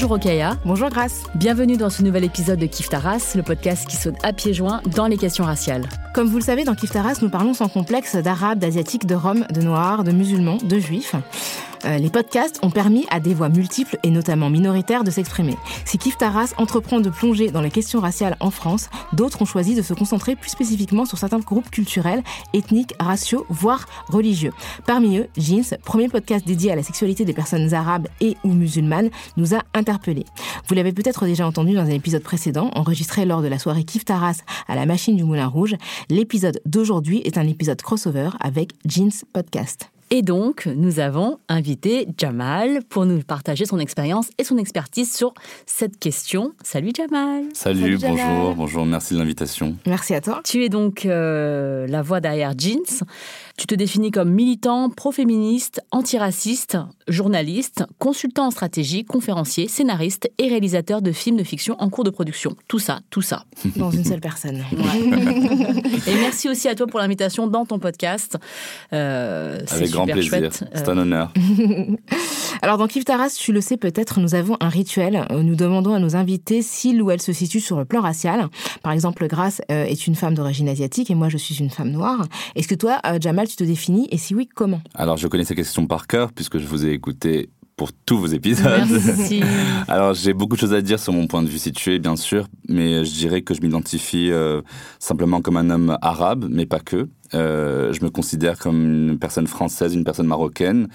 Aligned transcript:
Bonjour 0.00 0.16
Okaya. 0.16 0.56
Bonjour 0.64 0.88
Grace. 0.88 1.24
Bienvenue 1.34 1.76
dans 1.76 1.90
ce 1.90 2.02
nouvel 2.02 2.24
épisode 2.24 2.58
de 2.58 2.64
Kif 2.64 2.88
Taras, 2.88 3.34
le 3.36 3.42
podcast 3.42 3.86
qui 3.86 3.96
saute 3.96 4.14
à 4.22 4.32
pieds 4.32 4.54
joints 4.54 4.80
dans 4.96 5.06
les 5.06 5.18
questions 5.18 5.44
raciales. 5.44 5.86
Comme 6.14 6.26
vous 6.26 6.38
le 6.38 6.42
savez, 6.42 6.64
dans 6.64 6.74
Kif 6.74 6.90
Taras, 6.90 7.18
nous 7.20 7.28
parlons 7.28 7.52
sans 7.52 7.68
complexe 7.68 8.16
d'arabes, 8.16 8.58
d'asiatiques, 8.58 9.04
de 9.04 9.14
roms, 9.14 9.44
de 9.52 9.60
noirs, 9.60 10.02
de 10.02 10.12
musulmans, 10.12 10.56
de 10.56 10.78
juifs. 10.78 11.14
Euh, 11.84 11.98
les 11.98 12.10
podcasts 12.10 12.58
ont 12.62 12.70
permis 12.70 13.06
à 13.10 13.20
des 13.20 13.34
voix 13.34 13.48
multiples 13.48 13.98
et 14.02 14.10
notamment 14.10 14.50
minoritaires 14.50 15.04
de 15.04 15.10
s'exprimer. 15.10 15.56
Si 15.84 15.98
Kif 15.98 16.18
Taras 16.18 16.54
entreprend 16.58 17.00
de 17.00 17.10
plonger 17.10 17.50
dans 17.50 17.60
les 17.60 17.70
questions 17.70 18.00
raciales 18.00 18.36
en 18.40 18.50
France, 18.50 18.90
d'autres 19.12 19.42
ont 19.42 19.46
choisi 19.46 19.74
de 19.74 19.82
se 19.82 19.94
concentrer 19.94 20.36
plus 20.36 20.50
spécifiquement 20.50 21.04
sur 21.04 21.18
certains 21.18 21.38
groupes 21.38 21.70
culturels, 21.70 22.22
ethniques, 22.52 22.94
raciaux, 22.98 23.46
voire 23.48 23.86
religieux. 24.08 24.52
Parmi 24.86 25.18
eux, 25.18 25.28
Jeans, 25.36 25.76
premier 25.84 26.08
podcast 26.08 26.46
dédié 26.46 26.72
à 26.72 26.76
la 26.76 26.82
sexualité 26.82 27.24
des 27.24 27.32
personnes 27.32 27.72
arabes 27.74 28.08
et 28.20 28.36
ou 28.44 28.52
musulmanes, 28.52 29.10
nous 29.36 29.54
a 29.54 29.62
interpellés. 29.74 30.26
Vous 30.68 30.74
l'avez 30.74 30.92
peut-être 30.92 31.24
déjà 31.24 31.46
entendu 31.46 31.74
dans 31.74 31.82
un 31.82 31.90
épisode 31.90 32.22
précédent, 32.22 32.70
enregistré 32.74 33.24
lors 33.24 33.42
de 33.42 33.48
la 33.48 33.58
soirée 33.58 33.84
Kif 33.84 34.04
Taras 34.04 34.40
à 34.68 34.74
la 34.74 34.86
machine 34.86 35.16
du 35.16 35.24
Moulin 35.24 35.46
Rouge. 35.46 35.76
L'épisode 36.08 36.60
d'aujourd'hui 36.66 37.22
est 37.24 37.38
un 37.38 37.46
épisode 37.46 37.80
crossover 37.82 38.30
avec 38.40 38.72
Jeans 38.86 39.10
Podcast. 39.32 39.90
Et 40.12 40.22
donc, 40.22 40.66
nous 40.66 40.98
avons 40.98 41.38
invité 41.48 42.08
Jamal 42.18 42.82
pour 42.88 43.06
nous 43.06 43.20
partager 43.20 43.64
son 43.64 43.78
expérience 43.78 44.30
et 44.38 44.44
son 44.44 44.58
expertise 44.58 45.14
sur 45.14 45.34
cette 45.66 46.00
question. 46.00 46.52
Salut 46.64 46.90
Jamal. 46.96 47.44
Salut, 47.54 47.96
bonjour, 47.96 48.56
bonjour, 48.56 48.86
merci 48.86 49.14
de 49.14 49.20
l'invitation. 49.20 49.76
Merci 49.86 50.14
à 50.14 50.20
toi. 50.20 50.40
Tu 50.42 50.64
es 50.64 50.68
donc 50.68 51.06
euh, 51.06 51.86
la 51.86 52.02
voix 52.02 52.20
derrière 52.20 52.54
Jeans. 52.58 53.04
Tu 53.60 53.66
te 53.66 53.74
définis 53.74 54.10
comme 54.10 54.30
militant, 54.30 54.88
pro-féministe, 54.88 55.82
antiraciste, 55.90 56.78
journaliste, 57.08 57.84
consultant 57.98 58.46
en 58.46 58.50
stratégie, 58.50 59.04
conférencier, 59.04 59.68
scénariste 59.68 60.30
et 60.38 60.48
réalisateur 60.48 61.02
de 61.02 61.12
films 61.12 61.36
de 61.36 61.44
fiction 61.44 61.76
en 61.78 61.90
cours 61.90 62.04
de 62.04 62.08
production. 62.08 62.56
Tout 62.68 62.78
ça, 62.78 63.00
tout 63.10 63.20
ça. 63.20 63.44
Dans 63.76 63.90
une 63.90 64.06
seule 64.06 64.20
personne. 64.22 64.64
Et 66.06 66.14
merci 66.14 66.48
aussi 66.48 66.68
à 66.68 66.74
toi 66.74 66.86
pour 66.86 67.00
l'invitation 67.00 67.46
dans 67.48 67.66
ton 67.66 67.78
podcast. 67.78 68.38
Euh, 68.94 69.60
c'est 69.66 69.74
Avec 69.74 69.90
grand 69.90 70.06
plaisir, 70.06 70.48
c'est 70.50 70.88
Euh, 70.88 70.92
un 70.92 70.96
honneur. 70.96 71.30
Alors 72.62 72.78
dans 72.78 72.86
Kif 72.86 73.04
Taras, 73.04 73.36
tu 73.38 73.52
le 73.52 73.60
sais 73.60 73.76
peut-être, 73.76 74.20
nous 74.20 74.34
avons 74.34 74.56
un 74.60 74.68
rituel. 74.68 75.26
Euh, 75.30 75.42
Nous 75.42 75.54
demandons 75.54 75.94
à 75.94 75.98
nos 75.98 76.16
invités 76.16 76.62
s'il 76.62 77.02
ou 77.02 77.10
elle 77.10 77.20
se 77.20 77.32
situe 77.32 77.60
sur 77.60 77.78
le 77.78 77.84
plan 77.84 78.00
racial. 78.00 78.48
Par 78.82 78.92
exemple, 78.92 79.26
Grace 79.28 79.60
euh, 79.70 79.84
est 79.84 80.06
une 80.06 80.14
femme 80.14 80.34
d'origine 80.34 80.68
asiatique 80.68 81.10
et 81.10 81.14
moi 81.14 81.28
je 81.28 81.36
suis 81.36 81.56
une 81.56 81.70
femme 81.70 81.90
noire. 81.90 82.26
Est-ce 82.56 82.68
que 82.68 82.74
toi, 82.74 83.00
euh, 83.06 83.18
Jamal, 83.20 83.48
tu 83.50 83.56
te 83.56 83.64
définis 83.64 84.08
et 84.10 84.18
si 84.18 84.34
oui, 84.34 84.48
comment 84.54 84.80
Alors, 84.94 85.16
je 85.16 85.26
connais 85.28 85.44
ces 85.44 85.54
questions 85.54 85.86
par 85.86 86.06
cœur 86.06 86.32
puisque 86.32 86.58
je 86.58 86.66
vous 86.66 86.86
ai 86.86 86.90
écouté 86.90 87.50
pour 87.80 87.92
tous 87.94 88.18
vos 88.18 88.26
épisodes. 88.26 88.86
Merci. 88.90 89.42
Alors, 89.88 90.12
j'ai 90.12 90.34
beaucoup 90.34 90.54
de 90.54 90.60
choses 90.60 90.74
à 90.74 90.82
dire 90.82 91.00
sur 91.00 91.14
mon 91.14 91.26
point 91.26 91.42
de 91.42 91.48
vue 91.48 91.58
situé, 91.58 91.98
bien 91.98 92.14
sûr, 92.14 92.46
mais 92.68 93.06
je 93.06 93.10
dirais 93.10 93.40
que 93.40 93.54
je 93.54 93.62
m'identifie 93.62 94.30
euh, 94.30 94.60
simplement 94.98 95.40
comme 95.40 95.56
un 95.56 95.70
homme 95.70 95.96
arabe, 96.02 96.46
mais 96.50 96.66
pas 96.66 96.80
que. 96.80 97.08
Euh, 97.32 97.94
je 97.94 98.04
me 98.04 98.10
considère 98.10 98.58
comme 98.58 99.08
une 99.08 99.18
personne 99.18 99.46
française, 99.46 99.94
une 99.94 100.04
personne 100.04 100.26
marocaine, 100.26 100.88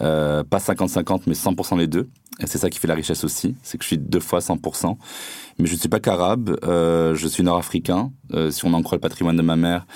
euh, 0.00 0.44
pas 0.44 0.58
50-50, 0.58 1.22
mais 1.26 1.34
100% 1.34 1.76
les 1.76 1.88
deux. 1.88 2.08
Et 2.40 2.46
c'est 2.46 2.58
ça 2.58 2.70
qui 2.70 2.78
fait 2.78 2.88
la 2.88 2.94
richesse 2.94 3.24
aussi, 3.24 3.56
c'est 3.62 3.78
que 3.78 3.84
je 3.84 3.88
suis 3.88 3.98
deux 3.98 4.20
fois 4.20 4.38
100%. 4.38 4.96
Mais 5.58 5.66
je 5.66 5.74
ne 5.74 5.78
suis 5.78 5.88
pas 5.88 5.98
qu'arabe, 5.98 6.56
euh, 6.64 7.16
je 7.16 7.26
suis 7.26 7.42
nord-africain. 7.42 8.12
Euh, 8.32 8.52
si 8.52 8.64
on 8.64 8.72
en 8.74 8.82
croit 8.82 8.96
le 8.96 9.00
patrimoine 9.00 9.36
de 9.36 9.42
ma 9.42 9.56
mère, 9.56 9.86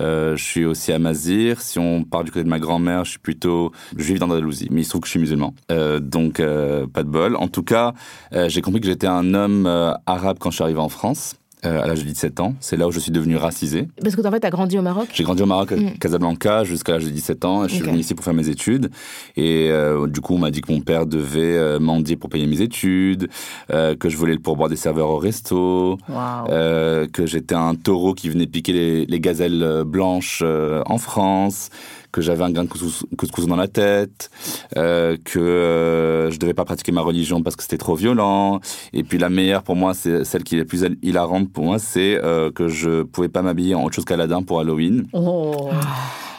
euh, 0.00 0.36
je 0.36 0.42
suis 0.42 0.64
aussi 0.64 0.90
amazir. 0.90 1.60
Si 1.60 1.78
on 1.78 2.02
part 2.02 2.24
du 2.24 2.32
côté 2.32 2.42
de 2.42 2.48
ma 2.48 2.58
grand-mère, 2.58 3.04
je 3.04 3.10
suis 3.10 3.18
plutôt 3.20 3.70
juif 3.96 4.18
d'Andalousie. 4.18 4.66
Mais 4.72 4.80
il 4.80 4.84
se 4.84 4.90
trouve 4.90 5.02
que 5.02 5.06
je 5.06 5.12
suis 5.12 5.20
musulman. 5.20 5.54
Euh, 5.70 6.00
donc, 6.00 6.40
euh, 6.40 6.88
pas 6.88 7.04
de 7.04 7.08
bol. 7.08 7.36
En 7.36 7.46
tout 7.46 7.62
cas, 7.62 7.94
euh, 8.32 8.48
j'ai 8.48 8.62
compris 8.62 8.80
que 8.80 8.88
j'étais 8.88 9.06
un 9.06 9.34
homme 9.34 9.66
arabe 10.06 10.38
quand 10.40 10.50
je 10.50 10.56
suis 10.56 10.64
arrivé 10.64 10.80
en 10.80 10.88
France. 10.88 11.36
Euh, 11.64 11.82
à 11.82 11.86
l'âge 11.86 12.00
de 12.00 12.08
17 12.08 12.40
ans. 12.40 12.54
C'est 12.60 12.76
là 12.76 12.88
où 12.88 12.92
je 12.92 12.98
suis 12.98 13.12
devenu 13.12 13.36
racisé. 13.36 13.88
Parce 14.02 14.16
que 14.16 14.26
en 14.26 14.30
fait, 14.30 14.40
tu 14.40 14.46
as 14.46 14.50
grandi 14.50 14.78
au 14.78 14.82
Maroc 14.82 15.08
J'ai 15.12 15.24
grandi 15.24 15.42
au 15.42 15.46
Maroc, 15.46 15.72
à 15.72 15.76
Mm. 15.76 15.98
Casablanca, 15.98 16.64
jusqu'à 16.64 16.92
l'âge 16.92 17.04
de 17.04 17.10
17 17.10 17.44
ans. 17.44 17.64
Je 17.68 17.74
suis 17.74 17.82
Ok. 17.82 17.88
venu 17.90 17.98
ici 18.00 18.14
pour 18.14 18.24
faire 18.24 18.34
mes 18.34 18.48
études. 18.48 18.90
Et 19.36 19.68
euh, 19.70 20.06
du 20.06 20.20
coup, 20.20 20.34
on 20.34 20.38
m'a 20.38 20.50
dit 20.50 20.60
que 20.60 20.72
mon 20.72 20.80
père 20.80 21.06
devait 21.06 21.56
euh, 21.56 21.78
mendier 21.78 22.16
pour 22.16 22.30
payer 22.30 22.46
mes 22.46 22.60
études, 22.60 23.28
euh, 23.72 23.94
que 23.94 24.08
je 24.08 24.16
volais 24.16 24.34
le 24.34 24.40
pourboire 24.40 24.68
des 24.68 24.76
serveurs 24.76 25.08
au 25.10 25.18
resto, 25.18 25.98
Waouh. 26.08 26.48
euh, 26.50 27.06
que 27.08 27.26
j'étais 27.26 27.54
un 27.54 27.74
taureau 27.74 28.14
qui 28.14 28.28
venait 28.28 28.46
piquer 28.46 28.72
les, 28.72 29.06
les 29.06 29.20
gazelles 29.20 29.62
euh, 29.62 29.84
blanches 29.84 30.40
euh, 30.44 30.82
en 30.86 30.98
France, 30.98 31.70
que 32.12 32.20
j'avais 32.20 32.44
un 32.44 32.50
grain 32.50 32.64
de 32.64 32.68
couscous, 32.68 33.46
dans 33.46 33.56
la 33.56 33.68
tête, 33.68 34.30
euh, 34.76 35.16
que 35.24 35.38
euh, 35.38 36.30
je 36.30 36.38
devais 36.38 36.54
pas 36.54 36.64
pratiquer 36.64 36.92
ma 36.92 37.00
religion 37.00 37.42
parce 37.42 37.56
que 37.56 37.62
c'était 37.62 37.78
trop 37.78 37.94
violent. 37.94 38.60
Et 38.92 39.02
puis 39.02 39.18
la 39.18 39.30
meilleure 39.30 39.62
pour 39.62 39.76
moi, 39.76 39.94
c'est 39.94 40.24
celle 40.24 40.44
qui 40.44 40.56
est 40.56 40.58
la 40.58 40.64
plus 40.64 40.84
hilarante 41.02 41.50
pour 41.50 41.64
moi, 41.64 41.78
c'est 41.78 42.22
euh, 42.22 42.50
que 42.50 42.68
je 42.68 43.02
pouvais 43.02 43.28
pas 43.28 43.42
m'habiller 43.42 43.74
en 43.74 43.84
autre 43.84 43.94
chose 43.94 44.04
qu'Aladin 44.04 44.42
pour 44.42 44.60
Halloween. 44.60 45.06
Oh. 45.12 45.70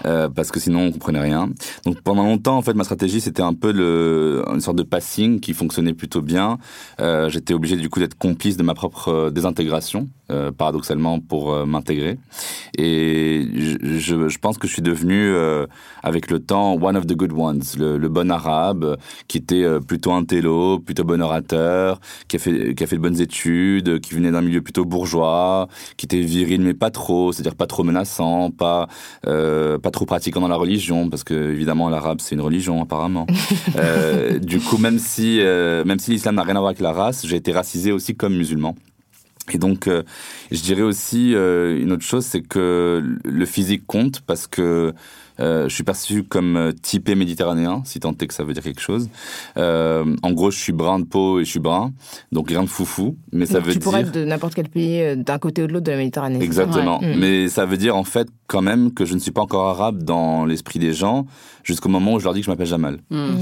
euh, 0.05 0.29
parce 0.29 0.51
que 0.51 0.59
sinon 0.59 0.81
on 0.87 0.91
comprenait 0.91 1.21
rien. 1.21 1.49
Donc 1.85 2.01
pendant 2.01 2.23
longtemps, 2.23 2.57
en 2.57 2.61
fait, 2.61 2.73
ma 2.73 2.83
stratégie 2.83 3.21
c'était 3.21 3.41
un 3.41 3.53
peu 3.53 3.71
le, 3.71 4.43
une 4.53 4.61
sorte 4.61 4.77
de 4.77 4.83
passing 4.83 5.39
qui 5.39 5.53
fonctionnait 5.53 5.93
plutôt 5.93 6.21
bien. 6.21 6.57
Euh, 6.99 7.29
J'étais 7.29 7.53
obligé 7.53 7.77
du 7.77 7.89
coup 7.89 7.99
d'être 7.99 8.17
complice 8.17 8.57
de 8.57 8.63
ma 8.63 8.73
propre 8.73 9.07
euh, 9.09 9.29
désintégration, 9.31 10.07
euh, 10.33 10.51
paradoxalement 10.51 11.19
pour 11.19 11.53
euh, 11.53 11.65
m'intégrer. 11.65 12.17
Et 12.77 13.47
je, 13.55 13.99
je, 13.99 14.27
je 14.27 14.37
pense 14.39 14.57
que 14.57 14.67
je 14.67 14.73
suis 14.73 14.81
devenu 14.81 15.29
euh, 15.29 15.67
avec 16.01 16.31
le 16.31 16.39
temps 16.39 16.73
one 16.73 16.97
of 16.97 17.05
the 17.05 17.13
good 17.13 17.33
ones, 17.33 17.61
le, 17.77 17.97
le 17.97 18.09
bon 18.09 18.31
arabe 18.31 18.97
qui 19.27 19.37
était 19.37 19.63
plutôt 19.87 20.11
un 20.11 20.23
télo, 20.23 20.79
plutôt 20.79 21.03
bon 21.03 21.21
orateur, 21.21 21.99
qui 22.27 22.37
a 22.37 22.39
fait 22.39 22.73
qui 22.73 22.83
a 22.83 22.87
fait 22.87 22.95
de 22.95 23.01
bonnes 23.01 23.21
études, 23.21 23.99
qui 23.99 24.15
venait 24.15 24.31
d'un 24.31 24.41
milieu 24.41 24.61
plutôt 24.61 24.85
bourgeois, 24.85 25.67
qui 25.97 26.05
était 26.07 26.21
viril 26.21 26.61
mais 26.61 26.73
pas 26.73 26.89
trop, 26.89 27.31
c'est-à-dire 27.31 27.55
pas 27.55 27.67
trop 27.67 27.83
menaçant, 27.83 28.49
pas 28.49 28.87
pas 29.23 29.91
trop 29.91 30.05
pratiquant 30.05 30.41
dans 30.41 30.47
la 30.47 30.55
religion, 30.55 31.09
parce 31.09 31.23
que 31.23 31.51
évidemment 31.51 31.89
l'arabe 31.89 32.19
c'est 32.21 32.35
une 32.35 32.41
religion 32.41 32.81
apparemment. 32.81 33.27
du 34.41 34.59
coup, 34.59 34.77
même 34.77 34.99
si 34.99 35.39
même 35.85 35.99
si 35.99 36.11
l'islam 36.11 36.35
n'a 36.35 36.43
rien 36.43 36.55
à 36.55 36.59
voir 36.59 36.69
avec 36.69 36.81
la 36.81 36.91
race, 36.91 37.25
j'ai 37.25 37.35
été 37.35 37.51
racisé 37.51 37.91
aussi 37.91 38.15
comme 38.15 38.35
musulman. 38.35 38.75
Et 39.51 39.57
donc, 39.57 39.89
je 39.89 40.61
dirais 40.61 40.81
aussi 40.81 41.33
une 41.33 41.91
autre 41.91 42.05
chose, 42.05 42.25
c'est 42.25 42.41
que 42.41 43.03
le 43.25 43.45
physique 43.45 43.85
compte 43.85 44.21
parce 44.21 44.47
que 44.47 44.93
euh, 45.39 45.69
je 45.69 45.73
suis 45.73 45.83
perçu 45.83 46.23
comme 46.23 46.57
euh, 46.57 46.71
typé 46.71 47.15
méditerranéen, 47.15 47.81
si 47.85 47.99
tant 47.99 48.11
est 48.11 48.27
que 48.27 48.33
ça 48.33 48.43
veut 48.43 48.53
dire 48.53 48.63
quelque 48.63 48.81
chose. 48.81 49.09
Euh, 49.57 50.15
en 50.21 50.31
gros, 50.31 50.51
je 50.51 50.59
suis 50.59 50.73
brun 50.73 50.99
de 50.99 51.05
peau 51.05 51.39
et 51.39 51.45
je 51.45 51.49
suis 51.49 51.59
brun, 51.59 51.91
donc 52.31 52.49
rien 52.49 52.63
de 52.63 52.69
foufou. 52.69 53.17
Mais 53.31 53.45
ça 53.45 53.59
veut 53.59 53.71
tu 53.71 53.79
dire. 53.79 53.81
pourrais 53.81 54.01
être 54.01 54.11
de 54.11 54.25
n'importe 54.25 54.53
quel 54.53 54.69
pays 54.69 55.15
d'un 55.17 55.39
côté 55.39 55.63
ou 55.63 55.67
de 55.67 55.73
l'autre 55.73 55.85
de 55.85 55.91
la 55.91 55.97
Méditerranée. 55.97 56.43
Exactement. 56.43 56.99
Mm. 57.01 57.15
Mais 57.17 57.47
ça 57.47 57.65
veut 57.65 57.77
dire 57.77 57.95
en 57.95 58.03
fait 58.03 58.27
quand 58.47 58.61
même 58.61 58.93
que 58.93 59.05
je 59.05 59.13
ne 59.13 59.19
suis 59.19 59.31
pas 59.31 59.41
encore 59.41 59.67
arabe 59.67 60.03
dans 60.03 60.45
l'esprit 60.45 60.77
des 60.77 60.93
gens 60.93 61.25
jusqu'au 61.63 61.89
moment 61.89 62.13
où 62.13 62.19
je 62.19 62.25
leur 62.25 62.33
dis 62.33 62.41
que 62.41 62.45
je 62.45 62.51
m'appelle 62.51 62.67
Jamal. 62.67 62.99
Mm. 63.09 63.17
Mm. 63.17 63.39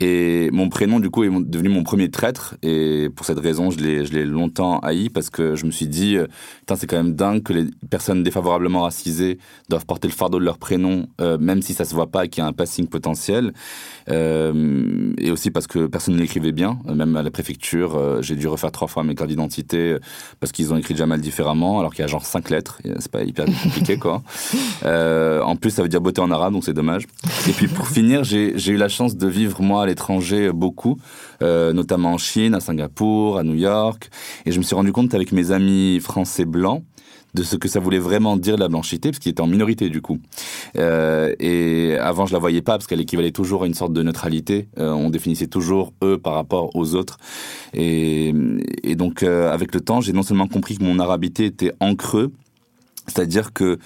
Et 0.00 0.50
mon 0.52 0.68
prénom 0.68 1.00
du 1.00 1.10
coup 1.10 1.24
est 1.24 1.30
devenu 1.30 1.68
mon 1.68 1.82
premier 1.82 2.10
traître 2.10 2.56
et 2.62 3.08
pour 3.14 3.26
cette 3.26 3.38
raison 3.38 3.70
je 3.70 3.78
l'ai 3.78 4.04
je 4.04 4.12
l'ai 4.12 4.24
longtemps 4.24 4.78
haï 4.80 5.10
parce 5.10 5.30
que 5.30 5.54
je 5.54 5.66
me 5.66 5.70
suis 5.70 5.86
dit 5.86 6.16
c'est 6.78 6.86
quand 6.86 6.96
même 6.96 7.14
dingue 7.14 7.42
que 7.42 7.52
les 7.52 7.66
personnes 7.90 8.22
défavorablement 8.22 8.82
racisées 8.82 9.38
doivent 9.68 9.86
porter 9.86 10.08
le 10.08 10.14
fardeau 10.14 10.38
de 10.38 10.44
leur 10.44 10.58
prénom 10.58 11.06
euh, 11.20 11.27
même 11.36 11.62
si 11.62 11.74
ça 11.74 11.84
se 11.84 11.94
voit 11.94 12.06
pas 12.06 12.26
qu'il 12.26 12.42
y 12.42 12.44
a 12.44 12.48
un 12.48 12.52
passing 12.52 12.86
potentiel. 12.86 13.52
Euh, 14.10 15.12
et 15.18 15.30
aussi 15.30 15.50
parce 15.50 15.66
que 15.66 15.86
personne 15.86 16.14
ne 16.14 16.20
l'écrivait 16.20 16.52
bien, 16.52 16.78
même 16.86 17.16
à 17.16 17.22
la 17.22 17.30
préfecture, 17.30 17.96
euh, 17.96 18.22
j'ai 18.22 18.36
dû 18.36 18.48
refaire 18.48 18.72
trois 18.72 18.88
fois 18.88 19.04
mes 19.04 19.14
cartes 19.14 19.28
d'identité 19.28 19.96
parce 20.40 20.52
qu'ils 20.52 20.72
ont 20.72 20.76
écrit 20.76 20.96
Jamal 20.96 21.20
différemment, 21.20 21.78
alors 21.78 21.92
qu'il 21.92 22.02
y 22.02 22.04
a 22.04 22.08
genre 22.08 22.24
cinq 22.24 22.50
lettres. 22.50 22.80
C'est 22.98 23.10
pas 23.10 23.22
hyper 23.22 23.44
compliqué, 23.62 23.98
quoi. 23.98 24.22
en 24.84 25.56
plus, 25.56 25.70
ça 25.70 25.82
veut 25.82 25.88
dire 25.88 26.00
beauté 26.00 26.20
en 26.20 26.30
arabe, 26.30 26.52
donc 26.52 26.64
c'est 26.64 26.72
dommage. 26.72 27.04
Et 27.48 27.52
puis 27.52 27.68
pour 27.68 27.88
finir, 27.88 28.24
j'ai 28.24 28.68
eu 28.68 28.76
la 28.76 28.88
chance 28.88 29.16
de 29.16 29.26
vivre 29.26 29.60
moi 29.62 29.82
à 29.82 29.86
l'étranger 29.86 30.52
beaucoup, 30.52 30.98
notamment 31.40 32.14
en 32.14 32.18
Chine, 32.18 32.54
à 32.54 32.60
Singapour, 32.60 33.38
à 33.38 33.42
New 33.42 33.54
York, 33.54 34.10
et 34.46 34.52
je 34.52 34.58
me 34.58 34.62
suis 34.62 34.74
rendu 34.74 34.92
compte 34.92 35.14
avec 35.14 35.32
mes 35.32 35.50
amis 35.50 36.00
français 36.00 36.44
blancs 36.44 36.82
de 37.34 37.42
ce 37.42 37.56
que 37.56 37.68
ça 37.68 37.80
voulait 37.80 37.98
vraiment 37.98 38.36
dire 38.36 38.56
la 38.56 38.68
blanchité, 38.68 39.10
parce 39.10 39.18
qu'il 39.18 39.30
était 39.30 39.40
en 39.40 39.46
minorité 39.46 39.88
du 39.88 40.00
coup. 40.00 40.18
Euh, 40.76 41.34
et 41.38 41.96
avant, 41.98 42.26
je 42.26 42.32
la 42.32 42.38
voyais 42.38 42.62
pas 42.62 42.72
parce 42.72 42.86
qu'elle 42.86 43.00
équivalait 43.00 43.32
toujours 43.32 43.64
à 43.64 43.66
une 43.66 43.74
sorte 43.74 43.92
de 43.92 44.02
neutralité. 44.02 44.68
Euh, 44.78 44.92
on 44.92 45.10
définissait 45.10 45.46
toujours 45.46 45.92
eux 46.02 46.18
par 46.18 46.34
rapport 46.34 46.74
aux 46.74 46.94
autres. 46.94 47.18
Et, 47.74 48.32
donc, 48.96 49.22
euh, 49.22 49.52
avec 49.52 49.74
le 49.74 49.80
temps, 49.80 50.00
j'ai 50.00 50.12
non 50.12 50.22
seulement 50.22 50.48
compris 50.48 50.76
que 50.78 50.84
mon 50.84 50.98
arabité 50.98 51.44
était 51.44 51.72
en 51.80 51.94
creux, 51.94 52.32
c'est-à-dire 53.06 53.52
que 53.52 53.78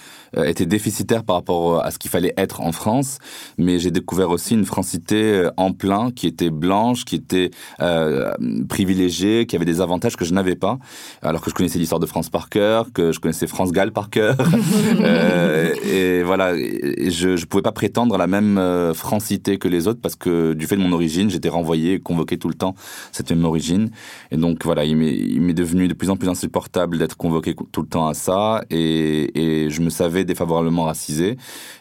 était 0.45 0.67
déficitaire 0.67 1.25
par 1.25 1.37
rapport 1.37 1.85
à 1.85 1.91
ce 1.91 1.99
qu'il 1.99 2.11
fallait 2.11 2.35
être 2.37 2.61
en 2.61 2.73
France, 2.73 3.19
mais 3.59 3.79
j'ai 3.79 3.91
découvert 3.91 4.31
aussi 4.31 4.55
une 4.55 4.65
francité 4.65 5.23
euh, 5.23 5.51
en 5.57 5.73
plein 5.73 6.11
qui 6.11 6.27
était 6.27 6.51
blanche, 6.51 7.05
qui 7.05 7.17
était 7.17 7.51
euh, 7.81 8.33
privilégiée, 8.69 9.47
qui 9.47 9.57
avait 9.57 9.65
des 9.65 9.81
avantages 9.81 10.17
que 10.17 10.25
je 10.25 10.33
n'avais 10.33 10.57
pas, 10.57 10.79
alors 11.23 11.41
que 11.41 11.51
je 11.51 11.55
connaissais 11.55 11.79
l'histoire 11.79 12.01
de 12.01 12.07
France 12.07 12.31
par 12.31 12.49
cœur, 12.49 12.93
que 12.93 13.13
je 13.13 13.21
connaissais 13.21 13.47
France 13.47 13.73
Gall 13.73 13.93
par 13.93 14.11
cœur, 14.11 14.37
euh, 15.01 15.75
et 15.85 16.23
voilà, 16.23 16.55
et 16.57 17.11
je 17.11 17.31
ne 17.31 17.45
pouvais 17.45 17.63
pas 17.63 17.73
prétendre 17.73 18.15
à 18.15 18.19
la 18.19 18.27
même 18.27 18.59
euh, 18.59 18.95
francité 18.95 19.59
que 19.59 19.69
les 19.69 19.87
autres 19.87 20.01
parce 20.01 20.17
que 20.17 20.55
du 20.55 20.67
fait 20.67 20.77
de 20.77 20.83
mon 20.83 20.93
origine, 20.93 21.31
j'étais 21.31 21.49
renvoyé, 21.49 22.01
convoqué 22.01 22.39
tout 22.39 22.49
le 22.49 22.55
temps 22.55 22.75
cette 23.13 23.31
même 23.31 23.45
origine, 23.45 23.91
et 24.31 24.37
donc 24.37 24.65
voilà, 24.65 24.85
il 24.85 24.97
m'est 24.97 25.53
devenu 25.55 25.89
de 25.89 25.95
plus 25.95 26.11
en 26.11 26.17
plus 26.17 26.29
insupportable 26.29 26.99
d'être 26.99 27.17
convoqué 27.17 27.55
tout 27.55 27.83
le 27.83 27.89
temps 27.89 28.07
à 28.07 28.15
ça, 28.15 28.63
et 28.71 29.13
et, 29.35 29.71
je 29.71 29.81
me 29.81 29.91
savais 29.91 30.22
défavorablement 30.25 30.85
racisé, 30.85 31.37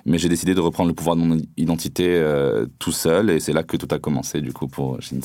mais 0.05 0.17
j'ai 0.17 0.29
décidé 0.29 0.53
de 0.53 0.61
reprendre 0.61 0.89
le 0.89 0.95
pouvoir 0.95 1.15
de 1.15 1.21
mon 1.21 1.37
identité 1.57 2.07
euh, 2.07 2.65
tout 2.79 2.91
seul 2.91 3.29
et 3.29 3.39
c'est 3.39 3.53
là 3.53 3.63
que 3.63 3.77
tout 3.77 3.87
a 3.91 3.99
commencé 3.99 4.41
du 4.41 4.53
coup 4.53 4.67
pour 4.67 4.99
Jeans. 5.01 5.21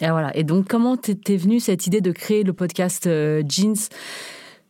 Et 0.00 0.08
voilà. 0.10 0.36
Et 0.36 0.44
donc 0.44 0.68
comment 0.68 0.96
t'es 0.96 1.36
venue 1.36 1.60
cette 1.60 1.86
idée 1.86 2.00
de 2.00 2.12
créer 2.12 2.44
le 2.44 2.52
podcast 2.52 3.06
euh, 3.06 3.42
Jeans? 3.48 3.88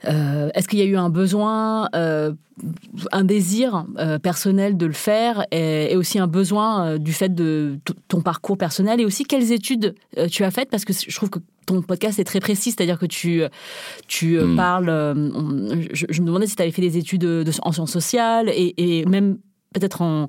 Euh, 0.04 0.50
Est-ce 0.54 0.68
qu'il 0.68 0.78
y 0.78 0.82
a 0.82 0.84
eu 0.84 0.96
un 0.96 1.10
besoin, 1.10 1.88
un 1.92 3.24
désir 3.24 3.86
personnel 4.22 4.76
de 4.76 4.86
le 4.86 4.92
faire 4.92 5.44
et, 5.50 5.96
aussi 5.96 6.18
un 6.18 6.26
besoin 6.26 6.98
du 6.98 7.12
fait 7.12 7.34
de 7.34 7.78
ton 8.08 8.20
parcours 8.20 8.58
personnel 8.58 9.00
et 9.00 9.04
aussi 9.04 9.24
quelles 9.24 9.52
études 9.52 9.94
tu 10.30 10.44
as 10.44 10.50
faites? 10.50 10.70
Parce 10.70 10.84
que 10.84 10.92
je 10.92 11.14
trouve 11.14 11.30
que 11.30 11.40
ton 11.66 11.82
podcast 11.82 12.18
est 12.18 12.24
très 12.24 12.40
précis, 12.40 12.70
c'est-à-dire 12.70 12.98
que 12.98 13.06
tu, 13.06 13.42
tu 14.06 14.38
hmm. 14.38 14.56
parles. 14.56 14.86
Je, 15.92 16.20
me 16.20 16.26
demandais 16.26 16.46
si 16.46 16.56
tu 16.56 16.62
avais 16.62 16.72
fait 16.72 16.82
des 16.82 16.96
études 16.96 17.44
en 17.62 17.72
sciences 17.72 17.92
sociales 17.92 18.48
et, 18.48 18.74
et 18.76 19.04
même 19.06 19.38
peut-être 19.72 20.02
en 20.02 20.26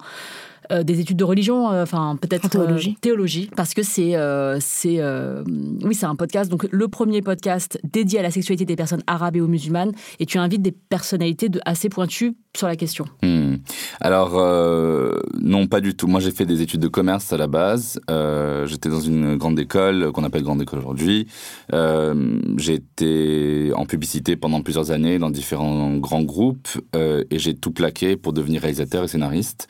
euh, 0.71 0.83
des 0.83 0.99
études 0.99 1.17
de 1.17 1.23
religion, 1.23 1.71
euh, 1.71 1.81
enfin 1.81 2.15
peut-être 2.21 2.47
théologie. 2.47 2.91
Euh, 2.91 2.99
théologie, 3.01 3.49
parce 3.55 3.73
que 3.73 3.81
c'est 3.81 4.15
c'est 4.59 5.01
oui 5.83 5.95
c'est 5.95 6.05
un 6.05 6.15
podcast 6.15 6.51
donc 6.51 6.67
le 6.69 6.87
premier 6.87 7.21
podcast 7.21 7.79
dédié 7.83 8.19
à 8.19 8.21
la 8.21 8.31
sexualité 8.31 8.65
des 8.65 8.75
personnes 8.75 9.03
arabes 9.07 9.35
et 9.35 9.41
aux 9.41 9.47
musulmanes 9.47 9.91
et 10.19 10.25
tu 10.25 10.37
invites 10.37 10.61
des 10.61 10.71
personnalités 10.71 11.49
de, 11.49 11.59
assez 11.65 11.89
pointues 11.89 12.35
sur 12.55 12.67
la 12.67 12.75
question. 12.75 13.05
Hmm. 13.23 13.55
Alors 13.99 14.33
non 15.39 15.67
pas 15.67 15.81
du 15.81 15.95
tout. 15.95 16.07
Moi 16.07 16.19
j'ai 16.19 16.31
fait 16.31 16.45
des 16.45 16.61
études 16.61 16.81
de 16.81 16.87
commerce 16.87 17.33
à 17.33 17.37
la 17.37 17.47
base. 17.47 17.99
J'étais 18.65 18.89
dans 18.89 19.01
une 19.01 19.37
grande 19.37 19.59
école 19.59 20.11
qu'on 20.11 20.23
appelle 20.23 20.43
grande 20.43 20.61
école 20.61 20.79
aujourd'hui. 20.79 21.27
j'ai 21.71 22.73
été 22.73 23.71
en 23.75 23.85
publicité 23.85 24.35
pendant 24.35 24.61
plusieurs 24.61 24.91
années 24.91 25.17
dans 25.19 25.31
différents 25.31 25.95
grands 25.95 26.23
groupes 26.23 26.69
et 26.95 27.39
j'ai 27.39 27.55
tout 27.55 27.71
plaqué 27.71 28.17
pour 28.17 28.33
devenir 28.33 28.61
réalisateur 28.61 29.03
et 29.03 29.07
scénariste 29.07 29.67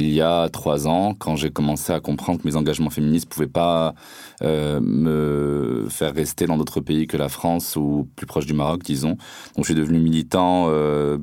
il 0.00 0.14
y 0.14 0.20
a 0.20 0.48
trois 0.48 0.88
ans, 0.88 1.14
quand 1.14 1.36
j'ai 1.36 1.50
commencé 1.50 1.92
à 1.92 2.00
comprendre 2.00 2.40
que 2.40 2.46
mes 2.46 2.56
engagements 2.56 2.90
féministes 2.90 3.28
pouvaient 3.28 3.46
pas 3.46 3.94
euh, 4.42 4.80
me 4.80 5.86
faire 5.88 6.14
rester 6.14 6.46
dans 6.46 6.56
d'autres 6.56 6.80
pays 6.80 7.06
que 7.06 7.16
la 7.16 7.28
France 7.28 7.76
ou 7.76 8.08
plus 8.16 8.26
proche 8.26 8.46
du 8.46 8.54
Maroc, 8.54 8.82
disons. 8.82 9.10
Donc, 9.56 9.58
je 9.58 9.64
suis 9.64 9.74
devenu 9.74 9.98
militant 9.98 10.66
euh, 10.68 11.18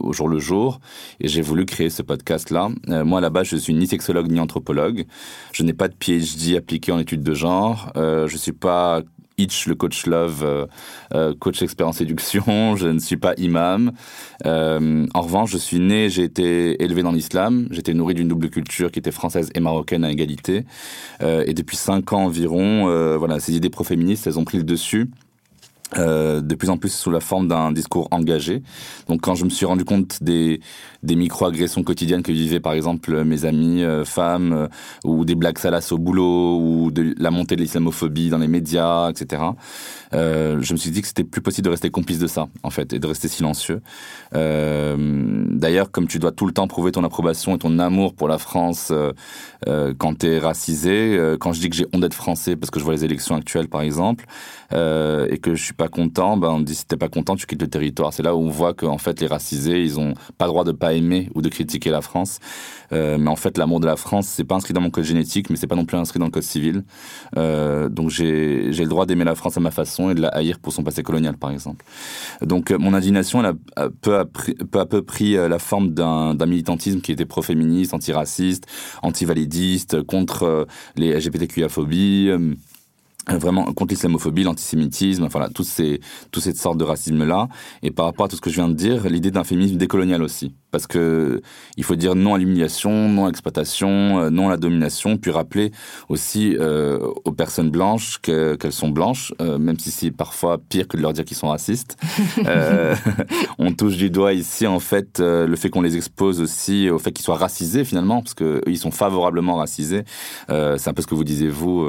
au 0.00 0.12
jour 0.12 0.28
le 0.28 0.38
jour 0.38 0.80
et 1.20 1.28
j'ai 1.28 1.42
voulu 1.42 1.64
créer 1.64 1.90
ce 1.90 2.02
podcast-là. 2.02 2.68
Euh, 2.88 3.04
moi, 3.04 3.20
là-bas, 3.20 3.42
je 3.42 3.56
suis 3.56 3.74
ni 3.74 3.86
sexologue 3.86 4.30
ni 4.30 4.40
anthropologue. 4.40 5.06
Je 5.52 5.62
n'ai 5.62 5.72
pas 5.72 5.88
de 5.88 5.94
PhD 5.94 6.56
appliqué 6.56 6.92
en 6.92 6.98
études 6.98 7.22
de 7.22 7.34
genre. 7.34 7.92
Je 7.96 8.36
suis 8.36 8.52
pas 8.52 9.02
Itch, 9.38 9.66
le 9.66 9.74
coach 9.74 10.06
love, 10.06 10.42
euh, 10.44 10.66
euh, 11.14 11.34
coach 11.38 11.62
expert 11.62 11.88
en 11.88 11.92
séduction. 11.92 12.76
Je 12.76 12.88
ne 12.88 12.98
suis 12.98 13.16
pas 13.16 13.34
imam. 13.38 13.92
Euh, 14.44 15.06
en 15.14 15.20
revanche, 15.20 15.50
je 15.52 15.58
suis 15.58 15.78
né, 15.78 16.10
j'ai 16.10 16.24
été 16.24 16.82
élevé 16.82 17.02
dans 17.02 17.12
l'islam. 17.12 17.68
J'étais 17.70 17.94
nourri 17.94 18.14
d'une 18.14 18.28
double 18.28 18.50
culture 18.50 18.90
qui 18.90 18.98
était 18.98 19.12
française 19.12 19.50
et 19.54 19.60
marocaine 19.60 20.04
à 20.04 20.10
égalité. 20.10 20.64
et 21.20 21.54
depuis 21.54 21.76
cinq 21.76 22.12
ans 22.12 22.24
environ, 22.24 23.16
voilà, 23.18 23.40
ces 23.40 23.56
idées 23.56 23.70
pro-féministes, 23.70 24.26
elles 24.26 24.38
ont 24.38 24.44
pris 24.44 24.58
le 24.58 24.64
dessus. 24.64 25.10
Euh, 25.96 26.42
de 26.42 26.54
plus 26.54 26.68
en 26.68 26.76
plus 26.76 26.90
sous 26.90 27.10
la 27.10 27.20
forme 27.20 27.48
d'un 27.48 27.72
discours 27.72 28.08
engagé. 28.10 28.62
Donc 29.08 29.22
quand 29.22 29.34
je 29.34 29.44
me 29.46 29.48
suis 29.48 29.64
rendu 29.64 29.86
compte 29.86 30.22
des, 30.22 30.60
des 31.02 31.16
micro-agressions 31.16 31.82
quotidiennes 31.82 32.22
que 32.22 32.30
vivaient 32.30 32.60
par 32.60 32.74
exemple 32.74 33.24
mes 33.24 33.46
amis 33.46 33.82
euh, 33.82 34.04
femmes, 34.04 34.52
euh, 34.52 34.68
ou 35.04 35.24
des 35.24 35.34
blagues 35.34 35.56
salaces 35.56 35.90
au 35.90 35.96
boulot, 35.96 36.58
ou 36.58 36.90
de 36.90 37.14
la 37.18 37.30
montée 37.30 37.56
de 37.56 37.62
l'islamophobie 37.62 38.28
dans 38.28 38.36
les 38.36 38.48
médias, 38.48 39.08
etc., 39.08 39.42
je 40.12 40.72
me 40.72 40.76
suis 40.78 40.90
dit 40.90 41.02
que 41.02 41.08
c'était 41.08 41.24
plus 41.24 41.40
possible 41.40 41.66
de 41.66 41.70
rester 41.70 41.90
complice 41.90 42.18
de 42.18 42.26
ça, 42.26 42.48
en 42.62 42.70
fait, 42.70 42.92
et 42.94 42.98
de 42.98 43.06
rester 43.06 43.28
silencieux. 43.28 43.82
D'ailleurs, 44.32 45.90
comme 45.90 46.08
tu 46.08 46.18
dois 46.18 46.32
tout 46.32 46.46
le 46.46 46.52
temps 46.52 46.66
prouver 46.66 46.92
ton 46.92 47.04
approbation 47.04 47.54
et 47.56 47.58
ton 47.58 47.78
amour 47.78 48.14
pour 48.14 48.26
la 48.26 48.38
France 48.38 48.90
quand 49.66 50.18
tu 50.18 50.26
es 50.26 50.38
racisé, 50.38 51.36
quand 51.38 51.52
je 51.52 51.60
dis 51.60 51.68
que 51.68 51.76
j'ai 51.76 51.86
honte 51.92 52.00
d'être 52.00 52.14
français 52.14 52.56
parce 52.56 52.70
que 52.70 52.80
je 52.80 52.84
vois 52.84 52.94
les 52.94 53.04
élections 53.04 53.36
actuelles 53.36 53.68
par 53.68 53.82
exemple, 53.82 54.24
et 54.72 55.38
que 55.42 55.54
je 55.54 55.62
suis 55.62 55.74
pas 55.78 55.88
content, 55.88 56.36
ben 56.36 56.48
on 56.48 56.60
dit 56.60 56.74
si 56.74 56.84
t'es 56.84 56.96
pas 56.96 57.08
content, 57.08 57.36
tu 57.36 57.46
quittes 57.46 57.62
le 57.62 57.70
territoire. 57.70 58.12
C'est 58.12 58.24
là 58.24 58.34
où 58.34 58.40
on 58.40 58.50
voit 58.50 58.74
qu'en 58.74 58.98
fait 58.98 59.20
les 59.20 59.28
racisés, 59.28 59.80
ils 59.80 59.98
ont 59.98 60.12
pas 60.36 60.46
le 60.46 60.50
droit 60.50 60.64
de 60.64 60.72
pas 60.72 60.92
aimer 60.92 61.30
ou 61.34 61.40
de 61.40 61.48
critiquer 61.48 61.90
la 61.90 62.02
France. 62.02 62.40
Euh, 62.92 63.16
mais 63.16 63.30
en 63.30 63.36
fait, 63.36 63.56
l'amour 63.56 63.78
de 63.78 63.86
la 63.86 63.96
France, 63.96 64.26
c'est 64.26 64.44
pas 64.44 64.56
inscrit 64.56 64.74
dans 64.74 64.80
mon 64.80 64.90
code 64.90 65.04
génétique, 65.04 65.50
mais 65.50 65.56
c'est 65.56 65.68
pas 65.68 65.76
non 65.76 65.84
plus 65.84 65.96
inscrit 65.96 66.18
dans 66.18 66.26
le 66.26 66.32
code 66.32 66.42
civil. 66.42 66.82
Euh, 67.36 67.88
donc 67.88 68.10
j'ai 68.10 68.72
le 68.72 68.86
droit 68.86 69.06
d'aimer 69.06 69.24
la 69.24 69.36
France 69.36 69.56
à 69.56 69.60
ma 69.60 69.70
façon 69.70 70.10
et 70.10 70.14
de 70.14 70.20
la 70.20 70.28
haïr 70.28 70.58
pour 70.58 70.72
son 70.72 70.82
passé 70.82 71.04
colonial, 71.04 71.36
par 71.36 71.52
exemple. 71.52 71.84
Donc 72.42 72.72
euh, 72.72 72.78
mon 72.78 72.92
indignation, 72.92 73.40
elle 73.40 73.54
a 73.76 73.88
peu 73.88 74.18
à, 74.18 74.24
peu, 74.24 74.80
à 74.80 74.86
peu 74.86 75.02
pris 75.02 75.34
la 75.34 75.58
forme 75.60 75.90
d'un 75.90 76.46
militantisme 76.46 77.00
qui 77.00 77.12
était 77.12 77.24
pro-féministe, 77.24 77.94
antiraciste, 77.94 78.66
anti-validiste, 79.02 80.02
contre 80.02 80.66
les 80.96 81.14
LGBTQIA-phobies 81.14 82.56
vraiment 83.36 83.64
contre 83.72 83.92
l'islamophobie, 83.92 84.44
l'antisémitisme, 84.44 85.24
enfin 85.24 85.38
voilà, 85.38 85.52
toutes 85.52 85.66
ces, 85.66 86.00
toutes 86.30 86.42
ces 86.42 86.54
sortes 86.54 86.78
de 86.78 86.84
racisme-là. 86.84 87.48
Et 87.82 87.90
par 87.90 88.06
rapport 88.06 88.26
à 88.26 88.28
tout 88.28 88.36
ce 88.36 88.40
que 88.40 88.50
je 88.50 88.56
viens 88.56 88.68
de 88.68 88.74
dire, 88.74 89.08
l'idée 89.08 89.30
d'un 89.30 89.44
féminisme 89.44 89.76
décolonial 89.76 90.22
aussi 90.22 90.54
parce 90.70 90.86
que 90.86 91.40
il 91.76 91.84
faut 91.84 91.96
dire 91.96 92.14
non 92.14 92.34
à 92.34 92.38
l'humiliation, 92.38 93.08
non 93.08 93.24
à 93.24 93.28
l'exploitation, 93.28 94.20
euh, 94.20 94.30
non 94.30 94.48
à 94.48 94.50
la 94.50 94.56
domination, 94.56 95.16
puis 95.16 95.30
rappeler 95.30 95.72
aussi 96.08 96.56
euh, 96.58 96.98
aux 97.24 97.32
personnes 97.32 97.70
blanches 97.70 98.18
qu'elles 98.20 98.72
sont 98.72 98.88
blanches, 98.88 99.32
euh, 99.40 99.58
même 99.58 99.78
si 99.78 99.90
c'est 99.90 100.10
parfois 100.10 100.58
pire 100.58 100.86
que 100.88 100.96
de 100.96 101.02
leur 101.02 101.12
dire 101.12 101.24
qu'ils 101.24 101.36
sont 101.36 101.48
racistes. 101.48 101.96
euh, 102.46 102.94
on 103.58 103.72
touche 103.72 103.96
du 103.96 104.10
doigt 104.10 104.32
ici 104.32 104.66
en 104.66 104.80
fait 104.80 105.20
euh, 105.20 105.46
le 105.46 105.56
fait 105.56 105.70
qu'on 105.70 105.82
les 105.82 105.96
expose 105.96 106.40
aussi 106.40 106.90
au 106.90 106.98
fait 106.98 107.12
qu'ils 107.12 107.24
soient 107.24 107.36
racisés 107.36 107.84
finalement, 107.84 108.20
parce 108.22 108.34
que 108.34 108.60
ils 108.66 108.78
sont 108.78 108.90
favorablement 108.90 109.56
racisés. 109.56 110.04
c'est 110.48 110.88
un 110.88 110.92
peu 110.92 111.02
ce 111.02 111.06
que 111.06 111.14
vous 111.14 111.24
disiez 111.24 111.48
vous 111.48 111.86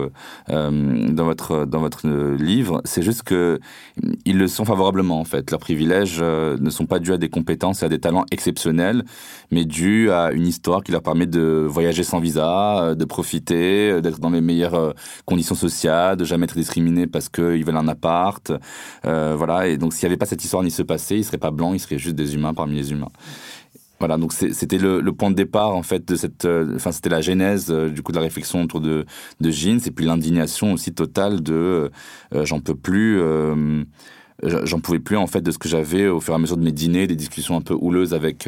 dans 0.47 1.25
votre 1.29 1.65
dans 1.65 1.79
votre 1.79 2.07
livre. 2.07 2.81
C'est 2.85 3.01
juste 3.01 3.23
que 3.23 3.59
ils 4.25 4.37
le 4.37 4.47
sont 4.47 4.65
favorablement 4.65 5.19
en 5.19 5.23
fait. 5.25 5.51
Leurs 5.51 5.59
privilèges 5.59 6.21
ne 6.21 6.69
sont 6.69 6.85
pas 6.85 6.99
dus 6.99 7.13
à 7.13 7.17
des 7.17 7.29
compétences 7.29 7.81
et 7.81 7.85
à 7.85 7.89
des 7.89 7.99
talents 7.99 8.25
exceptionnels, 8.31 9.03
mais 9.51 9.65
dus 9.65 10.11
à 10.11 10.31
une 10.31 10.47
histoire 10.47 10.83
qui 10.83 10.91
leur 10.91 11.03
permet 11.03 11.27
de 11.27 11.65
voyager 11.67 12.03
sans 12.03 12.19
visa, 12.19 12.95
de 12.95 13.05
profiter, 13.05 14.01
d'être 14.01 14.19
dans 14.19 14.31
les 14.31 14.41
meilleures 14.41 14.93
conditions 15.25 15.55
sociales, 15.55 16.17
de 16.17 16.25
jamais 16.25 16.45
être 16.45 16.57
discriminés 16.57 17.07
parce 17.07 17.29
qu'ils 17.29 17.63
veulent 17.65 17.77
un 17.77 17.87
appart. 17.87 18.51
voilà. 19.03 19.67
Et 19.67 19.77
donc 19.77 19.93
s'il 19.93 20.07
n'y 20.07 20.11
avait 20.11 20.17
pas 20.17 20.25
cette 20.25 20.43
histoire 20.43 20.63
ni 20.63 20.71
se 20.71 20.83
passer, 20.83 21.15
ils 21.17 21.23
seraient 21.23 21.37
pas 21.37 21.51
blancs, 21.51 21.73
ils 21.75 21.79
seraient 21.79 21.99
juste 21.99 22.15
des 22.15 22.35
humains 22.35 22.53
parmi 22.53 22.75
les 22.75 22.91
humains. 22.91 23.11
Voilà, 23.99 24.17
donc 24.17 24.31
c'était 24.31 24.77
le, 24.77 25.01
le, 25.01 25.11
point 25.11 25.29
de 25.29 25.35
départ 25.35 25.75
en 25.75 25.83
fait 25.83 26.07
de 26.07 26.15
cette, 26.15 26.45
euh, 26.45 26.75
enfin 26.75 26.93
c'était 26.93 27.09
la 27.09 27.19
genèse 27.19 27.67
euh, 27.69 27.89
du 27.89 28.01
coup 28.01 28.13
de 28.13 28.17
la 28.17 28.23
réflexion 28.23 28.63
autour 28.63 28.79
de 28.79 29.05
de 29.41 29.51
jeans 29.51 29.81
et 29.85 29.91
puis 29.91 30.05
l'indignation 30.05 30.71
aussi 30.71 30.93
totale 30.93 31.43
de 31.43 31.91
euh, 32.33 32.45
j'en 32.45 32.61
peux 32.61 32.75
plus. 32.75 33.19
J'en 34.41 34.79
pouvais 34.79 34.99
plus 34.99 35.17
en 35.17 35.27
fait 35.27 35.41
de 35.41 35.51
ce 35.51 35.57
que 35.57 35.67
j'avais 35.67 36.07
au 36.07 36.21
fur 36.21 36.33
et 36.33 36.35
à 36.35 36.39
mesure 36.39 36.55
de 36.55 36.63
mes 36.63 36.71
dîners, 36.71 37.07
des 37.07 37.17
discussions 37.17 37.57
un 37.57 37.61
peu 37.61 37.73
houleuses 37.73 38.13
avec 38.13 38.47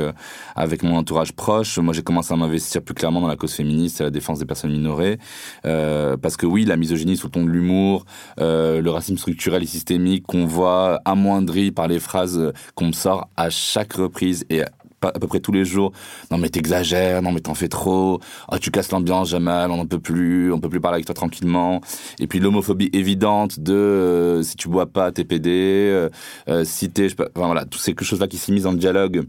avec 0.56 0.84
mon 0.84 0.96
entourage 0.96 1.34
proche. 1.34 1.78
Moi, 1.80 1.94
j'ai 1.94 2.02
commencé 2.02 2.34
à 2.34 2.38
m'investir 2.38 2.82
plus 2.82 2.94
clairement 2.94 3.20
dans 3.20 3.28
la 3.28 3.36
cause 3.36 3.52
féministe 3.52 4.00
et 4.00 4.06
la 4.06 4.10
défense 4.10 4.40
des 4.40 4.46
personnes 4.46 4.72
minorées, 4.72 5.20
parce 5.64 6.38
que 6.38 6.46
oui, 6.46 6.64
la 6.64 6.78
misogynie 6.78 7.18
sous 7.18 7.28
le 7.28 7.32
ton 7.32 7.44
de 7.44 7.50
l'humour, 7.50 8.06
le 8.38 8.88
racisme 8.88 9.18
structurel 9.18 9.64
et 9.64 9.66
systémique 9.66 10.24
qu'on 10.26 10.46
voit 10.46 11.02
amoindri 11.04 11.72
par 11.72 11.90
les 11.90 12.00
phrases 12.00 12.54
qu'on 12.74 12.88
me 12.88 12.94
sort 12.94 13.28
à 13.36 13.50
chaque 13.50 13.92
reprise 13.92 14.46
et 14.50 14.62
à 15.08 15.20
peu 15.20 15.28
près 15.28 15.40
tous 15.40 15.52
les 15.52 15.66
jours. 15.66 15.92
Non 16.30 16.38
mais 16.38 16.50
t'exagères, 16.50 17.22
non 17.22 17.32
mais 17.32 17.42
t'en 17.42 17.56
fais 17.56 17.68
trop. 17.68 18.20
Oh, 18.52 18.58
tu 18.60 18.72
casses 18.72 18.92
l'ambiance, 18.92 19.30
Jamal, 19.30 19.72
on 19.72 19.78
n'en 19.78 19.86
peut 19.86 20.00
plus, 20.00 20.52
on 20.52 20.60
peut 20.60 20.70
plus 20.70 20.82
parler 20.82 20.96
avec 20.96 21.06
toi 21.06 21.16
tranquillement. 21.16 21.82
Et 22.20 22.28
puis 22.28 22.40
l'homophobie 22.40 22.90
évidente 22.94 23.60
de 23.60 23.74
euh, 23.74 24.44
si 24.44 24.56
tu 24.56 24.70
bois 24.70 24.88
pas, 24.88 25.12
t'es 25.12 25.24
pédé. 25.24 25.90
Euh, 25.92 26.10
euh, 26.50 26.64
si 26.66 26.90
t'es, 26.90 27.08
enfin 27.20 27.46
voilà, 27.48 27.66
toutes 27.66 27.82
ces 27.82 27.96
choses 28.02 28.20
là 28.20 28.28
qui 28.28 28.38
s'immiscent 28.38 28.66
en 28.66 28.74
dialogue 28.74 29.26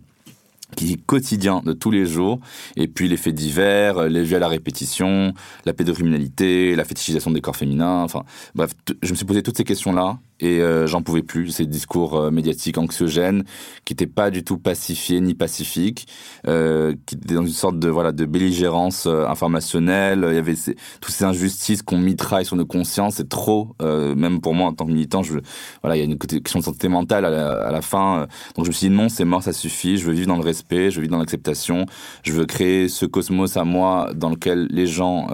qui 0.76 0.94
est 0.94 0.96
quotidien 0.96 1.60
de 1.64 1.74
tous 1.74 1.90
les 1.90 2.06
jours, 2.06 2.40
et 2.76 2.88
puis 2.88 3.08
les 3.08 3.16
faits 3.16 3.34
divers, 3.34 4.08
les 4.08 4.22
viols 4.22 4.42
à 4.42 4.48
répétition, 4.48 5.34
la 5.66 5.72
pédocriminalité, 5.74 6.74
la 6.74 6.84
fétichisation 6.84 7.30
des 7.30 7.42
corps 7.42 7.56
féminins, 7.56 8.02
enfin 8.02 8.24
bref, 8.54 8.70
je 9.02 9.10
me 9.10 9.14
suis 9.14 9.26
posé 9.26 9.42
toutes 9.42 9.56
ces 9.56 9.64
questions-là, 9.64 10.18
et 10.42 10.60
euh, 10.60 10.86
j'en 10.88 11.02
pouvais 11.02 11.22
plus. 11.22 11.50
Ces 11.50 11.66
discours 11.66 12.16
euh, 12.16 12.30
médiatiques 12.30 12.76
anxiogènes 12.76 13.44
qui 13.84 13.92
n'étaient 13.92 14.06
pas 14.06 14.30
du 14.30 14.42
tout 14.42 14.58
pacifiés 14.58 15.20
ni 15.20 15.34
pacifiques, 15.34 16.08
euh, 16.48 16.94
qui 17.06 17.14
étaient 17.14 17.34
dans 17.34 17.46
une 17.46 17.48
sorte 17.48 17.78
de 17.78 17.88
voilà 17.88 18.10
de 18.12 18.24
belligérance 18.26 19.06
informationnelle. 19.06 20.26
Il 20.28 20.34
y 20.34 20.38
avait 20.38 20.56
ces, 20.56 20.76
toutes 21.00 21.14
ces 21.14 21.24
injustices 21.24 21.82
qu'on 21.82 21.98
mitraille 21.98 22.44
sur 22.44 22.56
nos 22.56 22.66
consciences. 22.66 23.14
C'est 23.14 23.28
trop, 23.28 23.76
même 23.80 24.40
pour 24.40 24.54
moi 24.54 24.68
en 24.68 24.72
tant 24.72 24.84
que 24.84 24.90
militant. 24.90 25.22
Je, 25.22 25.38
voilà, 25.82 25.96
il 25.96 26.00
y 26.00 26.02
a 26.02 26.04
une 26.04 26.18
question 26.18 26.58
de 26.58 26.64
santé 26.64 26.88
mentale 26.88 27.24
à 27.24 27.30
la, 27.30 27.52
à 27.52 27.70
la 27.70 27.82
fin. 27.82 28.26
Donc 28.56 28.64
je 28.64 28.70
me 28.70 28.72
suis 28.72 28.88
dit 28.88 28.94
non, 28.94 29.08
c'est 29.08 29.24
mort, 29.24 29.42
ça 29.42 29.52
suffit. 29.52 29.96
Je 29.96 30.06
veux 30.06 30.12
vivre 30.12 30.26
dans 30.26 30.36
le 30.36 30.42
respect, 30.42 30.90
je 30.90 30.96
veux 30.96 31.02
vivre 31.02 31.12
dans 31.12 31.20
l'acceptation. 31.20 31.86
Je 32.24 32.32
veux 32.32 32.46
créer 32.46 32.88
ce 32.88 33.06
cosmos 33.06 33.56
à 33.56 33.64
moi 33.64 34.10
dans 34.14 34.30
lequel 34.30 34.66
les 34.70 34.86
gens 34.86 35.28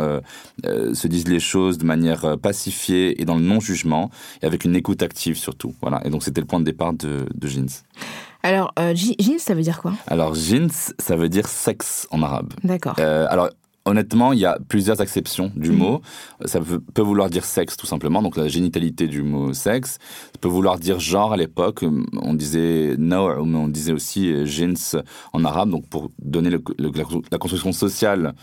se 0.64 1.06
disent 1.06 1.28
les 1.28 1.40
choses 1.40 1.78
de 1.78 1.86
manière 1.86 2.36
pacifiée 2.38 3.20
et 3.20 3.24
dans 3.24 3.36
le 3.36 3.42
non 3.42 3.60
jugement 3.60 4.10
et 4.42 4.46
avec 4.46 4.64
une 4.64 4.76
écoute 4.76 4.97
active 5.02 5.36
surtout. 5.36 5.74
Voilà. 5.80 6.00
Et 6.06 6.10
donc 6.10 6.22
c'était 6.22 6.40
le 6.40 6.46
point 6.46 6.60
de 6.60 6.64
départ 6.64 6.92
de, 6.92 7.26
Jeans. 7.42 7.68
Alors, 8.42 8.72
euh, 8.78 8.94
jeans, 8.94 9.38
ça 9.38 9.54
veut 9.54 9.62
dire 9.62 9.80
quoi? 9.80 9.92
Alors, 10.06 10.34
jeans, 10.34 10.70
ça 10.98 11.16
veut 11.16 11.28
dire 11.28 11.48
sexe 11.48 12.06
en 12.10 12.22
arabe. 12.22 12.52
D'accord. 12.62 12.94
Euh, 13.00 13.26
alors, 13.28 13.50
honnêtement, 13.84 14.32
il 14.32 14.38
y 14.38 14.46
a 14.46 14.58
plusieurs 14.68 15.00
acceptions 15.00 15.50
du 15.56 15.70
mhm. 15.70 15.78
mot. 15.78 16.02
Ça 16.44 16.60
peut, 16.60 17.02
vouloir 17.02 17.30
dire 17.30 17.44
sexe, 17.44 17.76
tout 17.76 17.86
simplement, 17.86 18.22
donc 18.22 18.36
la 18.36 18.46
génitalité 18.46 19.08
du 19.08 19.22
mot 19.22 19.52
sexe. 19.54 19.98
Ça 20.00 20.38
peut 20.40 20.48
vouloir 20.48 20.78
dire 20.78 21.00
genre 21.00 21.32
à 21.32 21.36
l'époque. 21.36 21.84
On 22.22 22.34
disait 22.34 22.94
no, 22.96 23.44
mais 23.44 23.58
on 23.58 23.68
disait 23.68 23.92
aussi 23.92 24.32
euh, 24.32 24.46
jeans 24.46 24.76
en 25.32 25.44
arabe. 25.44 25.70
Donc, 25.70 25.88
pour 25.88 26.12
donner 26.20 26.50
la, 26.50 27.38
construction 27.38 27.72
sociale 27.72 28.34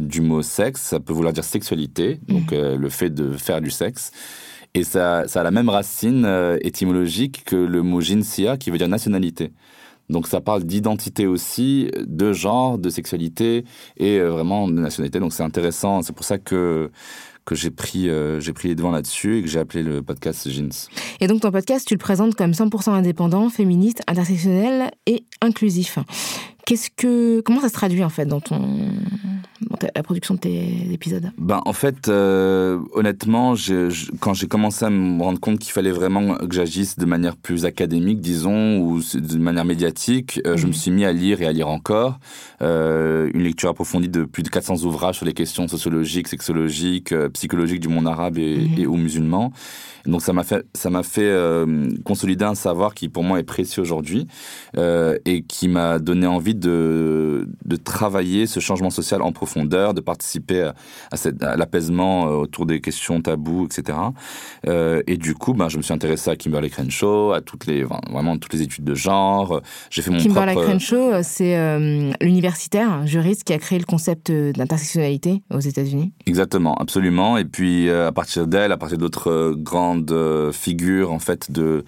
du 0.00 0.20
mot 0.20 0.42
sexe, 0.42 0.82
ça 0.82 1.00
peut 1.00 1.14
vouloir 1.14 1.32
dire 1.32 1.44
sexualité, 1.44 2.20
donc 2.28 2.52
mhm. 2.52 2.74
le 2.74 2.88
fait 2.90 3.10
de 3.10 3.32
faire 3.32 3.62
du 3.62 3.70
sexe. 3.70 4.12
Et 4.74 4.82
ça, 4.82 5.24
ça 5.28 5.40
a 5.40 5.42
la 5.44 5.52
même 5.52 5.68
racine 5.68 6.24
euh, 6.24 6.58
étymologique 6.62 7.44
que 7.44 7.56
le 7.56 7.82
mot 7.82 8.00
jinsia, 8.00 8.56
qui 8.56 8.70
veut 8.70 8.78
dire 8.78 8.88
nationalité. 8.88 9.52
Donc 10.10 10.26
ça 10.26 10.40
parle 10.40 10.64
d'identité 10.64 11.26
aussi, 11.26 11.90
de 11.96 12.32
genre, 12.32 12.76
de 12.78 12.90
sexualité 12.90 13.64
et 13.96 14.18
euh, 14.18 14.30
vraiment 14.30 14.68
de 14.68 14.74
nationalité. 14.74 15.20
Donc 15.20 15.32
c'est 15.32 15.42
intéressant. 15.42 16.02
C'est 16.02 16.12
pour 16.12 16.24
ça 16.24 16.38
que 16.38 16.90
que 17.44 17.54
j'ai 17.54 17.70
pris, 17.70 18.08
euh, 18.08 18.40
j'ai 18.40 18.54
pris 18.54 18.68
les 18.68 18.74
devants 18.74 18.90
là-dessus 18.90 19.38
et 19.38 19.42
que 19.42 19.48
j'ai 19.48 19.58
appelé 19.58 19.82
le 19.82 20.02
podcast 20.02 20.48
Jeans. 20.48 20.70
Et 21.20 21.26
donc 21.26 21.42
ton 21.42 21.50
podcast, 21.50 21.86
tu 21.86 21.94
le 21.94 21.98
présentes 21.98 22.34
comme 22.34 22.52
100% 22.52 22.90
indépendant, 22.90 23.50
féministe, 23.50 24.02
intersectionnel 24.06 24.90
et 25.06 25.24
inclusif. 25.42 25.98
Qu'est-ce 26.66 26.90
que, 26.96 27.40
comment 27.40 27.60
ça 27.60 27.68
se 27.68 27.74
traduit 27.74 28.04
en 28.04 28.08
fait 28.08 28.26
dans 28.26 28.40
ton, 28.40 28.60
la 29.94 30.02
production 30.02 30.34
de 30.34 30.40
tes 30.40 30.92
épisodes? 30.92 31.30
Ben 31.38 31.60
en 31.64 31.72
fait, 31.72 32.08
euh, 32.08 32.78
honnêtement, 32.92 33.54
quand 34.20 34.34
j'ai 34.34 34.46
commencé 34.46 34.84
à 34.84 34.90
me 34.90 35.22
rendre 35.22 35.40
compte 35.40 35.58
qu'il 35.58 35.72
fallait 35.72 35.90
vraiment 35.90 36.36
que 36.36 36.54
j'agisse 36.54 36.98
de 36.98 37.04
manière 37.04 37.36
plus 37.36 37.64
académique, 37.64 38.20
disons, 38.20 38.78
ou 38.80 39.00
de 39.14 39.38
manière 39.38 39.64
médiatique, 39.64 40.40
euh, 40.46 40.56
je 40.56 40.66
me 40.66 40.68
mhm. 40.68 40.74
suis 40.74 40.90
mis 40.90 41.04
à 41.04 41.12
lire 41.12 41.42
et 41.42 41.46
à 41.46 41.52
lire 41.52 41.68
encore 41.68 42.18
euh, 42.62 43.30
une 43.34 43.42
lecture 43.42 43.70
approfondie 43.70 44.08
de 44.08 44.24
plus 44.24 44.42
de 44.42 44.48
400 44.48 44.84
ouvrages 44.84 45.16
sur 45.16 45.26
les 45.26 45.34
questions 45.34 45.68
sociologiques, 45.68 46.28
sexologiques, 46.28 47.14
psychologiques 47.32 47.80
du 47.80 47.88
monde 47.88 48.08
arabe 48.08 48.38
et, 48.38 48.56
mhm. 48.56 48.78
et. 48.78 48.86
Donc 50.06 50.20
ça 50.20 50.34
m'a 50.34 50.44
fait, 50.44 50.66
ça 50.74 50.90
m'a 50.90 51.02
fait 51.02 51.34
consolider 52.04 52.44
un 52.44 52.54
savoir 52.54 52.94
qui 52.94 53.08
pour 53.08 53.24
moi 53.24 53.38
est 53.38 53.44
précieux 53.44 53.82
aujourd'hui 53.82 54.26
et 54.76 55.44
qui 55.48 55.68
m'a 55.68 55.98
donné 55.98 56.26
envie 56.26 56.53
de, 56.54 57.48
de 57.64 57.76
travailler 57.76 58.46
ce 58.46 58.60
changement 58.60 58.90
social 58.90 59.22
en 59.22 59.32
profondeur, 59.32 59.94
de 59.94 60.00
participer 60.00 60.62
à, 60.62 60.74
à, 61.10 61.46
à 61.46 61.56
l'apaisement 61.56 62.26
euh, 62.26 62.30
autour 62.30 62.66
des 62.66 62.80
questions 62.80 63.20
tabous, 63.20 63.66
etc. 63.66 63.98
Euh, 64.66 65.02
et 65.06 65.16
du 65.16 65.34
coup, 65.34 65.54
ben, 65.54 65.68
je 65.68 65.76
me 65.76 65.82
suis 65.82 65.92
intéressé 65.92 66.30
à 66.30 66.36
Kimberly 66.36 66.70
Crenshaw, 66.70 67.32
à 67.32 67.40
toutes 67.40 67.66
les, 67.66 67.84
vraiment 67.84 68.36
toutes 68.38 68.52
les 68.52 68.62
études 68.62 68.84
de 68.84 68.94
genre. 68.94 69.60
J'ai 69.90 70.02
fait 70.02 70.10
mon 70.10 70.18
Kimberly 70.18 70.52
propre... 70.52 70.68
Crenshaw, 70.68 71.22
c'est 71.22 71.56
euh, 71.56 72.12
l'universitaire, 72.20 73.06
juriste, 73.06 73.44
qui 73.44 73.52
a 73.52 73.58
créé 73.58 73.78
le 73.78 73.84
concept 73.84 74.30
d'intersectionnalité 74.30 75.42
aux 75.52 75.60
États-Unis. 75.60 76.12
Exactement, 76.26 76.74
absolument. 76.74 77.36
Et 77.36 77.44
puis 77.44 77.90
à 77.90 78.12
partir 78.12 78.46
d'elle, 78.46 78.72
à 78.72 78.76
partir 78.76 78.98
d'autres 78.98 79.54
grands 79.56 79.96
de 79.96 80.50
figures 80.52 81.12
en 81.12 81.18
fait 81.18 81.50
de 81.50 81.84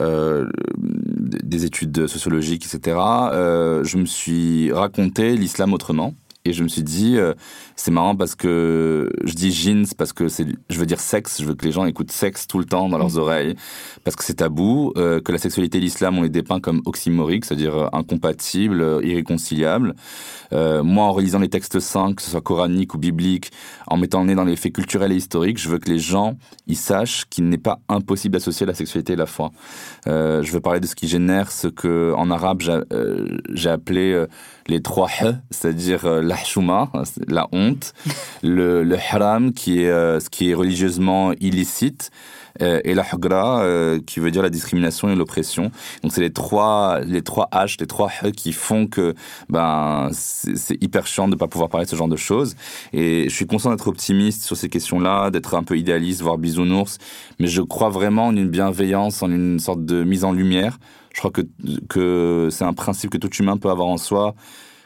euh, 0.00 0.48
des 0.78 1.64
études 1.64 2.06
sociologiques, 2.06 2.66
etc. 2.66 2.96
Euh, 2.98 3.82
je 3.84 3.96
me 3.96 4.06
suis 4.08 4.72
raconté 4.72 5.36
l'islam 5.36 5.72
autrement. 5.72 6.14
Et 6.48 6.54
je 6.54 6.62
me 6.62 6.68
suis 6.68 6.82
dit, 6.82 7.18
euh, 7.18 7.34
c'est 7.76 7.90
marrant 7.90 8.16
parce 8.16 8.34
que 8.34 9.10
je 9.22 9.34
dis 9.34 9.52
jeans 9.52 9.84
parce 9.98 10.14
que 10.14 10.28
c'est, 10.28 10.46
je 10.70 10.78
veux 10.78 10.86
dire 10.86 10.98
sexe, 10.98 11.42
je 11.42 11.46
veux 11.46 11.54
que 11.54 11.64
les 11.66 11.72
gens 11.72 11.84
écoutent 11.84 12.10
sexe 12.10 12.46
tout 12.46 12.58
le 12.58 12.64
temps 12.64 12.88
dans 12.88 12.96
leurs 12.96 13.16
mm. 13.16 13.18
oreilles, 13.18 13.54
parce 14.02 14.16
que 14.16 14.24
c'est 14.24 14.34
tabou, 14.36 14.94
euh, 14.96 15.20
que 15.20 15.30
la 15.30 15.36
sexualité 15.36 15.76
et 15.76 15.80
l'islam, 15.82 16.16
on 16.16 16.22
les 16.22 16.30
dépeint 16.30 16.58
comme 16.58 16.80
oxymoriques, 16.86 17.44
c'est-à-dire 17.44 17.76
euh, 17.76 17.88
incompatibles, 17.92 19.00
irréconciliables. 19.02 19.94
moi, 20.52 21.04
en 21.04 21.12
relisant 21.12 21.38
les 21.38 21.50
textes 21.50 21.80
saints, 21.80 22.14
que 22.14 22.22
ce 22.22 22.30
soit 22.30 22.40
coranique 22.40 22.94
ou 22.94 22.98
biblique, 22.98 23.50
en 23.86 23.98
mettant 23.98 24.20
le 24.20 24.28
nez 24.28 24.34
dans 24.34 24.44
les 24.44 24.56
faits 24.56 24.72
culturels 24.72 25.12
et 25.12 25.16
historiques, 25.16 25.58
je 25.58 25.68
veux 25.68 25.78
que 25.78 25.90
les 25.90 25.98
gens, 25.98 26.34
ils 26.66 26.76
sachent 26.76 27.26
qu'il 27.28 27.50
n'est 27.50 27.58
pas 27.58 27.78
impossible 27.90 28.32
d'associer 28.32 28.64
la 28.64 28.74
sexualité 28.74 29.12
et 29.12 29.16
la 29.16 29.26
foi. 29.26 29.50
je 30.06 30.50
veux 30.50 30.60
parler 30.60 30.80
de 30.80 30.86
ce 30.86 30.94
qui 30.94 31.08
génère 31.08 31.52
ce 31.52 31.68
que, 31.68 32.14
en 32.16 32.30
arabe, 32.30 32.62
j'ai 33.52 33.70
appelé 33.70 34.26
les 34.68 34.82
trois 34.82 35.08
h, 35.08 35.36
c'est-à-dire 35.50 36.04
euh, 36.04 36.22
la 36.22 36.36
chouma, 36.36 36.90
la 37.26 37.48
honte, 37.52 37.94
le, 38.42 38.82
le 38.84 38.96
haram 38.96 39.52
qui 39.52 39.82
est 39.82 39.90
euh, 39.90 40.20
ce 40.20 40.28
qui 40.30 40.50
est 40.50 40.54
religieusement 40.54 41.32
illicite 41.40 42.10
et 42.60 42.94
la 42.94 43.04
hugra 43.12 43.64
qui 44.06 44.20
veut 44.20 44.30
dire 44.30 44.42
la 44.42 44.50
discrimination 44.50 45.08
et 45.08 45.14
l'oppression. 45.14 45.70
Donc 46.02 46.12
c'est 46.12 46.20
les 46.20 46.32
trois 46.32 47.00
les 47.00 47.22
trois 47.22 47.48
H, 47.52 47.76
les 47.80 47.86
trois 47.86 48.08
H 48.08 48.32
qui 48.32 48.52
font 48.52 48.86
que 48.86 49.14
ben 49.48 50.08
c'est 50.12 50.82
hyper 50.82 51.06
chiant 51.06 51.28
de 51.28 51.36
pas 51.36 51.46
pouvoir 51.48 51.68
parler 51.68 51.86
de 51.86 51.90
ce 51.90 51.96
genre 51.96 52.08
de 52.08 52.16
choses. 52.16 52.54
Et 52.92 53.28
je 53.28 53.34
suis 53.34 53.46
conscient 53.46 53.70
d'être 53.70 53.88
optimiste 53.88 54.42
sur 54.42 54.56
ces 54.56 54.68
questions-là, 54.68 55.30
d'être 55.30 55.54
un 55.54 55.62
peu 55.62 55.78
idéaliste, 55.78 56.22
voire 56.22 56.38
bisounours, 56.38 56.98
mais 57.38 57.46
je 57.46 57.62
crois 57.62 57.88
vraiment 57.88 58.26
en 58.26 58.36
une 58.36 58.48
bienveillance, 58.48 59.22
en 59.22 59.30
une 59.30 59.58
sorte 59.58 59.84
de 59.84 60.04
mise 60.04 60.24
en 60.24 60.32
lumière 60.32 60.78
je 61.18 61.20
crois 61.20 61.32
que, 61.32 61.42
que 61.88 62.48
c'est 62.52 62.64
un 62.64 62.74
principe 62.74 63.10
que 63.10 63.18
tout 63.18 63.34
humain 63.34 63.56
peut 63.56 63.70
avoir 63.70 63.88
en 63.88 63.96
soi, 63.96 64.36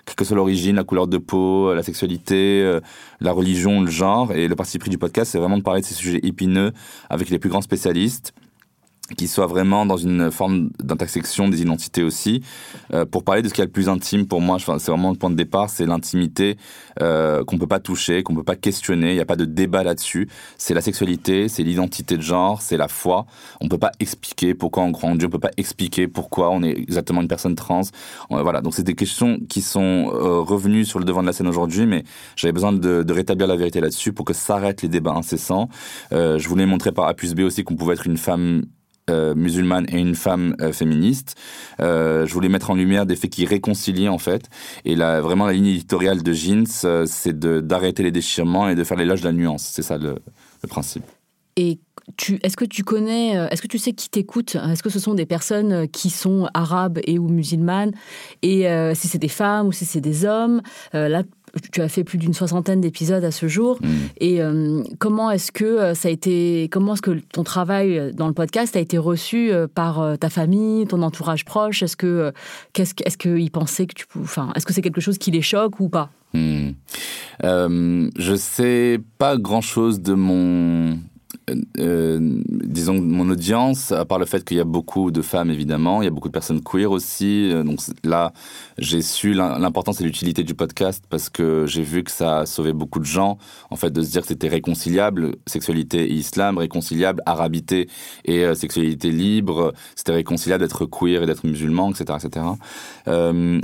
quelle 0.04 0.14
que 0.16 0.24
soit 0.24 0.36
l'origine, 0.36 0.76
la 0.76 0.84
couleur 0.84 1.06
de 1.06 1.18
peau, 1.18 1.74
la 1.74 1.82
sexualité, 1.82 2.62
euh, 2.62 2.80
la 3.20 3.32
religion, 3.32 3.80
le 3.80 3.90
genre. 3.90 4.32
Et 4.32 4.48
le 4.48 4.56
parti 4.56 4.78
pris 4.78 4.90
du 4.90 4.98
podcast, 4.98 5.32
c'est 5.32 5.38
vraiment 5.38 5.58
de 5.58 5.62
parler 5.62 5.80
de 5.80 5.86
ces 5.86 5.94
sujets 5.94 6.20
épineux 6.22 6.72
avec 7.08 7.30
les 7.30 7.38
plus 7.38 7.50
grands 7.50 7.62
spécialistes 7.62 8.34
qui 9.16 9.28
soit 9.28 9.46
vraiment 9.46 9.84
dans 9.84 9.96
une 9.96 10.30
forme 10.30 10.70
d'intersection 10.82 11.48
des 11.48 11.60
identités 11.60 12.02
aussi, 12.02 12.42
euh, 12.94 13.04
pour 13.04 13.24
parler 13.24 13.42
de 13.42 13.48
ce 13.48 13.54
qui 13.54 13.60
est 13.60 13.64
le 13.64 13.70
plus 13.70 13.88
intime 13.88 14.26
pour 14.26 14.40
moi. 14.40 14.58
c'est 14.58 14.90
vraiment 14.90 15.10
le 15.10 15.16
point 15.16 15.30
de 15.30 15.34
départ, 15.34 15.70
c'est 15.70 15.86
l'intimité 15.86 16.56
euh, 17.00 17.44
qu'on 17.44 17.58
peut 17.58 17.66
pas 17.66 17.80
toucher, 17.80 18.22
qu'on 18.22 18.34
peut 18.34 18.42
pas 18.44 18.56
questionner. 18.56 19.10
Il 19.10 19.14
n'y 19.14 19.20
a 19.20 19.26
pas 19.26 19.36
de 19.36 19.44
débat 19.44 19.82
là-dessus. 19.82 20.28
C'est 20.56 20.72
la 20.72 20.80
sexualité, 20.80 21.48
c'est 21.48 21.62
l'identité 21.62 22.16
de 22.16 22.22
genre, 22.22 22.62
c'est 22.62 22.76
la 22.76 22.88
foi. 22.88 23.26
On 23.60 23.68
peut 23.68 23.78
pas 23.78 23.92
expliquer 24.00 24.54
pourquoi 24.54 24.84
on 24.84 25.14
Dieu, 25.16 25.26
on 25.26 25.30
peut 25.30 25.38
pas 25.38 25.50
expliquer 25.56 26.08
pourquoi 26.08 26.50
on 26.50 26.62
est 26.62 26.70
exactement 26.70 27.20
une 27.20 27.28
personne 27.28 27.54
trans. 27.54 27.82
voilà, 28.30 28.60
donc 28.60 28.74
c'est 28.74 28.82
des 28.82 28.94
questions 28.94 29.38
qui 29.48 29.62
sont 29.62 30.10
euh, 30.12 30.40
revenues 30.40 30.84
sur 30.84 30.98
le 30.98 31.04
devant 31.04 31.22
de 31.22 31.26
la 31.26 31.32
scène 31.32 31.48
aujourd'hui, 31.48 31.86
mais 31.86 32.04
j'avais 32.36 32.52
besoin 32.52 32.72
de, 32.72 33.02
de, 33.02 33.12
rétablir 33.12 33.46
la 33.46 33.56
vérité 33.56 33.80
là-dessus 33.80 34.12
pour 34.12 34.24
que 34.24 34.32
s'arrêtent 34.32 34.82
les 34.82 34.88
débats 34.88 35.12
incessants. 35.12 35.68
Euh, 36.12 36.38
je 36.38 36.48
voulais 36.48 36.66
montrer 36.66 36.92
par 36.92 37.06
A 37.06 37.14
plus 37.14 37.34
B 37.34 37.40
aussi 37.40 37.64
qu'on 37.64 37.76
pouvait 37.76 37.94
être 37.94 38.06
une 38.06 38.16
femme 38.16 38.62
euh, 39.10 39.34
musulmane 39.34 39.84
et 39.88 39.98
une 39.98 40.14
femme 40.14 40.54
euh, 40.60 40.72
féministe. 40.72 41.34
Euh, 41.80 42.24
je 42.24 42.32
voulais 42.32 42.48
mettre 42.48 42.70
en 42.70 42.76
lumière 42.76 43.04
des 43.04 43.16
faits 43.16 43.30
qui 43.30 43.44
réconcilient 43.44 44.08
en 44.08 44.18
fait. 44.18 44.48
Et 44.84 44.94
là, 44.94 45.20
vraiment, 45.20 45.44
la 45.44 45.54
ligne 45.54 45.66
éditoriale 45.66 46.22
de 46.22 46.32
Jeans, 46.32 46.66
c'est 47.06 47.36
d'arrêter 47.36 48.04
les 48.04 48.12
déchirements 48.12 48.68
et 48.68 48.76
de 48.76 48.84
faire 48.84 48.96
l'éloge 48.96 49.22
de 49.22 49.26
la 49.26 49.32
nuance. 49.32 49.68
C'est 49.72 49.82
ça 49.82 49.98
le, 49.98 50.14
principe. 50.68 51.02
Et 51.56 51.80
est-ce 52.44 52.56
que 52.56 52.64
tu 52.64 52.84
connais, 52.84 53.30
est-ce 53.50 53.60
que 53.60 53.66
tu 53.66 53.78
sais 53.78 53.92
qui 53.92 54.08
t'écoute? 54.08 54.54
Est-ce 54.54 54.84
que 54.84 54.90
ce 54.90 55.00
sont 55.00 55.14
des 55.14 55.26
personnes 55.26 55.88
qui 55.88 56.08
sont 56.08 56.48
arabes 56.54 57.00
et 57.04 57.18
ou 57.18 57.26
musulmanes? 57.26 57.90
Et 58.42 58.68
si 58.94 59.08
c'est 59.08 59.18
des 59.18 59.26
femmes 59.26 59.66
ou 59.66 59.72
si 59.72 59.84
c'est 59.84 60.00
des 60.00 60.24
hommes 60.24 60.62
tu 61.72 61.80
as 61.82 61.88
fait 61.88 62.04
plus 62.04 62.18
d'une 62.18 62.34
soixantaine 62.34 62.80
d'épisodes 62.80 63.24
à 63.24 63.30
ce 63.30 63.48
jour. 63.48 63.78
Mm. 63.82 63.88
Et 64.18 64.42
euh, 64.42 64.82
comment 64.98 65.30
est-ce 65.30 65.52
que 65.52 65.64
euh, 65.64 65.94
ça 65.94 66.08
a 66.08 66.10
été, 66.10 66.68
comment 66.70 66.94
est-ce 66.94 67.02
que 67.02 67.18
ton 67.32 67.44
travail 67.44 67.98
euh, 67.98 68.12
dans 68.12 68.28
le 68.28 68.34
podcast 68.34 68.76
a 68.76 68.80
été 68.80 68.98
reçu 68.98 69.52
par 69.74 70.18
ta 70.18 70.30
famille, 70.30 70.86
ton 70.86 71.02
entourage 71.02 71.44
proche? 71.44 71.82
Est-ce 71.82 71.96
que, 71.96 72.32
qu'est-ce, 72.72 72.94
est-ce 73.04 73.18
qu'ils 73.18 73.50
pensaient 73.50 73.86
que 73.86 73.94
tu, 73.94 74.06
enfin, 74.20 74.52
est-ce 74.54 74.66
que 74.66 74.72
c'est 74.72 74.82
quelque 74.82 75.00
chose 75.00 75.18
qui 75.18 75.30
les 75.30 75.42
choque 75.42 75.80
ou 75.80 75.88
pas? 75.88 76.10
Mm. 76.34 76.70
Je 77.42 78.34
sais 78.36 79.00
pas 79.18 79.36
grand 79.36 79.60
chose 79.60 80.00
de 80.00 80.14
mon 80.14 80.98
euh, 81.78 82.18
disons, 82.64 83.00
mon 83.00 83.28
audience, 83.30 83.92
à 83.92 84.04
part 84.04 84.18
le 84.18 84.26
fait 84.26 84.44
qu'il 84.44 84.56
y 84.56 84.60
a 84.60 84.64
beaucoup 84.64 85.10
de 85.10 85.22
femmes, 85.22 85.50
évidemment, 85.50 86.02
il 86.02 86.04
y 86.04 86.08
a 86.08 86.10
beaucoup 86.10 86.28
de 86.28 86.32
personnes 86.32 86.62
queer 86.62 86.90
aussi. 86.90 87.50
Euh, 87.50 87.62
donc 87.62 87.80
là, 88.04 88.32
j'ai 88.78 89.02
su 89.02 89.32
l'importance 89.32 90.00
et 90.00 90.04
l'utilité 90.04 90.44
du 90.44 90.54
podcast 90.54 91.04
parce 91.08 91.28
que 91.28 91.66
j'ai 91.66 91.82
vu 91.82 92.04
que 92.04 92.10
ça 92.10 92.40
a 92.40 92.46
sauvé 92.46 92.72
beaucoup 92.72 93.00
de 93.00 93.04
gens, 93.04 93.38
en 93.70 93.76
fait, 93.76 93.90
de 93.90 94.02
se 94.02 94.10
dire 94.10 94.22
que 94.22 94.28
c'était 94.28 94.48
réconciliable, 94.48 95.36
sexualité 95.46 96.04
et 96.04 96.12
islam, 96.12 96.58
réconciliable, 96.58 97.22
arabité 97.26 97.88
et 98.24 98.44
euh, 98.44 98.54
sexualité 98.54 99.10
libre, 99.10 99.72
c'était 99.96 100.12
réconciliable 100.12 100.62
d'être 100.62 100.86
queer 100.86 101.22
et 101.22 101.26
d'être 101.26 101.44
musulman, 101.44 101.90
etc., 101.90 102.18
etc. 102.22 102.46
Euh, 103.08 103.60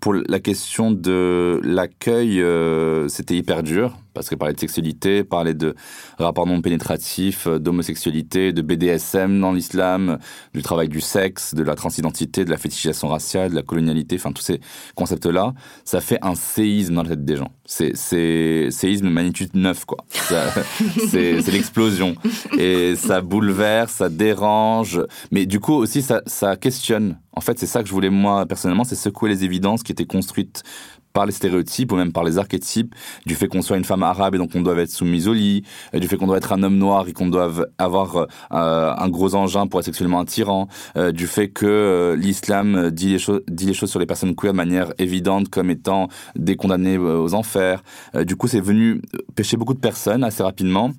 pour 0.00 0.14
la 0.14 0.38
question 0.38 0.92
de 0.92 1.60
l'accueil, 1.64 2.40
euh, 2.40 3.08
c'était 3.08 3.36
hyper 3.36 3.62
dur 3.62 3.96
parce 4.18 4.28
que 4.28 4.34
parler 4.34 4.54
de 4.54 4.58
sexualité, 4.58 5.22
parler 5.22 5.54
de 5.54 5.76
rapports 6.18 6.44
non 6.44 6.60
pénétratifs, 6.60 7.46
euh, 7.46 7.60
d'homosexualité, 7.60 8.52
de 8.52 8.62
BDSM 8.62 9.40
dans 9.40 9.52
l'islam, 9.52 10.18
du 10.54 10.62
travail 10.62 10.88
du 10.88 11.00
sexe, 11.00 11.54
de 11.54 11.62
la 11.62 11.76
transidentité, 11.76 12.44
de 12.44 12.50
la 12.50 12.58
fétichisation 12.58 13.06
raciale, 13.06 13.50
de 13.50 13.54
la 13.54 13.62
colonialité, 13.62 14.16
enfin 14.16 14.32
tous 14.32 14.42
ces 14.42 14.60
concepts-là, 14.96 15.54
ça 15.84 16.00
fait 16.00 16.18
un 16.20 16.34
séisme 16.34 16.94
dans 16.94 17.04
la 17.04 17.10
tête 17.10 17.24
des 17.24 17.36
gens. 17.36 17.52
C'est 17.64 17.94
séisme 17.94 19.08
magnitude 19.08 19.50
9, 19.54 19.84
quoi. 19.84 19.98
C'est 21.10 21.46
l'explosion. 21.52 22.16
Et 22.58 22.96
ça 22.96 23.20
bouleverse, 23.20 23.92
ça 23.92 24.08
dérange, 24.08 25.00
mais 25.30 25.46
du 25.46 25.60
coup 25.60 25.74
aussi 25.74 26.02
ça 26.02 26.56
questionne. 26.56 27.18
En 27.38 27.40
fait, 27.40 27.56
c'est 27.56 27.66
ça 27.66 27.82
que 27.82 27.88
je 27.88 27.94
voulais 27.94 28.10
moi 28.10 28.46
personnellement, 28.46 28.82
c'est 28.82 28.96
secouer 28.96 29.30
les 29.30 29.44
évidences 29.44 29.84
qui 29.84 29.92
étaient 29.92 30.06
construites 30.06 30.64
par 31.12 31.26
les 31.26 31.32
stéréotypes 31.32 31.92
ou 31.92 31.96
même 31.96 32.12
par 32.12 32.24
les 32.24 32.38
archétypes 32.38 32.94
du 33.26 33.34
fait 33.34 33.48
qu'on 33.48 33.62
soit 33.62 33.76
une 33.76 33.84
femme 33.84 34.02
arabe 34.02 34.34
et 34.34 34.38
donc 34.38 34.50
on 34.54 34.60
doit 34.60 34.76
être 34.78 34.90
soumise 34.90 35.28
au 35.28 35.32
lit, 35.32 35.64
euh, 35.94 35.98
du 35.98 36.08
fait 36.08 36.16
qu'on 36.16 36.26
doit 36.26 36.36
être 36.36 36.52
un 36.52 36.62
homme 36.62 36.78
noir 36.78 37.08
et 37.08 37.12
qu'on 37.12 37.28
doit 37.28 37.50
avoir 37.78 38.16
euh, 38.52 38.94
un 38.96 39.08
gros 39.08 39.34
engin 39.34 39.66
pour 39.66 39.80
être 39.80 39.86
sexuellement 39.86 40.20
attirant, 40.20 40.68
euh, 40.96 41.12
du 41.12 41.26
fait 41.26 41.48
que 41.48 42.16
l'islam 42.18 42.90
dit 42.90 43.10
les 43.10 43.18
choses 43.18 43.42
dit 43.48 43.66
les 43.66 43.74
choses 43.74 43.90
sur 43.90 44.00
les 44.00 44.06
personnes 44.06 44.34
queer 44.34 44.52
de 44.52 44.56
manière 44.56 44.92
évidente 44.98 45.48
comme 45.48 45.70
étant 45.70 46.08
des 46.36 46.56
condamnés 46.56 46.98
aux 46.98 47.34
enfers. 47.34 47.82
du 48.24 48.36
coup, 48.36 48.48
c'est 48.48 48.60
venu 48.60 49.00
pêcher 49.34 49.56
beaucoup 49.56 49.74
de 49.74 49.80
personnes 49.80 50.24
assez 50.24 50.42
rapidement 50.42 50.92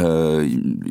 euh, 0.00 0.48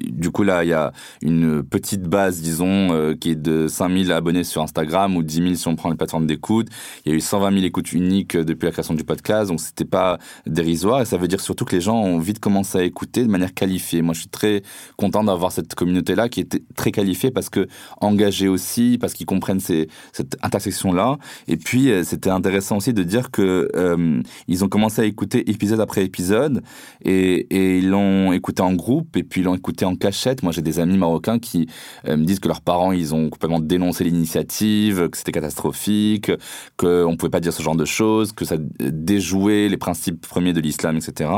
du 0.09 0.31
coup, 0.31 0.43
là, 0.43 0.63
il 0.63 0.69
y 0.69 0.73
a 0.73 0.91
une 1.21 1.63
petite 1.63 2.03
base, 2.03 2.41
disons, 2.41 2.93
euh, 2.93 3.15
qui 3.15 3.31
est 3.31 3.35
de 3.35 3.67
5000 3.67 4.11
abonnés 4.11 4.43
sur 4.43 4.61
Instagram 4.61 5.15
ou 5.15 5.23
10 5.23 5.35
000 5.35 5.55
si 5.55 5.67
on 5.67 5.75
prend 5.75 5.89
les 5.89 5.97
plateformes 5.97 6.25
d'écoute. 6.25 6.67
Il 7.05 7.11
y 7.11 7.13
a 7.13 7.17
eu 7.17 7.21
120 7.21 7.51
000 7.51 7.65
écoutes 7.65 7.91
uniques 7.93 8.37
depuis 8.37 8.65
la 8.65 8.71
création 8.71 8.93
du 8.93 9.03
podcast, 9.03 9.49
donc 9.49 9.59
c'était 9.59 9.85
pas 9.85 10.19
dérisoire. 10.45 11.01
Et 11.01 11.05
ça 11.05 11.17
veut 11.17 11.27
dire 11.27 11.41
surtout 11.41 11.65
que 11.65 11.75
les 11.75 11.81
gens 11.81 11.97
ont 11.97 12.19
vite 12.19 12.39
commencé 12.39 12.77
à 12.77 12.83
écouter 12.83 13.23
de 13.23 13.29
manière 13.29 13.53
qualifiée. 13.53 14.01
Moi, 14.01 14.13
je 14.13 14.21
suis 14.21 14.29
très 14.29 14.63
content 14.97 15.23
d'avoir 15.23 15.51
cette 15.51 15.75
communauté-là 15.75 16.29
qui 16.29 16.39
était 16.39 16.63
très 16.75 16.91
qualifiée 16.91 17.31
parce 17.31 17.49
que 17.49 17.67
engagée 17.99 18.47
aussi, 18.47 18.97
parce 18.99 19.13
qu'ils 19.13 19.25
comprennent 19.25 19.59
cette 19.59 20.37
intersection-là. 20.41 21.17
Et 21.47 21.57
puis, 21.57 21.91
euh, 21.91 22.03
c'était 22.03 22.29
intéressant 22.29 22.77
aussi 22.77 22.93
de 22.93 23.03
dire 23.03 23.31
que 23.31 23.69
euh, 23.75 24.21
ils 24.47 24.63
ont 24.63 24.69
commencé 24.69 25.01
à 25.01 25.05
écouter 25.05 25.49
épisode 25.49 25.79
après 25.79 26.03
épisode 26.03 26.61
et 27.03 27.77
ils 27.77 27.89
l'ont 27.89 28.31
écouté 28.31 28.61
en 28.61 28.73
groupe 28.73 28.92
et 29.15 29.23
puis 29.23 29.41
ils 29.41 29.43
l'ont 29.43 29.55
écouté 29.55 29.85
en 29.85 29.95
cachette. 29.95 30.43
Moi, 30.43 30.51
j'ai 30.51 30.61
des 30.61 30.79
amis 30.79 30.97
marocains 30.97 31.39
qui 31.39 31.67
euh, 32.07 32.17
me 32.17 32.25
disent 32.25 32.39
que 32.39 32.47
leurs 32.47 32.61
parents, 32.61 32.91
ils 32.91 33.13
ont 33.13 33.29
complètement 33.29 33.59
dénoncé 33.59 34.03
l'initiative, 34.03 35.09
que 35.09 35.17
c'était 35.17 35.31
catastrophique, 35.31 36.31
qu'on 36.77 37.11
ne 37.11 37.15
pouvait 37.15 37.29
pas 37.29 37.39
dire 37.39 37.53
ce 37.53 37.63
genre 37.63 37.75
de 37.75 37.85
choses, 37.85 38.31
que 38.31 38.45
ça 38.45 38.55
déjouait 38.79 39.69
les 39.69 39.77
principes 39.77 40.25
premiers 40.27 40.53
de 40.53 40.59
l'islam, 40.59 40.97
etc. 40.97 41.29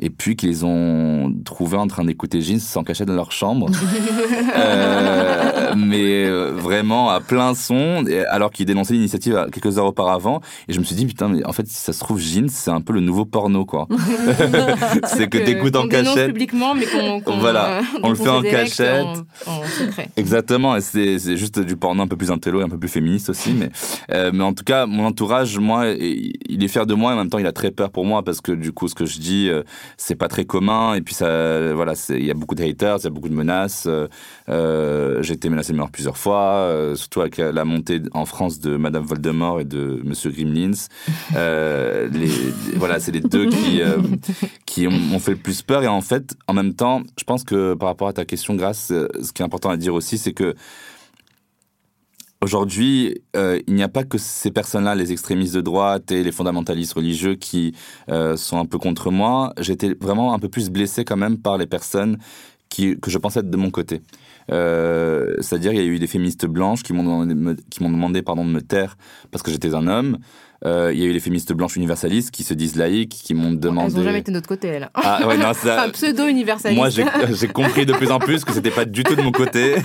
Et 0.00 0.10
puis 0.10 0.36
qu'ils 0.36 0.64
ont 0.64 1.34
trouvé 1.44 1.76
en 1.76 1.86
train 1.86 2.04
d'écouter 2.04 2.40
Jeans 2.40 2.60
sans 2.60 2.84
cachette 2.84 3.08
dans 3.08 3.14
leur 3.14 3.32
chambre. 3.32 3.70
euh, 4.56 5.74
mais 5.76 6.24
euh, 6.26 6.52
vraiment 6.52 7.10
à 7.10 7.20
plein 7.20 7.54
son, 7.54 8.04
alors 8.28 8.50
qu'ils 8.50 8.66
dénonçaient 8.66 8.94
l'initiative 8.94 9.46
quelques 9.52 9.78
heures 9.78 9.86
auparavant. 9.86 10.40
Et 10.68 10.72
je 10.72 10.78
me 10.78 10.84
suis 10.84 10.96
dit, 10.96 11.06
putain, 11.06 11.28
mais 11.28 11.44
en 11.44 11.52
fait, 11.52 11.66
si 11.66 11.76
ça 11.76 11.92
se 11.92 12.00
trouve, 12.00 12.18
Jeans, 12.20 12.48
c'est 12.48 12.70
un 12.70 12.80
peu 12.80 12.92
le 12.92 13.00
nouveau 13.00 13.24
porno, 13.24 13.64
quoi. 13.64 13.86
c'est 15.06 15.28
que 15.28 15.38
t'écoutes 15.38 15.76
en 15.76 15.88
cachette. 15.88 16.28
publiquement, 16.28 16.74
mais 16.80 17.22
voilà, 17.38 17.78
euh, 17.78 17.82
on 18.02 18.10
le 18.10 18.14
fait 18.14 18.28
en 18.28 18.42
cachette. 18.42 19.06
En, 19.46 19.62
secret. 19.64 20.08
Exactement, 20.16 20.76
et 20.76 20.80
c'est 20.80 21.36
juste 21.36 21.58
du 21.60 21.76
porno 21.76 22.02
un 22.02 22.06
peu 22.06 22.16
plus 22.16 22.30
intello 22.30 22.60
et 22.60 22.64
un 22.64 22.68
peu 22.68 22.78
plus 22.78 22.88
féministe 22.88 23.30
aussi. 23.30 23.52
Mais, 23.52 23.70
euh, 24.12 24.30
mais 24.32 24.44
en 24.44 24.52
tout 24.52 24.64
cas, 24.64 24.86
mon 24.86 25.06
entourage, 25.06 25.58
moi, 25.58 25.88
il 25.88 26.62
est 26.62 26.68
fier 26.68 26.86
de 26.86 26.94
moi 26.94 27.12
et 27.12 27.14
en 27.14 27.18
même 27.18 27.30
temps, 27.30 27.38
il 27.38 27.46
a 27.46 27.52
très 27.52 27.70
peur 27.70 27.90
pour 27.90 28.04
moi 28.04 28.22
parce 28.22 28.40
que 28.40 28.52
du 28.52 28.72
coup, 28.72 28.88
ce 28.88 28.94
que 28.94 29.06
je 29.06 29.18
dis, 29.18 29.48
euh, 29.48 29.62
c'est 29.96 30.16
pas 30.16 30.28
très 30.28 30.44
commun. 30.44 30.94
Et 30.94 31.00
puis, 31.00 31.14
ça, 31.14 31.72
voilà, 31.74 31.94
il 32.10 32.24
y 32.24 32.30
a 32.30 32.34
beaucoup 32.34 32.54
de 32.54 32.62
haters, 32.62 32.98
il 32.98 33.04
y 33.04 33.06
a 33.06 33.10
beaucoup 33.10 33.28
de 33.28 33.34
menaces. 33.34 33.88
J'ai 34.50 35.32
été 35.32 35.48
menacé 35.48 35.72
de 35.72 35.78
mort 35.78 35.90
plusieurs 35.90 36.16
fois, 36.16 36.92
surtout 36.94 37.20
avec 37.20 37.38
la 37.38 37.64
montée 37.64 38.00
en 38.12 38.24
France 38.24 38.60
de 38.60 38.76
Madame 38.76 39.04
Voldemort 39.04 39.60
et 39.60 39.64
de 39.64 40.00
Monsieur 40.04 40.30
Grimlins. 40.30 40.88
les, 41.34 42.30
voilà, 42.76 43.00
c'est 43.00 43.12
les 43.12 43.20
deux 43.20 43.48
qui, 43.48 43.80
qui 44.66 44.86
ont 44.86 45.18
fait 45.18 45.32
le 45.32 45.36
plus 45.38 45.62
peur. 45.62 45.82
Et 45.82 45.88
en 45.88 46.00
fait, 46.00 46.34
en 46.48 46.52
même 46.52 46.74
temps, 46.74 47.02
je 47.18 47.24
pense 47.24 47.44
que 47.44 47.74
par 47.74 47.88
rapport 47.88 48.08
à 48.08 48.12
ta 48.12 48.24
question, 48.24 48.50
Grâce, 48.60 48.90
euh, 48.90 49.08
ce 49.22 49.32
qui 49.32 49.42
est 49.42 49.44
important 49.44 49.70
à 49.70 49.76
dire 49.76 49.94
aussi, 49.94 50.18
c'est 50.18 50.32
que 50.32 50.54
Aujourd'hui, 52.42 53.20
euh, 53.36 53.60
il 53.66 53.74
n'y 53.74 53.82
a 53.82 53.88
pas 53.88 54.02
que 54.02 54.16
ces 54.16 54.50
personnes-là, 54.50 54.94
les 54.94 55.12
extrémistes 55.12 55.54
de 55.54 55.60
droite 55.60 56.10
et 56.10 56.22
les 56.22 56.32
fondamentalistes 56.32 56.94
religieux 56.94 57.34
qui 57.34 57.74
euh, 58.08 58.34
sont 58.34 58.58
un 58.58 58.64
peu 58.64 58.78
contre 58.78 59.10
moi. 59.10 59.52
J'étais 59.58 59.94
vraiment 60.00 60.32
un 60.32 60.38
peu 60.38 60.48
plus 60.48 60.70
blessé 60.70 61.04
quand 61.04 61.18
même 61.18 61.36
par 61.36 61.58
les 61.58 61.66
personnes 61.66 62.16
qui, 62.70 62.98
que 62.98 63.10
je 63.10 63.18
pensais 63.18 63.40
être 63.40 63.50
de 63.50 63.56
mon 63.58 63.70
côté. 63.70 64.00
C'est-à-dire, 64.50 65.72
il 65.72 65.78
y 65.78 65.80
a 65.80 65.84
eu 65.84 65.98
des 65.98 66.06
féministes 66.06 66.46
blanches 66.46 66.82
qui 66.82 66.92
m'ont 66.92 67.04
demandé, 67.04 67.34
demandé 67.80 68.22
pardon, 68.22 68.44
de 68.44 68.50
me 68.50 68.60
taire 68.60 68.96
parce 69.30 69.42
que 69.42 69.50
j'étais 69.50 69.74
un 69.74 69.86
homme. 69.86 70.18
Euh, 70.64 70.90
il 70.92 71.00
y 71.00 71.02
a 71.04 71.06
eu 71.06 71.12
les 71.12 71.20
féministes 71.20 71.52
blanches 71.52 71.76
universalistes 71.76 72.30
qui 72.30 72.44
se 72.44 72.52
disent 72.54 72.76
laïques, 72.76 73.18
qui 73.24 73.34
m'ont 73.34 73.52
demandé. 73.52 73.92
Elles 73.92 73.98
n'ont 73.98 74.04
jamais 74.04 74.18
été 74.18 74.30
de 74.30 74.36
notre 74.36 74.48
côté, 74.48 74.68
elles. 74.68 74.90
Ah 74.94 75.26
ouais, 75.26 75.38
non, 75.38 75.54
ça. 75.54 75.76
enfin, 75.78 75.90
pseudo-universaliste. 75.90 76.78
Moi, 76.78 76.90
j'ai 76.90 77.48
compris 77.48 77.86
de 77.86 77.92
plus 77.92 78.10
en 78.10 78.18
plus 78.18 78.44
que 78.44 78.52
c'était 78.52 78.70
pas 78.70 78.84
du 78.84 79.02
tout 79.02 79.16
de 79.16 79.22
mon 79.22 79.32
côté. 79.32 79.76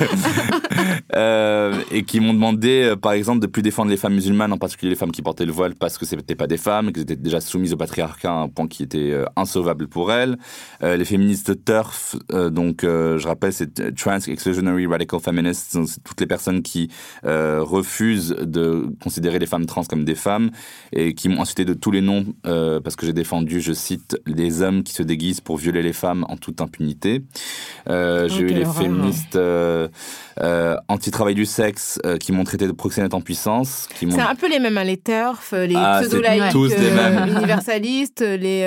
euh, 1.16 1.82
et 1.92 2.04
qui 2.04 2.20
m'ont 2.20 2.34
demandé, 2.34 2.84
euh, 2.84 2.96
par 2.96 3.14
exemple, 3.14 3.40
de 3.40 3.48
plus 3.48 3.62
défendre 3.62 3.90
les 3.90 3.98
femmes 3.98 4.14
musulmanes, 4.14 4.52
en 4.52 4.58
particulier 4.58 4.90
les 4.90 4.96
femmes 4.96 5.12
qui 5.12 5.22
portaient 5.22 5.46
le 5.46 5.52
voile, 5.52 5.76
parce 5.76 5.98
que 5.98 6.06
c'était 6.06 6.36
pas 6.36 6.48
des 6.48 6.58
femmes, 6.58 6.92
qu'elles 6.92 7.04
étaient 7.04 7.16
déjà 7.16 7.40
soumises 7.40 7.74
au 7.74 7.78
patriarcat, 7.78 8.32
un 8.32 8.50
point 8.50 8.68
qui 8.68 8.84
était 8.84 9.12
euh, 9.12 9.26
insauvable 9.36 9.88
pour 9.88 10.12
elles. 10.12 10.38
Euh, 10.84 10.98
les 10.98 11.06
féministes 11.06 11.64
turf, 11.64 12.16
donc 12.30 12.66
Donc, 12.66 12.82
je 12.84 13.28
rappelle, 13.28 13.54
c'est 13.54 13.96
Trans 13.96 14.18
Exclusionary 14.18 14.88
Radical 14.88 15.20
Feminists. 15.20 15.78
C'est 15.86 16.04
toutes 16.04 16.20
les 16.20 16.26
personnes 16.26 16.64
qui 16.64 16.90
refusent 17.24 18.36
de 18.42 18.88
considérer 19.04 19.38
les 19.38 19.46
femmes 19.46 19.68
trans 19.68 19.84
comme 19.84 20.04
des 20.04 20.16
femmes 20.16 20.50
et 20.94 21.14
qui 21.14 21.30
m'ont 21.30 21.42
incité 21.42 21.66
de 21.66 21.74
tous 21.74 21.92
les 21.92 22.02
noms 22.02 22.26
parce 22.44 22.96
que 22.96 23.06
j'ai 23.06 23.14
défendu, 23.14 23.60
je 23.62 23.74
cite, 23.74 24.18
les 24.26 24.62
hommes 24.62 24.84
qui 24.84 24.94
se 24.94 25.04
déguisent 25.04 25.42
pour 25.42 25.58
violer 25.58 25.82
les 25.82 25.94
femmes 25.94 26.26
en 26.30 26.38
toute 26.38 26.62
impunité. 26.62 27.24
j'ai 27.88 28.40
eu 28.40 28.48
les 28.48 28.66
féministes 28.66 29.38
anti-travail 30.88 31.36
du 31.36 31.46
sexe 31.46 32.00
qui 32.20 32.32
m'ont 32.32 32.44
traité 32.44 32.68
de 32.68 32.72
proxénète 32.72 33.14
en 33.14 33.22
puissance. 33.22 33.88
C'est 34.00 34.20
un 34.20 34.36
peu 34.36 34.50
les 34.50 34.60
mêmes, 34.60 34.78
hein, 34.78 34.84
les 34.84 34.98
turfs, 34.98 35.54
les 35.54 35.76
ah, 35.76 36.02
pseudo 36.02 36.22
tous 36.52 36.66
les 36.68 36.92
mêmes. 36.92 37.30
universalistes, 37.38 38.22
les 38.22 38.62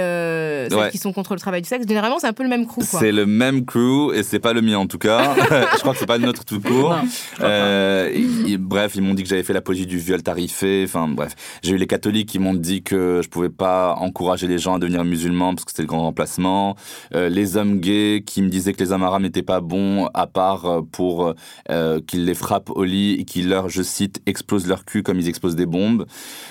celles 0.70 0.90
qui 0.90 0.98
sont 0.98 1.12
contre 1.12 1.34
le 1.34 1.40
travail 1.40 1.62
du 1.62 1.68
sexe. 1.68 1.87
Généralement, 1.87 2.18
c'est 2.18 2.26
un 2.26 2.32
peu 2.32 2.42
le 2.42 2.48
même 2.48 2.66
crew. 2.66 2.82
C'est 2.82 3.12
le 3.12 3.26
même 3.26 3.64
crew 3.64 4.12
et 4.14 4.22
c'est 4.22 4.38
pas 4.38 4.52
le 4.52 4.62
mien 4.62 4.78
en 4.78 4.87
tout 4.87 4.98
cas. 4.98 5.34
je 5.74 5.78
crois 5.80 5.92
que 5.92 5.98
c'est 5.98 6.06
pas 6.06 6.18
notre 6.18 6.44
tout 6.44 6.61
court. 6.61 6.96
Euh, 7.40 8.11
bref, 8.58 8.92
ils 8.94 9.02
m'ont 9.02 9.14
dit 9.14 9.22
que 9.22 9.28
j'avais 9.28 9.42
fait 9.42 9.52
l'apologie 9.52 9.87
du 9.87 9.98
viol 9.98 10.22
tarifé. 10.22 10.84
Enfin 10.84 11.08
bref, 11.08 11.34
j'ai 11.62 11.72
eu 11.72 11.76
les 11.76 11.87
catholiques 11.88 12.29
qui 12.29 12.38
m'ont 12.38 12.55
dit 12.55 12.83
que 12.83 13.20
je 13.22 13.29
pouvais 13.29 13.48
pas 13.48 13.96
encourager 13.98 14.46
les 14.46 14.59
gens 14.59 14.74
à 14.74 14.79
devenir 14.79 15.05
musulmans 15.05 15.55
parce 15.55 15.64
que 15.64 15.72
c'était 15.72 15.83
le 15.83 15.88
grand 15.88 16.03
remplacement. 16.03 16.77
Euh, 17.14 17.29
les 17.29 17.57
hommes 17.57 17.81
gays 17.81 18.22
qui 18.24 18.42
me 18.42 18.48
disaient 18.48 18.72
que 18.72 18.83
les 18.83 18.92
hommes 18.92 19.03
arabes 19.03 19.22
n'étaient 19.22 19.42
pas 19.42 19.61
bons 19.61 20.09
à 20.14 20.27
part 20.27 20.83
pour 20.92 21.35
euh, 21.70 22.01
qu'ils 22.07 22.24
les 22.24 22.35
frappent 22.35 22.70
au 22.70 22.85
lit 22.85 23.14
et 23.14 23.24
qu'ils 23.24 23.48
leur, 23.48 23.68
je 23.68 23.83
cite, 23.83 24.20
explosent 24.27 24.68
leur 24.68 24.85
cul 24.85 25.03
comme 25.03 25.18
ils 25.18 25.29
explosent 25.29 25.57
des 25.57 25.66
bombes. 25.66 26.07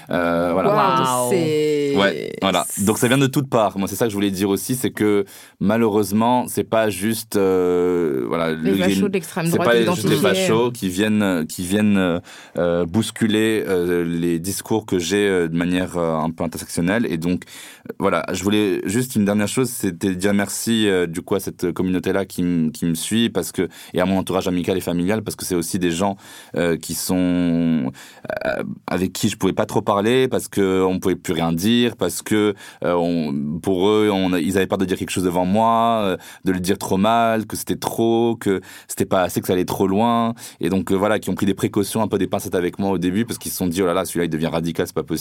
voilà. 0.10 1.28
Ouais, 1.30 2.32
voilà. 2.41 2.65
Donc 2.80 2.97
ça 2.97 3.08
vient 3.08 3.17
de 3.17 3.28
toutes 3.28 3.50
parts. 3.50 3.78
Moi, 3.78 3.88
c'est 3.88 3.95
ça 3.95 4.06
que 4.06 4.12
je 4.12 4.15
voulais 4.15 4.32
dire 4.32 4.50
aussi, 4.50 4.76
c'est 4.76 4.91
que 4.91 5.26
malheureusement, 5.60 6.45
c'est 6.47 6.63
pas 6.63 6.89
juste 6.89 7.36
euh, 7.36 8.26
voilà 8.28 8.54
les 8.54 8.73
fachos 8.76 9.08
de 9.08 9.13
l'extrême 9.13 9.50
droite, 9.50 9.69
c'est 9.71 9.86
pas 9.86 9.93
juste 9.93 10.10
les 10.10 10.15
fachos 10.15 10.71
qui 10.71 10.89
viennent 10.89 11.45
qui 11.47 11.63
viennent 11.63 12.21
euh, 12.58 12.86
bousculer 12.86 13.63
euh, 13.67 14.04
les 14.04 14.39
discours 14.39 14.86
que 14.86 15.00
j'ai 15.00 15.26
de 15.27 15.55
manière 15.55 15.97
un 15.97 16.29
peu 16.31 16.43
intersectionnelle. 16.43 17.05
Et 17.09 17.17
donc 17.17 17.43
voilà, 17.99 18.25
je 18.33 18.43
voulais 18.43 18.81
juste 18.85 19.15
une 19.15 19.25
dernière 19.25 19.47
chose, 19.47 19.69
c'était 19.69 20.15
dire 20.15 20.33
merci 20.33 20.87
du 21.07 21.21
coup 21.21 21.35
à 21.35 21.39
cette 21.39 21.71
communauté 21.71 22.13
là 22.13 22.25
qui, 22.25 22.71
qui 22.73 22.85
me 22.85 22.95
suit 22.95 23.29
parce 23.29 23.51
que 23.51 23.67
et 23.93 24.01
à 24.01 24.05
mon 24.05 24.17
entourage 24.17 24.47
amical 24.47 24.77
et 24.77 24.81
familial 24.81 25.23
parce 25.23 25.35
que 25.35 25.45
c'est 25.45 25.55
aussi 25.55 25.79
des 25.79 25.91
gens 25.91 26.17
qui 26.81 26.93
sont 26.93 27.91
avec 28.87 29.13
qui 29.13 29.29
je 29.29 29.37
pouvais 29.37 29.53
pas 29.53 29.65
trop 29.65 29.81
parler 29.81 30.27
parce 30.27 30.47
que 30.47 30.83
on 30.83 30.99
pouvait 30.99 31.15
plus 31.15 31.33
rien 31.33 31.53
dire 31.53 31.95
parce 31.95 32.21
que 32.21 32.53
pour 32.81 33.89
eux 33.89 34.09
ils 34.41 34.57
avaient 34.57 34.67
peur 34.67 34.77
de 34.77 34.85
dire 34.85 34.97
quelque 34.97 35.09
chose 35.09 35.23
devant 35.23 35.45
moi, 35.45 36.01
euh, 36.03 36.17
de 36.45 36.51
le 36.51 36.59
dire 36.59 36.77
trop 36.77 36.97
mal, 36.97 37.45
que 37.45 37.55
c'était 37.55 37.75
trop, 37.75 38.35
que 38.35 38.61
c'était 38.87 39.05
pas 39.05 39.21
assez, 39.21 39.41
que 39.41 39.47
ça 39.47 39.53
allait 39.53 39.65
trop 39.65 39.87
loin. 39.87 40.33
Et 40.59 40.69
donc 40.69 40.91
euh, 40.91 40.95
voilà, 40.95 41.19
qui 41.19 41.29
ont 41.29 41.35
pris 41.35 41.45
des 41.45 41.53
précautions, 41.53 42.01
un 42.01 42.07
peu 42.07 42.17
des 42.17 42.27
pincettes 42.27 42.55
avec 42.55 42.79
moi 42.79 42.91
au 42.91 42.97
début, 42.97 43.25
parce 43.25 43.37
qu'ils 43.37 43.51
se 43.51 43.57
sont 43.57 43.67
dit, 43.67 43.81
oh 43.81 43.85
là 43.85 43.93
là, 43.93 44.05
celui-là, 44.05 44.25
il 44.25 44.29
devient 44.29 44.47
radical, 44.47 44.87
c'est 44.87 44.95
pas 44.95 45.03
possible. 45.03 45.16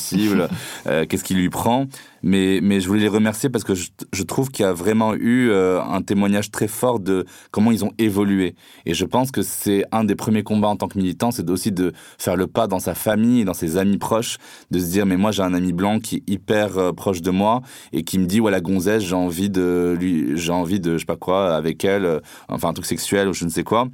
Euh, 0.87 1.05
qu'est-ce 1.09 1.25
qu'il 1.25 1.39
lui 1.39 1.49
prend 1.49 1.87
mais, 2.23 2.61
mais 2.63 2.81
je 2.81 2.89
voulais 2.89 3.01
les 3.01 3.09
remercier 3.09 3.49
parce 3.51 3.65
que 3.65 3.75
je, 3.75 3.89
je 4.13 4.23
trouve 4.23 4.51
qu'il 4.51 4.65
y 4.65 4.69
a 4.69 4.73
vraiment 4.73 5.15
eu 5.15 5.53
un 5.53 6.03
témoignage 6.03 6.51
très 6.51 6.67
fort 6.69 6.99
de 6.99 7.25
comment 7.51 7.71
ils 7.71 7.85
ont 7.85 7.93
évolué. 7.99 8.55
Et 8.85 8.95
je 8.95 9.05
pense 9.05 9.31
que 9.31 9.43
c'est 9.43 9.85
un 9.93 10.05
des 10.05 10.17
premiers 10.17 10.43
combats 10.43 10.69
en 10.69 10.77
tant 10.77 10.89
que 10.89 10.99
militant, 10.99 11.31
c'est 11.31 11.49
aussi 11.51 11.73
de 11.73 11.93
faire 12.19 12.37
le 12.37 12.47
pas 12.47 12.67
dans 12.67 12.79
sa 12.79 12.95
famille, 12.95 13.45
dans 13.45 13.55
ses 13.55 13.77
amis 13.77 13.99
proches, 13.99 14.39
de 14.71 14.79
se 14.79 14.87
dire, 14.87 15.07
mais 15.07 15.17
moi 15.17 15.31
j'ai 15.31 15.43
un 15.43 15.55
ami 15.55 15.73
blanc 15.73 16.01
qui 16.01 16.17
est 16.17 16.31
hyper 16.31 16.95
proche 16.95 17.23
de 17.23 17.31
moi 17.31 17.63
et 17.93 18.03
qui 18.03 18.19
me 18.19 18.27
dit, 18.27 18.41
ouais, 18.41 18.51
la 18.51 18.61
gonzesse, 18.61 19.05
j'ai 19.05 19.15
envie 19.15 19.51
de 19.51 19.97
lui, 19.99 20.37
j'ai 20.37 20.53
envie 20.53 20.81
de, 20.81 20.95
je 20.95 20.99
sais 20.99 21.05
pas 21.05 21.17
quoi, 21.17 21.55
avec 21.55 21.85
elle, 21.85 22.05
euh, 22.05 22.21
enfin 22.49 22.69
un 22.69 22.73
truc 22.73 22.87
sexuel 22.87 23.29
ou 23.29 23.33
je 23.33 23.45
ne 23.45 23.51
sais 23.51 23.65
quoi 23.65 23.89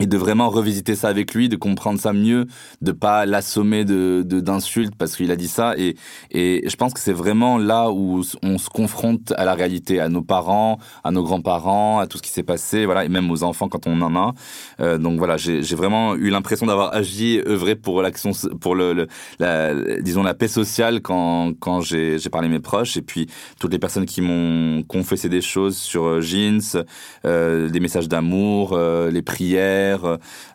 et 0.00 0.06
de 0.06 0.16
vraiment 0.16 0.48
revisiter 0.48 0.94
ça 0.94 1.08
avec 1.08 1.34
lui, 1.34 1.48
de 1.48 1.56
comprendre 1.56 2.00
ça 2.00 2.12
mieux, 2.12 2.46
de 2.80 2.92
pas 2.92 3.26
l'assommer 3.26 3.84
de 3.84 4.22
d'insultes 4.22 4.94
parce 4.96 5.16
qu'il 5.16 5.30
a 5.30 5.36
dit 5.36 5.48
ça. 5.48 5.74
Et, 5.76 5.96
et 6.30 6.68
je 6.68 6.76
pense 6.76 6.94
que 6.94 7.00
c'est 7.00 7.12
vraiment 7.12 7.58
là 7.58 7.90
où 7.90 8.22
on 8.42 8.58
se 8.58 8.68
confronte 8.68 9.32
à 9.36 9.44
la 9.44 9.54
réalité, 9.54 10.00
à 10.00 10.08
nos 10.08 10.22
parents, 10.22 10.78
à 11.04 11.10
nos 11.10 11.22
grands-parents, 11.22 11.98
à 11.98 12.06
tout 12.06 12.18
ce 12.18 12.22
qui 12.22 12.30
s'est 12.30 12.42
passé, 12.42 12.86
voilà, 12.86 13.04
et 13.04 13.08
même 13.08 13.30
aux 13.30 13.42
enfants 13.42 13.68
quand 13.68 13.86
on 13.86 14.00
en 14.00 14.16
a. 14.16 14.34
Euh, 14.80 14.98
donc 14.98 15.18
voilà, 15.18 15.36
j'ai 15.36 15.76
vraiment 15.76 16.14
eu 16.14 16.30
l'impression 16.30 16.66
d'avoir 16.66 16.94
agi, 16.94 17.40
œuvré 17.46 17.76
pour 17.76 18.02
l'action, 18.02 18.32
pour 18.60 18.74
le, 18.74 19.06
la, 19.38 19.74
disons 20.00 20.22
la 20.22 20.34
paix 20.34 20.48
sociale 20.48 21.00
quand 21.02 21.52
quand 21.60 21.80
j'ai 21.80 22.18
parlé 22.30 22.48
à 22.48 22.50
mes 22.50 22.60
proches 22.60 22.96
et 22.96 23.02
puis 23.02 23.26
toutes 23.60 23.72
les 23.72 23.78
personnes 23.78 24.06
qui 24.06 24.20
m'ont 24.20 24.82
confessé 24.82 25.28
des 25.28 25.40
choses 25.40 25.76
sur 25.76 26.04
euh, 26.04 26.20
Jeans, 26.20 26.84
euh, 27.24 27.68
des 27.68 27.80
messages 27.80 28.08
d'amour, 28.08 28.72
euh, 28.72 29.10
les 29.10 29.22
prières 29.22 29.91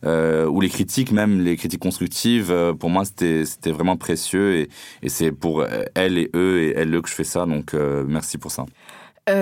euh, 0.06 0.46
ou 0.46 0.62
les 0.62 0.70
critiques 0.70 1.12
même, 1.12 1.44
les 1.44 1.56
critiques 1.56 1.82
constructives, 1.82 2.52
euh, 2.52 2.74
pour 2.74 2.90
moi 2.90 3.04
c'était 3.06 3.72
vraiment 3.72 3.98
précieux 3.98 4.56
et, 4.56 4.70
et 5.04 5.10
c'est 5.10 5.32
pour 5.32 5.66
elles 5.96 6.18
et 6.18 6.30
eux 6.36 6.62
et 6.62 6.74
elles 6.76 7.02
que 7.02 7.10
je 7.10 7.14
fais 7.14 7.24
ça, 7.24 7.46
donc 7.46 7.74
euh, 7.74 8.04
merci 8.08 8.38
pour 8.38 8.52
ça. 8.52 8.66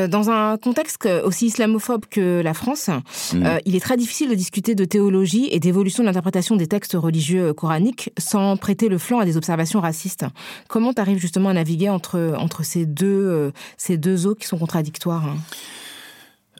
dans 0.07 0.29
un 0.31 0.57
contexte 0.57 1.07
aussi 1.23 1.45
islamophobe 1.47 2.05
que 2.09 2.41
la 2.41 2.53
France, 2.53 2.89
mmh. 3.33 3.45
il 3.65 3.75
est 3.75 3.79
très 3.79 3.97
difficile 3.97 4.29
de 4.29 4.35
discuter 4.35 4.73
de 4.73 4.85
théologie 4.85 5.47
et 5.51 5.59
d'évolution 5.59 6.01
de 6.03 6.07
l'interprétation 6.07 6.55
des 6.55 6.67
textes 6.67 6.93
religieux 6.93 7.53
coraniques 7.53 8.11
sans 8.17 8.57
prêter 8.57 8.89
le 8.89 8.97
flanc 8.97 9.19
à 9.19 9.25
des 9.25 9.37
observations 9.37 9.81
racistes. 9.81 10.25
Comment 10.67 10.91
tu 10.93 11.01
arrives 11.01 11.19
justement 11.19 11.49
à 11.49 11.53
naviguer 11.53 11.89
entre, 11.89 12.33
entre 12.37 12.63
ces, 12.63 12.85
deux, 12.85 13.51
ces 13.77 13.97
deux 13.97 14.25
eaux 14.25 14.35
qui 14.35 14.47
sont 14.47 14.57
contradictoires 14.57 15.25
hein? 15.25 15.37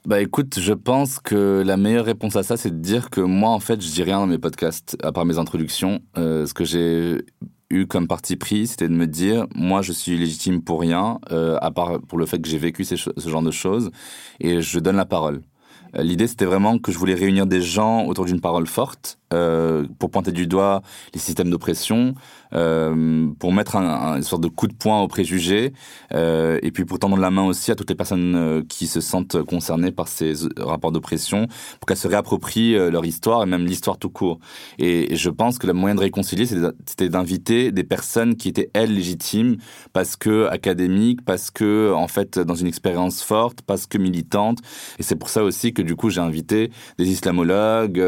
Bah 0.06 0.22
écoute, 0.22 0.60
je 0.60 0.74
pense 0.74 1.20
que 1.20 1.64
la 1.66 1.78
meilleure 1.78 2.06
réponse 2.06 2.36
à 2.36 2.44
ça, 2.44 2.58
c'est 2.58 2.70
de 2.70 2.80
dire 2.80 3.10
que 3.10 3.22
moi, 3.22 3.50
en 3.50 3.60
fait, 3.60 3.82
je 3.82 3.92
dis 3.92 4.04
rien 4.04 4.20
dans 4.20 4.28
mes 4.28 4.38
podcasts, 4.38 4.96
à 5.02 5.12
part 5.12 5.26
mes 5.26 5.40
introductions. 5.40 6.00
Euh, 6.18 6.46
ce 6.46 6.54
que 6.54 6.64
j'ai 6.64 7.26
eu 7.72 7.88
comme 7.88 8.08
parti 8.08 8.36
pris, 8.36 8.68
c'était 8.68 8.88
de 8.88 8.94
me 8.94 9.08
dire, 9.08 9.48
moi, 9.56 9.82
je 9.82 9.92
suis 9.92 10.16
légitime 10.16 10.62
pour 10.62 10.82
rien, 10.82 11.20
euh, 11.32 11.58
à 11.60 11.72
part 11.72 12.00
pour 12.02 12.20
le 12.20 12.28
fait 12.28 12.40
que 12.40 12.48
j'ai 12.48 12.60
vécu 12.60 12.86
ce 12.86 12.96
genre 13.18 13.42
de 13.42 13.50
choses, 13.52 13.90
et 14.40 14.62
je 14.62 14.80
donne 14.80 14.96
la 14.96 15.06
parole. 15.06 15.42
Euh, 15.96 16.04
l'idée, 16.04 16.28
c'était 16.28 16.46
vraiment 16.46 16.78
que 16.78 16.92
je 16.92 17.00
voulais 17.00 17.16
réunir 17.16 17.48
des 17.48 17.62
gens 17.62 18.06
autour 18.06 18.26
d'une 18.26 18.42
parole 18.42 18.68
forte 18.68 19.18
euh, 19.36 19.86
pour 20.00 20.10
pointer 20.12 20.32
du 20.32 20.48
doigt 20.48 20.82
les 21.14 21.20
systèmes 21.20 21.50
d'oppression, 21.50 22.16
euh, 22.54 23.28
pour 23.40 23.52
mettre 23.52 23.76
un, 23.76 24.16
une 24.16 24.24
sorte 24.24 24.42
de 24.42 24.48
coup 24.48 24.68
de 24.68 24.74
poing 24.74 25.02
aux 25.02 25.08
préjugés, 25.08 25.74
euh, 26.14 26.60
et 26.64 26.72
puis 26.72 26.86
pour 26.86 27.00
tendre 27.00 27.18
la 27.18 27.32
main 27.32 27.46
aussi 27.46 27.72
à 27.72 27.76
toutes 27.76 27.90
les 27.90 27.96
personnes 27.96 28.64
qui 28.70 28.88
se 28.88 29.02
sentent 29.02 29.42
concernées 29.44 29.92
par 29.92 30.08
ces 30.08 30.34
rapports 30.58 30.92
d'oppression, 30.92 31.48
pour 31.80 31.88
qu'elles 31.88 31.98
se 31.98 32.08
réapproprient 32.08 32.74
leur 32.90 33.06
histoire 33.06 33.44
et 33.44 33.46
même 33.46 33.66
l'histoire 33.66 33.98
tout 33.98 34.10
court. 34.10 34.40
Et, 34.80 35.14
et, 35.14 35.16
je 35.16 35.30
pense 35.30 35.58
que 35.58 35.68
le 35.68 35.74
moyen 35.74 35.96
de 35.96 36.02
réconcilier, 36.02 36.46
c'était 36.46 37.10
d'inviter 37.10 37.72
des 37.72 37.84
personnes 37.84 38.36
qui 38.36 38.50
étaient 38.50 38.70
elles 38.74 38.94
légitimes, 38.94 39.58
parce 39.94 40.16
que 40.16 40.48
académiques, 40.48 41.24
parce 41.26 41.52
que 41.52 41.92
en 41.94 42.08
fait 42.08 42.40
dans 42.40 42.56
une 42.56 42.68
expérience 42.68 43.22
forte, 43.22 43.62
parce 43.62 43.86
que 43.86 43.98
militantes. 43.98 44.60
Et 45.00 45.04
c'est 45.04 45.16
pour 45.16 45.30
ça 45.30 45.44
aussi 45.44 45.74
que 45.74 45.82
du 45.82 45.96
coup 45.96 46.10
j'ai 46.10 46.22
invité 46.22 46.72
des 46.98 47.10
islamologues 47.10 48.00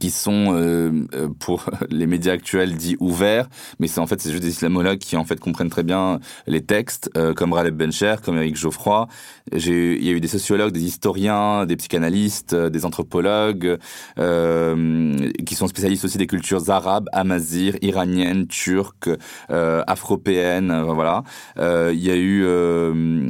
qui 0.00 0.10
sont 0.10 0.54
euh, 0.54 0.90
euh, 1.14 1.28
pour 1.38 1.66
les 1.90 2.06
médias 2.06 2.32
actuels 2.32 2.74
dits 2.74 2.96
ouverts, 3.00 3.48
mais 3.78 3.86
c'est 3.86 4.00
en 4.00 4.06
fait 4.06 4.20
c'est 4.20 4.30
juste 4.30 4.42
des 4.42 4.50
islamologues 4.50 4.98
qui 4.98 5.16
en 5.16 5.24
fait 5.24 5.38
comprennent 5.38 5.70
très 5.70 5.82
bien 5.82 6.20
les 6.46 6.62
textes, 6.62 7.10
euh, 7.16 7.34
comme 7.34 7.52
Raleb 7.52 7.76
Bencher, 7.76 8.16
comme 8.22 8.36
Eric 8.36 8.56
Geoffroy. 8.56 9.06
J'ai, 9.52 9.96
il 9.96 10.04
y 10.04 10.08
a 10.08 10.12
eu 10.12 10.20
des 10.20 10.28
sociologues, 10.28 10.72
des 10.72 10.84
historiens, 10.84 11.66
des 11.66 11.76
psychanalystes, 11.76 12.54
des 12.54 12.84
anthropologues, 12.84 13.78
qui 14.16 15.54
sont 15.54 15.66
spécialistes 15.66 16.04
aussi 16.04 16.18
des 16.18 16.26
cultures 16.26 16.70
arabes, 16.70 17.08
amazirs, 17.12 17.76
iraniennes, 17.82 18.46
turques, 18.46 19.10
afropéennes, 19.48 20.82
voilà. 20.82 21.24
il 21.58 21.98
y 21.98 22.10
a 22.10 22.16
eu 22.16 22.44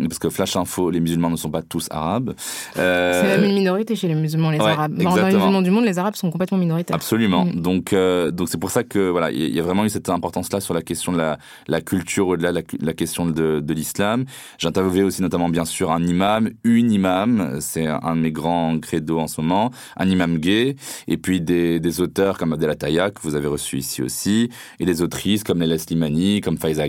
parce 0.09 0.19
que 0.19 0.31
flash 0.31 0.57
info, 0.57 0.91
les 0.91 1.01
musulmans 1.01 1.31
ne 1.31 1.37
sont 1.37 1.51
pas 1.51 1.63
tous 1.63 1.89
arabes. 1.91 2.35
c'est 2.75 3.23
même 3.23 3.45
une 3.45 3.55
minorité 3.55 3.97
chez 3.97 4.09
les 4.09 4.15
musulmans, 4.15 4.51
les 4.51 4.61
arabes. 4.61 4.97
Dans 4.97 5.17
les 5.17 5.35
musulmans 5.35 5.63
du 5.63 5.71
monde, 5.71 5.85
les 5.85 5.99
arabes 5.99 6.15
sont 6.15 6.31
complètement 6.31 6.52
minoritaire. 6.57 6.95
Absolument. 6.95 7.45
Mm. 7.47 7.61
Donc, 7.61 7.93
euh, 7.93 8.31
donc 8.31 8.49
c'est 8.49 8.59
pour 8.59 8.71
ça 8.71 8.85
que 8.85 9.09
voilà, 9.09 9.31
il 9.31 9.55
y 9.55 9.59
a 9.59 9.63
vraiment 9.63 9.85
eu 9.85 9.91
cette 9.91 10.09
importance-là 10.09 10.61
sur 10.61 10.75
la 10.75 10.83
question 10.83 11.13
de 11.13 11.19
la, 11.19 11.39
la 11.67 11.81
culture 11.81 12.29
au-delà 12.29 12.53
de 12.53 12.63
la, 12.81 12.93
question 12.93 13.27
de, 13.27 13.61
de 13.61 13.75
l'islam. 13.75 14.25
J'ai 14.59 14.69
interviewé 14.69 15.03
aussi 15.05 15.23
notamment 15.23 15.49
bien 15.49 15.65
sûr 15.65 15.91
un 15.91 16.03
imam, 16.05 16.51
une 16.65 16.93
imam, 16.93 17.59
c'est 17.61 17.87
un 17.87 18.17
de 18.17 18.21
mes 18.21 18.33
grands 18.33 18.79
credos 18.79 19.19
en 19.19 19.27
ce 19.27 19.41
moment, 19.41 19.71
un 19.97 20.09
imam 20.09 20.39
gay, 20.39 20.77
et 21.09 21.17
puis 21.17 21.41
des, 21.41 21.81
des 21.81 22.01
auteurs 22.01 22.39
comme 22.39 22.53
Abdel 22.53 22.71
Ataya 22.71 23.11
que 23.11 23.21
vous 23.23 23.35
avez 23.35 23.49
reçu 23.49 23.79
ici 23.79 24.03
aussi, 24.03 24.51
et 24.79 24.85
des 24.85 25.03
autrices 25.03 25.45
comme 25.45 25.61
Léla 25.61 25.79
Slimani, 25.79 26.41
comme 26.41 26.59
Faiza 26.59 26.83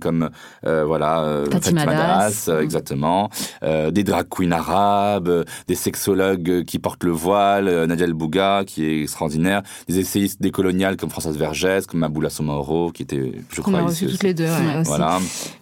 comme 0.00 0.30
euh, 0.64 0.84
voilà 0.84 1.20
euh, 1.22 1.46
Fatima 1.50 1.86
Das, 1.86 2.48
euh, 2.48 2.60
exactement, 2.60 3.30
des 3.62 4.04
drag 4.04 4.26
queens 4.28 4.52
arabes, 4.52 5.44
des 5.68 5.74
sexologues 5.74 6.64
qui 6.64 6.78
portent 6.78 7.04
le 7.04 7.10
voile, 7.10 7.86
Nadia 7.86 8.06
El 8.06 8.14
Bouga 8.14 8.64
qui 8.66 8.84
est 8.84 8.95
est 8.98 9.02
extraordinaire. 9.02 9.62
Des 9.88 9.98
essayistes 9.98 10.40
décoloniales 10.42 10.96
comme 10.96 11.10
Françoise 11.10 11.36
Vergès, 11.36 11.86
comme 11.86 12.00
Maboula 12.00 12.30
Somoro, 12.30 12.90
qui 12.92 13.02
était, 13.02 13.32
je 13.52 13.60
crois, 13.60 13.78
a 13.80 13.82
aussi. 13.84 14.06
toutes 14.06 14.22
les 14.22 14.34
deux. 14.34 14.44
ouais. 14.44 14.82
Voilà. 14.84 15.18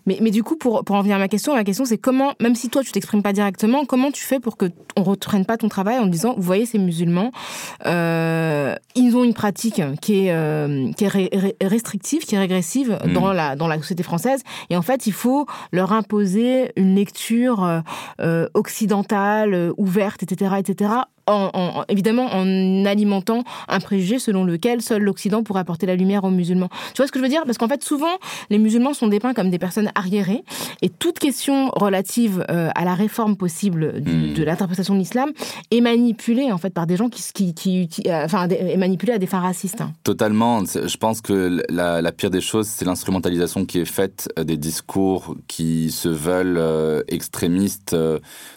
Mais, 0.07 0.19
mais 0.21 0.31
du 0.31 0.43
coup, 0.43 0.57
pour, 0.57 0.85
pour 0.85 0.97
en 0.97 1.03
venir 1.03 1.17
à 1.17 1.19
ma 1.19 1.29
question, 1.29 1.55
ma 1.55 1.65
question 1.65 1.85
c'est 1.85 1.99
comment, 1.99 2.33
même 2.41 2.55
si 2.55 2.69
toi 2.69 2.83
tu 2.83 2.93
t'exprimes 2.93 3.23
pas 3.23 3.33
directement, 3.33 3.85
comment 3.85 4.11
tu 4.11 4.23
fais 4.25 4.41
pour 4.41 4.57
que 4.57 4.67
on 4.97 5.03
reprenne 5.03 5.45
pas 5.47 5.57
ton 5.57 5.69
travail 5.69 5.99
en 5.99 6.07
disant, 6.07 6.35
vous 6.37 6.43
voyez 6.43 6.67
ces 6.67 6.79
musulmans, 6.79 7.33
euh, 7.87 8.75
ils 8.95 9.17
ont 9.17 9.25
une 9.25 9.35
pratique 9.35 9.81
qui 10.01 10.27
est, 10.27 10.33
euh, 10.33 10.91
qui 10.93 11.05
est 11.05 11.09
ré- 11.09 11.31
ré- 11.33 11.57
restrictive, 11.63 12.25
qui 12.25 12.35
est 12.35 12.39
régressive 12.39 12.99
Mm. 13.05 13.13
dans, 13.13 13.33
la, 13.33 13.57
dans 13.57 13.67
la 13.69 13.77
société 13.79 14.03
française, 14.03 14.41
et 14.71 14.77
en 14.77 14.83
fait 14.83 15.07
il 15.07 15.13
faut 15.13 15.47
leur 15.73 15.93
imposer 15.93 16.71
une 16.77 16.95
lecture 16.95 17.83
euh, 18.21 18.47
occidentale, 18.55 19.73
ouverte, 19.77 20.23
etc., 20.23 20.57
etc. 20.59 20.91
En, 21.27 21.51
en- 21.55 21.85
évidemment 21.89 22.27
en 22.33 22.85
alimentant 22.85 23.45
un 23.69 23.81
préjugé 23.81 24.19
selon 24.19 24.45
lequel 24.45 24.83
seul 24.83 25.03
l'Occident 25.03 25.43
pourrait 25.43 25.61
apporter 25.61 25.87
la 25.87 25.97
lumière 25.97 26.25
aux 26.25 26.31
musulmans. 26.31 26.69
Tu 26.93 26.99
vois 26.99 27.07
ce 27.07 27.13
que 27.13 27.19
je 27.19 27.23
veux 27.25 27.31
dire? 27.31 27.43
Parce 27.47 27.57
qu'en 27.57 27.69
fait, 27.69 27.83
souvent, 27.83 28.19
les 28.51 28.59
musulmans 28.59 28.93
sont 28.93 29.09
dépeints 29.09 29.33
comme 29.33 29.49
des 29.49 29.59
personnes 29.59 29.91
arriérées, 29.95 30.43
et 30.83 30.91
toute 30.91 31.19
question 31.19 31.71
relative 31.71 32.45
euh, 32.51 32.69
à 32.75 32.85
la 32.85 32.95
réforme 32.95 33.37
possible 33.37 34.01
du- 34.03 34.13
Mm. 34.13 34.35
de 34.35 34.45
l'interprétation 34.45 34.95
de 34.95 34.99
l'islam 34.99 35.31
est 35.71 35.81
manipulée 35.81 36.53
en 36.53 36.59
fait 36.59 36.71
par 36.75 36.87
des 36.87 36.97
gens 36.97 37.09
qui, 37.09 37.23
qui, 37.33 37.55
qui, 37.55 37.89
qui- 37.89 38.03
euh, 38.11 38.25
enfin, 38.27 38.47
est 38.49 38.77
manipulée 38.77 39.15
à 39.15 39.19
des 39.19 39.27
fins 39.27 39.41
racistes. 39.41 39.81
hein. 39.81 39.93
Totalement. 40.05 40.63
Je 40.67 40.97
pense 40.99 41.21
que 41.23 41.63
la, 41.71 42.03
la 42.03 42.13
pire 42.13 42.31
des 42.31 42.41
choses, 42.43 42.67
c'est 42.67 42.85
l'instrumentalisation 42.85 43.65
qui 43.65 43.79
est 43.81 43.85
faite 43.87 44.29
euh, 44.39 44.45
des 44.45 44.57
discours 44.59 45.37
qui 45.49 45.91
se 45.91 46.09
veulent 46.09 46.59
euh, 46.59 47.03
extrémistes 47.09 47.97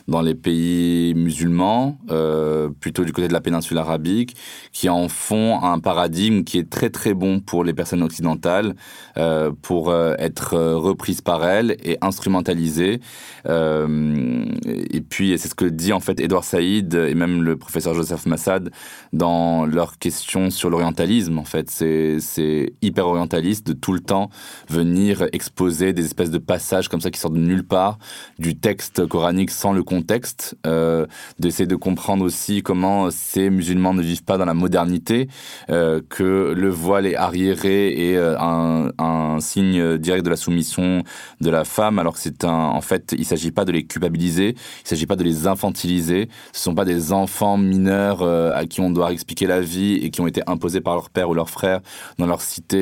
dans 0.07 0.21
les 0.21 0.35
pays 0.35 1.13
musulmans, 1.15 1.97
euh, 2.11 2.56
plutôt 2.79 3.05
du 3.05 3.13
côté 3.13 3.27
de 3.27 3.33
la 3.33 3.41
péninsule 3.41 3.77
arabique, 3.77 4.35
qui 4.71 4.89
en 4.89 5.09
font 5.09 5.61
un 5.63 5.79
paradigme 5.79 6.43
qui 6.43 6.57
est 6.57 6.69
très 6.69 6.89
très 6.89 7.13
bon 7.13 7.39
pour 7.39 7.63
les 7.63 7.73
personnes 7.73 8.03
occidentales, 8.03 8.75
euh, 9.17 9.51
pour 9.61 9.89
euh, 9.89 10.15
être 10.19 10.53
euh, 10.53 10.77
reprises 10.77 11.21
par 11.21 11.45
elles 11.47 11.77
et 11.83 11.97
instrumentalisées. 12.01 12.99
Euh, 13.47 14.45
et 14.65 15.01
puis, 15.01 15.37
c'est 15.37 15.47
ce 15.47 15.55
que 15.55 15.65
dit 15.65 15.93
en 15.93 15.99
fait 15.99 16.19
Edouard 16.19 16.43
Saïd 16.43 16.93
et 16.93 17.15
même 17.15 17.43
le 17.43 17.57
professeur 17.57 17.93
Joseph 17.93 18.25
Massad 18.25 18.71
dans 19.13 19.65
leurs 19.65 19.97
questions 19.97 20.49
sur 20.49 20.69
l'orientalisme. 20.69 21.37
En 21.39 21.45
fait, 21.45 21.69
c'est 21.69 22.73
hyper 22.81 23.07
orientaliste 23.07 23.67
de 23.67 23.73
tout 23.73 23.93
le 23.93 23.99
temps 23.99 24.29
venir 24.69 25.25
exposer 25.31 25.93
des 25.93 26.05
espèces 26.05 26.31
de 26.31 26.37
passages 26.37 26.89
comme 26.89 27.01
ça 27.01 27.11
qui 27.11 27.19
sortent 27.19 27.35
de 27.35 27.39
nulle 27.39 27.65
part 27.65 27.97
du 28.39 28.55
texte 28.55 29.05
coranique 29.07 29.51
sans 29.51 29.73
le 29.73 29.83
contexte, 29.83 30.57
euh, 30.65 31.05
d'essayer 31.39 31.67
de 31.67 31.75
comprendre 31.75 32.23
aussi 32.25 32.46
comment 32.63 33.09
ces 33.11 33.49
musulmans 33.49 33.93
ne 33.93 34.01
vivent 34.01 34.23
pas 34.23 34.37
dans 34.37 34.45
la 34.45 34.53
modernité, 34.53 35.27
euh, 35.69 36.01
que 36.09 36.53
le 36.55 36.69
voile 36.69 37.05
est 37.05 37.15
arriéré 37.15 37.89
et 37.89 38.17
euh, 38.17 38.35
un, 38.39 39.37
signe 39.39 39.97
direct 39.97 40.25
de 40.25 40.29
la 40.29 40.35
soumission 40.35 41.03
de 41.41 41.49
la 41.49 41.63
femme, 41.63 41.99
alors 41.99 42.13
que 42.13 42.19
c'est 42.19 42.43
un, 42.43 42.49
en 42.49 42.81
fait, 42.81 43.13
il 43.17 43.25
s'agit 43.25 43.51
pas 43.51 43.65
de 43.65 43.71
les 43.71 43.85
culpabiliser, 43.85 44.55
il 44.83 44.87
s'agit 44.87 45.05
pas 45.05 45.15
de 45.15 45.23
les 45.23 45.47
infantiliser, 45.47 46.29
ce 46.53 46.63
sont 46.63 46.73
pas 46.73 46.85
des 46.85 47.13
enfants 47.13 47.57
mineurs 47.57 48.21
euh, 48.21 48.51
à 48.55 48.65
qui 48.65 48.81
on 48.81 48.89
doit 48.89 49.11
expliquer 49.11 49.45
la 49.45 49.59
vie 49.59 49.95
et 49.95 50.09
qui 50.09 50.21
ont 50.21 50.27
été 50.27 50.41
imposés 50.47 50.81
par 50.81 50.95
leur 50.95 51.09
père 51.09 51.29
ou 51.29 51.33
leur 51.33 51.49
frère 51.49 51.81
dans 52.17 52.25
leur 52.25 52.41
cité 52.41 52.77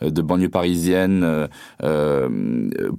de 0.00 0.22
banlieue 0.22 0.48
parisienne, 0.48 1.48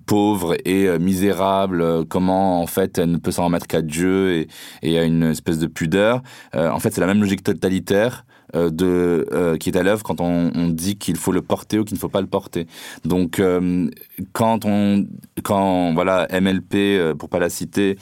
pauvre 0.05 0.55
et 0.65 0.99
misérable, 0.99 2.05
comment 2.05 2.61
en 2.61 2.67
fait 2.67 2.97
elle 2.97 3.11
ne 3.11 3.17
peut 3.17 3.31
s'en 3.31 3.45
remettre 3.45 3.67
qu'à 3.67 3.81
Dieu 3.81 4.33
et, 4.33 4.47
et 4.81 4.99
à 4.99 5.03
une 5.03 5.23
espèce 5.23 5.59
de 5.59 5.67
pudeur. 5.67 5.92
Euh, 5.97 6.69
en 6.69 6.79
fait, 6.79 6.91
c'est 6.91 7.01
la 7.01 7.07
même 7.07 7.21
logique 7.21 7.43
totalitaire 7.43 8.25
euh, 8.55 8.69
de 8.69 9.27
euh, 9.31 9.57
qui 9.57 9.69
est 9.69 9.77
à 9.77 9.83
l'œuvre 9.83 10.03
quand 10.03 10.21
on, 10.21 10.69
dit 10.69 10.97
qu'il 10.97 11.17
faut 11.17 11.31
le 11.31 11.41
porter 11.41 11.79
ou 11.79 11.83
qu'il 11.83 11.95
ne 11.95 11.99
faut 11.99 12.09
pas 12.09 12.21
le 12.21 12.27
porter. 12.27 12.67
Donc 13.05 13.41
quand 14.33 14.65
on 14.65 15.05
quand 15.43 15.93
voilà 15.93 16.27
MLP 16.31 17.15
pour 17.17 17.29
pas 17.29 17.39
la 17.39 17.49
citer 17.49 17.97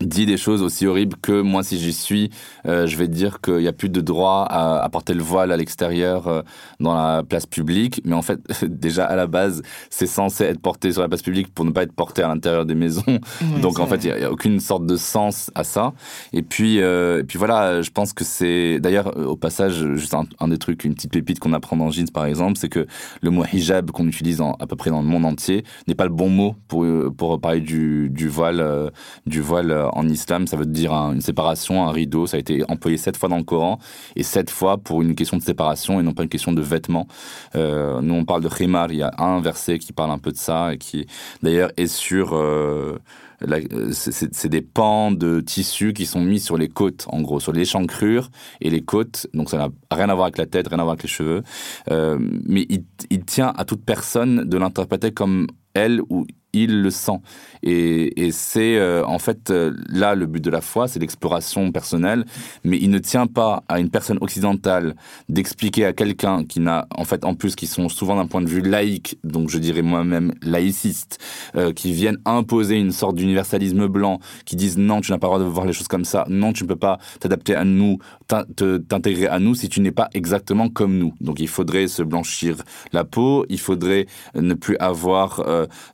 dit 0.00 0.26
des 0.26 0.36
choses 0.36 0.62
aussi 0.62 0.86
horribles 0.86 1.16
que 1.22 1.40
moi 1.40 1.62
si 1.62 1.78
j'y 1.78 1.92
suis 1.94 2.30
euh, 2.66 2.86
je 2.86 2.96
vais 2.96 3.08
dire 3.08 3.40
qu'il 3.40 3.56
n'y 3.58 3.68
a 3.68 3.72
plus 3.72 3.88
de 3.88 4.00
droit 4.02 4.46
à, 4.48 4.82
à 4.82 4.88
porter 4.90 5.14
le 5.14 5.22
voile 5.22 5.52
à 5.52 5.56
l'extérieur 5.56 6.28
euh, 6.28 6.42
dans 6.80 6.94
la 6.94 7.22
place 7.22 7.46
publique. 7.46 8.02
Mais 8.04 8.14
en 8.14 8.22
fait 8.22 8.40
déjà 8.64 9.06
à 9.06 9.16
la 9.16 9.26
base 9.26 9.62
c'est 9.88 10.06
censé 10.06 10.44
être 10.44 10.60
porté 10.60 10.92
sur 10.92 11.00
la 11.02 11.08
place 11.08 11.22
publique 11.22 11.52
pour 11.54 11.64
ne 11.64 11.70
pas 11.70 11.82
être 11.84 11.92
porté 11.94 12.22
à 12.22 12.28
l'intérieur 12.28 12.66
des 12.66 12.74
maisons. 12.74 13.02
Donc 13.62 13.78
en 13.78 13.86
fait 13.86 14.04
il 14.04 14.14
n'y 14.14 14.22
a, 14.22 14.26
a 14.26 14.30
aucune 14.30 14.60
sorte 14.60 14.84
de 14.86 14.96
sens 14.96 15.50
à 15.54 15.64
ça. 15.64 15.92
Et 16.32 16.42
puis 16.42 16.80
euh, 16.80 17.20
et 17.20 17.24
puis 17.24 17.38
voilà 17.38 17.80
je 17.80 17.90
pense 17.90 18.12
que 18.12 18.24
c'est 18.24 18.78
d'ailleurs 18.80 19.16
au 19.16 19.36
passage 19.36 19.94
juste 19.94 20.12
un, 20.14 20.24
un 20.40 20.48
des 20.48 20.58
trucs 20.58 20.84
une 20.84 20.94
petite 20.94 21.12
pépite 21.12 21.38
qu'on 21.38 21.52
apprend 21.54 21.76
dans 21.76 21.90
Jeans 21.90 22.10
par 22.12 22.26
exemple 22.26 22.58
c'est 22.58 22.68
que 22.68 22.86
le 23.22 23.30
mot 23.30 23.44
hijab 23.50 23.90
qu'on 23.92 24.06
utilise 24.08 24.40
en- 24.40 24.52
à 24.60 24.66
peu 24.66 24.76
près 24.76 24.90
dans 24.90 25.00
le 25.00 25.08
monde 25.08 25.24
entier 25.24 25.64
n'est 25.88 25.94
pas 25.94 26.04
le 26.04 26.10
bon 26.12 26.28
mot 26.28 26.54
pour 26.68 26.84
pour 27.16 27.40
parler 27.40 27.60
du, 27.60 28.10
du 28.10 28.28
voile 28.28 28.90
du 29.26 29.40
voile 29.40 29.85
en 29.92 30.08
islam 30.08 30.46
ça 30.46 30.56
veut 30.56 30.66
dire 30.66 30.92
un- 30.92 31.12
une 31.14 31.20
séparation 31.20 31.86
un 31.86 31.92
rideau 31.92 32.26
ça 32.26 32.36
a 32.36 32.40
été 32.40 32.62
employé 32.68 32.96
sept 32.96 33.16
fois 33.16 33.28
dans 33.28 33.38
le 33.38 33.44
Coran 33.44 33.78
et 34.16 34.22
sept 34.22 34.50
fois 34.50 34.78
pour 34.78 35.02
une 35.02 35.14
question 35.14 35.36
de 35.36 35.42
séparation 35.42 36.00
et 36.00 36.02
non 36.02 36.12
pas 36.12 36.22
une 36.22 36.28
question 36.28 36.52
de 36.52 36.62
vêtements 36.62 37.06
euh, 37.54 38.00
nous 38.00 38.14
on 38.14 38.24
parle 38.24 38.42
de 38.42 38.48
khimar 38.48 38.90
il 38.92 38.98
y 38.98 39.02
a 39.02 39.12
un 39.18 39.40
verset 39.40 39.78
qui 39.78 39.92
parle 39.92 40.10
un 40.10 40.18
peu 40.18 40.32
de 40.32 40.36
ça 40.38 40.74
et 40.74 40.78
qui 40.78 41.06
d'ailleurs 41.42 41.70
est 41.76 41.86
sur 41.86 42.34
euh, 42.34 42.98
euh, 43.42 43.90
c'est- 43.92 44.46
des 44.48 44.62
pans 44.62 45.10
de 45.12 45.40
tissu 45.40 45.92
qui 45.92 46.06
sont 46.06 46.22
mis 46.22 46.40
sur 46.40 46.56
les 46.56 46.68
côtes, 46.68 47.04
en 47.08 47.20
gros, 47.20 47.38
sur 47.38 47.52
l'échancrure 47.52 48.30
et 48.62 48.70
les 48.70 48.80
côtes. 48.82 49.26
Donc 49.34 49.50
ça 49.50 49.58
n'a 49.58 49.68
rien 49.90 50.08
à 50.08 50.14
voir 50.14 50.24
avec 50.26 50.38
la 50.38 50.46
tête, 50.46 50.68
rien 50.68 50.78
à 50.78 50.82
voir 50.82 50.92
avec 50.92 51.02
les 51.02 51.08
cheveux. 51.08 51.42
Euh, 51.90 52.16
mais 52.46 52.66
il 53.10 53.24
tient 53.26 53.52
à 53.56 53.64
toute 53.66 53.84
personne 53.84 54.44
de 54.48 54.56
l'interpréter 54.56 55.12
comme 55.12 55.48
elle 55.74 56.00
ou 56.08 56.26
il 56.64 56.82
le 56.82 56.90
sent. 56.90 57.20
Et, 57.62 58.30
c'est 58.32 58.76
euh, 58.76 59.04
en 59.04 59.18
fait 59.18 59.50
euh, 59.50 59.72
là 59.88 60.14
le 60.14 60.26
but 60.26 60.42
de 60.42 60.50
la 60.50 60.60
foi, 60.60 60.88
c'est 60.88 60.98
l'exploration 60.98 61.72
personnelle. 61.72 62.24
Mais 62.64 62.78
il 62.80 62.90
ne 62.90 62.98
tient 62.98 63.26
pas 63.26 63.64
à 63.68 63.80
une 63.80 63.90
personne 63.90 64.18
occidentale 64.20 64.94
d'expliquer 65.28 65.84
à 65.84 65.92
quelqu'un 65.92 66.44
qui 66.44 66.60
n'a, 66.60 66.86
en 66.94 67.04
fait, 67.04 67.24
en 67.24 67.34
plus, 67.34 67.56
qui 67.56 67.66
sont 67.66 67.88
souvent 67.88 68.16
d'un 68.16 68.26
point 68.26 68.42
de 68.42 68.48
vue 68.48 68.62
laïque, 68.62 69.18
donc 69.24 69.50
je 69.50 69.58
dirais 69.58 69.82
moi-même 69.82 70.32
laïciste, 70.42 71.18
euh, 71.56 71.72
qui 71.72 71.92
viennent 71.92 72.18
imposer 72.24 72.76
une 72.76 72.92
sorte 72.92 73.16
d'universalisme 73.16 73.86
blanc, 73.88 74.20
qui 74.44 74.56
disent 74.56 74.78
non, 74.78 75.00
tu 75.00 75.12
n'as 75.12 75.18
pas 75.18 75.26
le 75.26 75.32
droit 75.34 75.38
de 75.38 75.44
voir 75.44 75.66
les 75.66 75.72
choses 75.72 75.88
comme 75.88 76.04
ça, 76.04 76.24
non, 76.28 76.52
tu 76.52 76.64
ne 76.64 76.68
peux 76.68 76.76
pas 76.76 76.98
t'adapter 77.20 77.54
à 77.54 77.64
nous, 77.64 77.98
t'intégrer 78.26 79.28
à 79.28 79.38
nous 79.38 79.54
si 79.54 79.68
tu 79.68 79.80
n'es 79.80 79.92
pas 79.92 80.08
exactement 80.14 80.68
comme 80.68 80.98
nous. 80.98 81.14
Donc 81.20 81.40
il 81.40 81.48
faudrait 81.48 81.88
se 81.88 82.02
blanchir 82.02 82.56
la 82.92 83.04
peau, 83.04 83.44
il 83.48 83.60
faudrait 83.60 84.06
ne 84.34 84.54
plus 84.54 84.76
avoir 84.78 85.44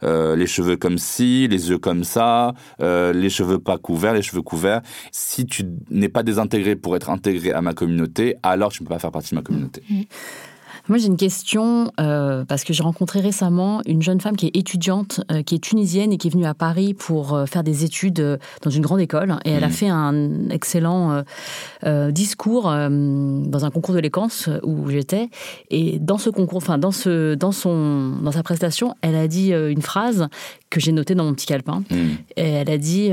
euh, 0.02 0.36
les 0.36 0.46
cheveux 0.52 0.76
comme 0.76 0.98
ci, 0.98 1.48
les 1.48 1.70
yeux 1.70 1.78
comme 1.78 2.04
ça, 2.04 2.54
euh, 2.80 3.12
les 3.12 3.30
cheveux 3.30 3.58
pas 3.58 3.78
couverts, 3.78 4.14
les 4.14 4.22
cheveux 4.22 4.42
couverts. 4.42 4.82
Si 5.10 5.46
tu 5.46 5.64
n'es 5.90 6.08
pas 6.08 6.22
désintégré 6.22 6.76
pour 6.76 6.94
être 6.96 7.10
intégré 7.10 7.52
à 7.52 7.62
ma 7.62 7.74
communauté, 7.74 8.36
alors 8.42 8.70
tu 8.70 8.82
ne 8.82 8.86
peux 8.86 8.94
pas 8.94 8.98
faire 8.98 9.10
partie 9.10 9.30
de 9.30 9.36
ma 9.36 9.42
communauté. 9.42 9.82
Moi, 10.88 10.98
j'ai 10.98 11.06
une 11.06 11.16
question 11.16 11.92
euh, 12.00 12.44
parce 12.44 12.64
que 12.64 12.72
j'ai 12.72 12.82
rencontré 12.82 13.20
récemment 13.20 13.82
une 13.86 14.02
jeune 14.02 14.20
femme 14.20 14.36
qui 14.36 14.46
est 14.46 14.56
étudiante, 14.56 15.20
euh, 15.30 15.42
qui 15.42 15.54
est 15.54 15.58
tunisienne 15.58 16.12
et 16.12 16.18
qui 16.18 16.26
est 16.28 16.30
venue 16.30 16.44
à 16.46 16.54
Paris 16.54 16.92
pour 16.92 17.34
euh, 17.34 17.46
faire 17.46 17.62
des 17.62 17.84
études 17.84 18.38
dans 18.62 18.70
une 18.70 18.82
grande 18.82 19.00
école. 19.00 19.36
Et 19.44 19.50
elle 19.52 19.64
a 19.64 19.68
Mhm. 19.68 19.72
fait 19.72 19.88
un 19.88 20.48
excellent 20.50 21.22
discours 22.10 22.64
dans 22.64 23.64
un 23.64 23.70
concours 23.70 23.94
de 23.94 24.00
l'équance 24.00 24.48
où 24.62 24.88
j'étais. 24.88 25.28
Et 25.70 25.98
dans 25.98 26.18
ce 26.18 26.30
concours, 26.30 26.58
enfin 26.58 26.78
dans 26.78 26.90
ce, 26.90 27.34
dans 27.34 27.52
son, 27.52 28.16
dans 28.22 28.32
sa 28.32 28.42
prestation, 28.42 28.94
elle 29.02 29.14
a 29.14 29.28
dit 29.28 29.52
une 29.52 29.82
phrase 29.82 30.28
que 30.70 30.80
j'ai 30.80 30.92
notée 30.92 31.14
dans 31.14 31.24
mon 31.24 31.34
petit 31.34 31.46
calepin. 31.46 31.84
Mm. 31.90 31.94
Et 32.36 32.42
elle 32.50 32.70
a 32.70 32.78
dit 32.78 33.10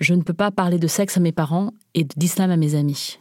Je 0.00 0.14
ne 0.14 0.22
peux 0.22 0.34
pas 0.34 0.50
parler 0.50 0.78
de 0.78 0.86
sexe 0.86 1.16
à 1.16 1.20
mes 1.20 1.32
parents 1.32 1.70
et 1.94 2.04
d'islam 2.16 2.50
à 2.50 2.56
mes 2.56 2.74
amis. 2.74 3.18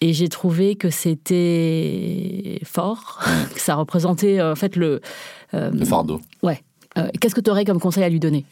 Et 0.00 0.12
j'ai 0.12 0.28
trouvé 0.28 0.76
que 0.76 0.90
c'était 0.90 2.60
fort, 2.64 3.18
que 3.54 3.60
ça 3.60 3.74
représentait 3.74 4.38
euh, 4.38 4.52
en 4.52 4.56
fait 4.56 4.76
le. 4.76 5.00
euh, 5.54 5.70
Le 5.72 5.84
fardeau. 5.84 6.20
Ouais. 6.42 6.62
Euh, 6.96 7.08
Qu'est-ce 7.20 7.34
que 7.34 7.40
tu 7.40 7.50
aurais 7.50 7.64
comme 7.64 7.80
conseil 7.80 8.04
à 8.04 8.08
lui 8.08 8.20
donner? 8.20 8.44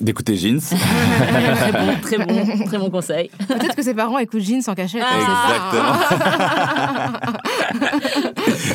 D'écouter 0.00 0.36
Jeans. 0.36 0.58
Très 0.60 0.78
bon, 1.78 2.00
très 2.00 2.16
bon, 2.24 2.64
très 2.64 2.78
bon 2.78 2.88
conseil. 2.90 3.30
Peut-être 3.46 3.76
que 3.76 3.82
ses 3.82 3.92
parents 3.92 4.16
écoutent 4.18 4.40
Jean 4.42 4.62
sans 4.62 4.74
cachette. 4.74 5.02
hein. 5.02 5.20
Exactement. 5.20 7.32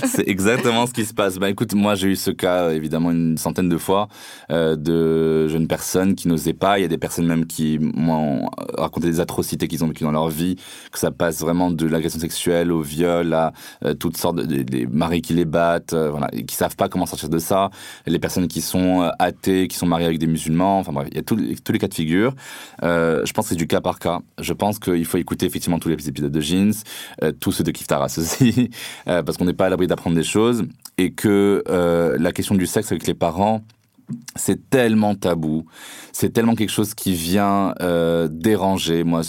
c'est 0.12 0.28
exactement 0.28 0.86
ce 0.86 0.94
qui 0.94 1.06
se 1.06 1.14
passe. 1.14 1.38
Bah 1.38 1.50
écoute, 1.50 1.74
moi 1.74 1.96
j'ai 1.96 2.10
eu 2.10 2.16
ce 2.16 2.32
cas 2.32 2.72
évidemment 2.72 3.12
une 3.12 3.38
centaine 3.38 3.70
de 3.70 3.78
fois 3.78 4.08
euh, 4.52 4.76
de 4.76 5.48
jeunes 5.48 5.68
personnes 5.68 6.16
qui 6.16 6.28
n'osaient 6.28 6.54
pas. 6.54 6.80
Il 6.80 6.82
y 6.82 6.86
a 6.86 6.90
des 6.90 6.98
personnes 6.98 7.28
même 7.28 7.46
qui 7.46 7.80
m'ont 7.80 8.50
raconté 8.78 9.08
des 9.08 9.20
atrocités 9.20 9.68
qu'ils 9.68 9.84
ont 9.84 9.88
vécues 9.88 10.04
dans 10.04 10.12
leur 10.12 10.30
vie, 10.30 10.58
que 10.92 11.00
ça 11.00 11.12
passe 11.12 11.40
vraiment 11.40 11.72
de 11.72 11.88
l'agression 11.88 12.20
sexuelle 12.20 12.72
au 12.72 12.82
viol 12.82 13.34
à 13.34 13.54
euh, 13.84 13.94
toutes 13.94 14.18
sortes 14.18 14.38
de 14.38 14.58
des 14.64 14.88
maris 14.88 15.22
qui 15.22 15.34
les 15.34 15.46
battent, 15.46 15.94
euh, 15.94 16.10
voilà, 16.10 16.30
et 16.34 16.46
qui 16.46 16.56
savent 16.56 16.76
pas 16.76 16.90
comment 16.90 17.06
sortir 17.06 17.30
de 17.30 17.40
ça. 17.40 17.70
Les 18.06 18.20
personnes 18.20 18.48
qui 18.48 18.62
sont 18.62 19.02
euh, 19.02 19.10
athées, 19.20 19.68
qui 19.68 19.78
sont 19.78 19.86
mariées 19.86 20.06
avec 20.06 20.20
des 20.20 20.28
musulmans. 20.28 20.80
Enfin 20.80 20.92
bref, 20.92 21.08
il 21.12 21.18
y 21.18 21.20
a 21.20 21.24
tous 21.24 21.36
les, 21.36 21.80
cas 21.80 21.88
de 21.88 21.94
figure. 21.94 22.34
Euh, 22.84 23.26
je 23.26 23.34
pense 23.34 23.46
que 23.46 23.50
c'est 23.50 23.56
du 23.56 23.68
cas 23.68 23.82
par 23.82 24.00
cas. 24.00 24.20
Je 24.40 24.54
pense 24.54 24.80
qu'il 24.80 25.06
faut 25.06 25.18
écouter 25.18 25.46
effectivement 25.46 25.80
tous 25.80 25.90
les 25.90 26.10
épisodes 26.10 26.32
de 26.32 26.42
Jeans, 26.42 26.74
tous 27.40 27.52
ceux 27.52 27.64
de 27.64 27.72
Kif 27.72 27.88
Taras 27.88 28.16
aussi, 28.18 28.70
parce 29.06 29.38
qu'on 29.38 29.46
n'est 29.46 29.54
pas 29.54 29.68
à 29.68 29.70
l'abri 29.70 29.88
des 30.16 30.24
choses, 30.24 30.64
et 30.98 31.12
que 31.12 31.64
euh, 31.68 32.18
la 32.20 32.32
question 32.32 32.56
du 32.56 32.66
sexe 32.66 32.92
avec 32.92 33.06
les 33.08 33.14
parents, 33.14 33.64
c'est 34.36 34.70
tellement 34.70 35.16
tabou, 35.16 35.66
c'est 36.20 36.32
tellement 36.34 36.56
quelque 36.56 36.72
chose 36.72 36.96
qui 36.96 37.14
vient 37.14 37.76
euh, 37.80 38.28
déranger. 38.32 39.04
Moi, 39.04 39.22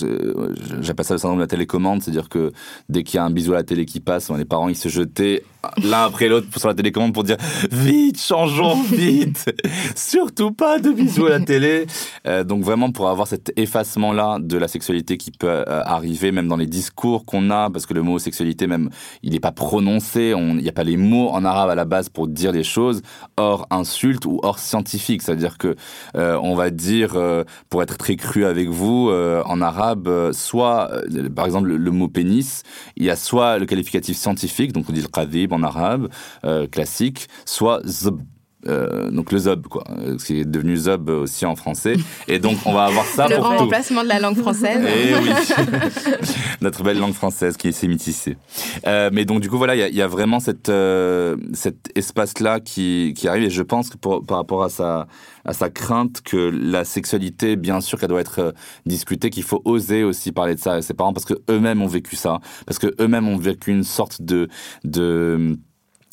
j'appelle 0.81 1.05
ça 1.05 1.13
le 1.13 1.19
syndrome 1.19 1.37
de 1.37 1.43
la 1.43 1.47
télécommande, 1.47 2.03
c'est-à-dire 2.03 2.31
que 2.31 2.51
dès 2.89 3.03
qu'il 3.03 3.17
y 3.17 3.21
a 3.21 3.25
un 3.25 3.31
bisou 3.31 3.53
à 3.53 3.57
la 3.57 3.63
télé 3.63 3.85
qui 3.85 4.01
passe, 4.01 4.31
les 4.31 4.47
parents 4.47 4.71
ils 4.71 4.77
se 4.77 4.89
jetaient 4.89 5.43
l'un 5.85 6.05
après 6.05 6.29
l'autre 6.29 6.47
sur 6.57 6.67
la 6.67 6.75
télécommande 6.75 7.13
pour 7.13 7.25
dire 7.25 7.37
vite, 7.71 8.19
changeons 8.19 8.81
vite, 8.91 9.53
surtout 9.97 10.51
pas 10.53 10.79
de 10.79 10.91
bisous 10.91 11.27
à 11.27 11.31
la 11.31 11.41
télé. 11.41 11.87
Euh, 12.27 12.43
donc 12.43 12.63
vraiment 12.63 12.91
pour 12.91 13.11
avoir 13.11 13.27
cet 13.27 13.53
effacement 13.57 14.15
là 14.15 14.39
de 14.41 14.57
la 14.57 14.67
sexualité 14.69 15.19
qui 15.19 15.31
peut 15.31 15.47
euh, 15.47 15.65
arriver 15.85 16.33
même 16.33 16.49
dans 16.49 16.57
les 16.57 16.67
discours 16.67 17.27
qu'on 17.27 17.51
a, 17.51 17.69
parce 17.69 17.85
que 17.85 17.93
le 17.93 18.03
mot 18.03 18.19
sexualité 18.19 18.67
même 18.67 18.89
il 19.23 19.33
n'est 19.33 19.41
pas 19.41 19.53
prononcé, 19.53 20.33
on- 20.35 20.57
il 20.57 20.63
n'y 20.63 20.69
a 20.71 20.73
pas 20.73 20.85
les 20.85 20.97
mots 20.97 21.29
en 21.29 21.45
arabe 21.45 21.69
à 21.69 21.75
la 21.75 21.85
base 21.85 22.09
pour 22.09 22.29
dire 22.29 22.53
les 22.53 22.65
choses 22.65 23.03
hors 23.37 23.67
insulte 23.71 24.25
ou 24.25 24.41
hors 24.43 24.59
scientifique. 24.59 25.21
C'est-à-dire 25.21 25.59
que 25.59 25.77
on 26.15 26.55
va 26.55 26.71
dire, 26.79 27.17
euh, 27.17 27.45
pour 27.69 27.83
être 27.83 27.99
très 27.99 28.17
cru 28.17 28.47
avec 28.47 28.69
vous, 28.69 29.11
euh, 29.11 29.43
en 29.45 29.61
arabe, 29.61 30.09
euh, 30.09 30.33
soit, 30.33 30.91
par 31.37 31.45
exemple, 31.45 31.69
le, 31.69 31.91
mot 31.91 32.09
pénis, 32.09 32.63
il 32.97 33.05
y 33.05 33.11
a 33.11 33.17
soit 33.17 33.59
le 33.59 33.67
qualificatif 33.67 34.17
scientifique, 34.17 34.73
donc 34.73 34.87
on 34.89 34.93
dit 34.93 35.03
le 35.03 35.09
qadib 35.09 35.53
en 35.53 35.63
arabe, 35.63 36.09
classique, 36.71 37.29
soit 37.45 37.83
zb. 37.85 38.21
Euh, 38.67 39.09
donc 39.13 39.31
le 39.31 39.39
zob 39.39 39.69
quoi, 39.69 39.85
ce 40.19 40.25
qui 40.25 40.41
est 40.41 40.45
devenu 40.45 40.77
zob 40.77 41.11
aussi 41.11 41.47
en 41.47 41.55
français 41.55 41.95
et 42.27 42.41
donc 42.41 42.57
on 42.67 42.73
va 42.73 42.87
avoir 42.87 43.05
ça 43.05 43.29
le 43.29 43.37
pour 43.37 43.45
tout. 43.51 43.57
remplacement 43.59 44.03
de 44.03 44.09
la 44.09 44.19
langue 44.19 44.37
française. 44.37 44.85
Eh 44.85 45.15
oui, 45.15 45.31
notre 46.61 46.83
belle 46.83 46.99
langue 46.99 47.13
française 47.13 47.57
qui 47.57 47.73
s'est 47.73 47.87
métissée. 47.87 48.37
Euh, 48.87 49.11
mais 49.13 49.25
donc 49.25 49.41
du 49.41 49.49
coup 49.49 49.59
voilà, 49.59 49.77
il 49.77 49.79
y 49.79 49.83
a- 49.83 49.89
il 49.89 49.95
y, 49.95 50.03
a 50.03 50.09
vraiment 50.09 50.41
cette, 50.41 50.71
euh, 50.71 51.37
cet 51.53 51.91
espace-là 51.97 52.59
qui, 52.59 53.15
qui 53.17 53.29
arrive 53.29 53.45
et 53.45 53.51
je 53.51 53.63
pense 53.63 53.91
que 53.91 53.97
pour- 53.97 54.25
par 54.27 54.39
rapport 54.39 54.65
à 54.65 54.69
sa, 54.69 55.07
à 55.45 55.53
sa 55.53 55.71
crainte 55.71 56.21
que 56.25 56.37
la 56.37 56.85
sexualité, 56.85 57.55
bien 57.55 57.81
sûr 57.81 57.99
qu'elle 57.99 58.09
doit 58.09 58.21
être 58.21 58.55
discutée, 58.87 59.31
qu'il 59.31 59.45
faut 59.45 59.63
oser 59.67 60.03
aussi 60.03 60.33
parler 60.33 60.57
de 60.57 60.61
ça 60.61 60.73
à 60.75 60.83
ses 60.83 60.95
parents 60.95 61.13
parce 61.13 61.27
que 61.27 61.35
eux-mêmes 61.49 61.81
ont 61.81 61.87
vécu 61.87 62.17
ça, 62.17 62.41
parce 62.67 62.81
que 62.81 62.89
eux-mêmes 63.01 63.29
ont 63.29 63.39
vécu 63.39 63.71
une 63.71 63.85
sorte 63.85 64.21
de, 64.21 64.49
de 64.85 65.57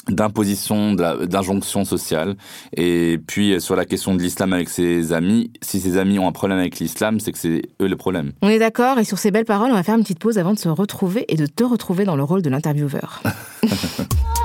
d'imposition, 0.10 0.94
d'injonction 0.94 1.86
sociale. 1.86 2.36
Et 2.76 3.20
puis 3.26 3.54
euh, 3.54 3.60
sur 3.60 3.76
la 3.76 3.86
question 3.86 4.15
de 4.15 4.22
l'islam 4.22 4.54
avec 4.54 4.70
ses 4.70 5.13
amis, 5.13 5.52
si 5.62 5.80
ses 5.80 5.98
amis 5.98 6.20
ont 6.20 6.28
un 6.28 6.32
problème 6.32 6.60
avec 6.60 6.80
l'islam, 6.80 7.20
c'est 7.20 7.32
que 7.32 7.38
c'est 7.38 7.62
eux 7.82 7.88
le 7.88 7.98
problème. 7.98 8.32
On 8.41 8.50
est 8.50 8.60
d'accord, 8.60 9.00
et 9.00 9.04
sur 9.04 9.18
ces 9.18 9.32
belles 9.32 9.46
paroles, 9.46 9.72
on 9.72 9.76
va 9.76 9.84
faire 9.84 9.96
une 9.96 10.04
petite 10.04 10.20
pause 10.20 10.38
avant 10.38 10.54
de 10.54 10.60
se 10.60 10.70
retrouver 10.70 11.26
et 11.30 11.36
de 11.36 11.46
te 11.46 11.63
retrouver 11.63 12.06
dans 12.06 12.15
le 12.15 12.24
rôle 12.24 12.41
de 12.41 12.50
l'intervieweur. 12.50 13.22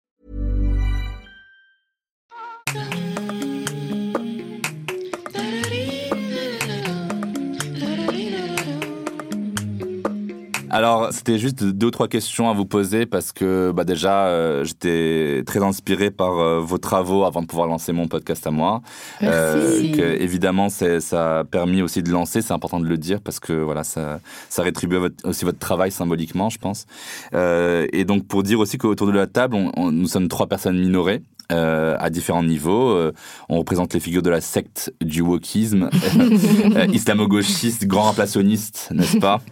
Alors, 10.73 11.09
c'était 11.11 11.37
juste 11.37 11.65
deux 11.65 11.87
ou 11.87 11.91
trois 11.91 12.07
questions 12.07 12.49
à 12.49 12.53
vous 12.53 12.65
poser 12.65 13.05
parce 13.05 13.33
que 13.33 13.71
bah, 13.75 13.83
déjà, 13.83 14.27
euh, 14.27 14.63
j'étais 14.63 15.43
très 15.45 15.61
inspiré 15.61 16.11
par 16.11 16.39
euh, 16.39 16.59
vos 16.61 16.77
travaux 16.77 17.25
avant 17.25 17.41
de 17.41 17.47
pouvoir 17.47 17.67
lancer 17.67 17.91
mon 17.91 18.07
podcast 18.07 18.47
à 18.47 18.51
moi. 18.51 18.81
Merci. 19.19 19.91
que, 19.91 20.01
évidemment, 20.01 20.69
ça 20.69 21.39
a 21.39 21.43
permis 21.43 21.81
aussi 21.81 22.01
de 22.01 22.09
lancer, 22.09 22.41
c'est 22.41 22.53
important 22.53 22.79
de 22.79 22.87
le 22.87 22.97
dire 22.97 23.19
parce 23.19 23.41
que 23.41 23.51
voilà, 23.51 23.83
ça, 23.83 24.21
ça 24.47 24.63
rétribue 24.63 24.95
votre- 24.95 25.27
aussi 25.27 25.43
votre 25.43 25.59
travail 25.59 25.91
symboliquement, 25.91 26.49
je 26.49 26.57
pense. 26.57 26.85
Euh, 27.33 27.85
et 27.91 28.05
donc, 28.05 28.25
pour 28.27 28.41
dire 28.41 28.59
aussi 28.59 28.77
qu'autour 28.77 29.07
de 29.07 29.11
la 29.11 29.27
table, 29.27 29.55
on- 29.57 29.71
on- 29.75 29.91
nous 29.91 30.07
sommes 30.07 30.29
trois 30.29 30.47
personnes 30.47 30.79
minorées. 30.79 31.21
Euh, 31.51 31.95
à 31.99 32.09
différents 32.09 32.43
niveaux. 32.43 32.89
Euh, 32.89 33.11
on 33.49 33.57
représente 33.57 33.93
les 33.93 33.99
figures 33.99 34.21
de 34.21 34.29
la 34.29 34.41
secte 34.41 34.93
du 35.01 35.21
wokisme, 35.21 35.89
euh, 36.75 36.85
islamo-gauchiste, 36.91 37.87
grand 37.87 38.09
inflationniste, 38.09 38.89
n'est-ce 38.93 39.17
pas 39.17 39.41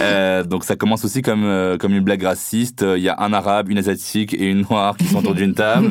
Euh, 0.00 0.42
Donc 0.44 0.64
ça 0.64 0.76
commence 0.76 1.04
aussi 1.04 1.22
comme, 1.22 1.76
comme 1.78 1.92
une 1.92 2.02
blague 2.02 2.22
raciste. 2.22 2.84
Il 2.96 3.02
y 3.02 3.08
a 3.08 3.16
un 3.20 3.32
arabe, 3.32 3.68
une 3.70 3.78
asiatique 3.78 4.34
et 4.34 4.46
une 4.50 4.62
noire 4.62 4.96
qui 4.96 5.04
sont 5.04 5.18
autour 5.18 5.34
d'une 5.34 5.54
table. 5.54 5.90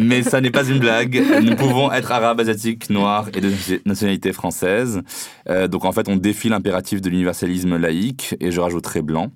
Mais 0.00 0.22
ça 0.22 0.40
n'est 0.40 0.50
pas 0.50 0.64
une 0.64 0.78
blague. 0.78 1.22
Nous 1.42 1.54
pouvons 1.56 1.92
être 1.92 2.12
arabes, 2.12 2.40
asiatiques, 2.40 2.88
noirs 2.90 3.28
et 3.34 3.40
de 3.40 3.50
nationalité 3.84 4.32
française. 4.32 5.02
Donc 5.70 5.84
en 5.84 5.92
fait, 5.92 6.08
on 6.08 6.16
défie 6.16 6.48
l'impératif 6.48 7.00
de 7.00 7.10
l'universalisme 7.10 7.76
laïque, 7.76 8.36
et 8.40 8.50
je 8.50 8.60
rajouterai 8.60 9.02
blanc, 9.02 9.30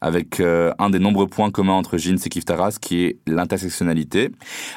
avec 0.00 0.40
un 0.40 0.90
des 0.90 0.98
nombreux 0.98 1.26
points 1.26 1.50
communs 1.50 1.74
entre 1.74 1.98
Jeans 1.98 2.18
et 2.24 2.28
Kif 2.28 2.44
Taras, 2.44 2.78
qui 2.80 3.04
est 3.04 3.16
l'intersectionnalité. 3.68 4.30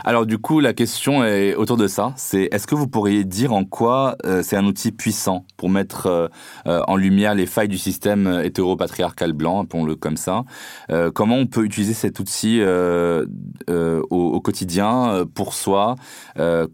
Alors 0.04 0.26
du 0.26 0.38
coup, 0.38 0.60
la 0.60 0.74
question 0.74 1.24
est 1.24 1.56
autour 1.56 1.78
de 1.78 1.88
ça. 1.88 2.14
C'est 2.18 2.50
est-ce 2.52 2.68
que 2.68 2.76
vous 2.76 2.88
pourriez 2.88 3.24
dire 3.24 3.54
en 3.54 3.64
quoi 3.64 4.16
euh, 4.26 4.44
c'est 4.44 4.58
un 4.58 4.66
outil 4.66 4.92
puissant 4.92 5.46
pour 5.58 5.70
mettre 5.70 6.08
euh, 6.08 6.28
euh, 6.68 6.82
en 6.88 6.96
lumière 6.96 7.36
les 7.36 7.46
failles 7.46 7.68
du 7.70 7.78
système 7.78 8.42
hétéro-patriarcal 8.44 9.34
blanc, 9.34 9.62
appelons-le 9.64 9.96
comme 9.96 10.18
ça? 10.18 10.44
Comment 11.14 11.38
on 11.38 11.46
peut 11.48 11.64
utiliser 11.64 11.94
cet 11.94 12.20
outil 12.20 12.62
au, 12.62 13.26
au 14.10 14.42
quotidien 14.42 15.26
pour 15.34 15.54
soi, 15.54 15.96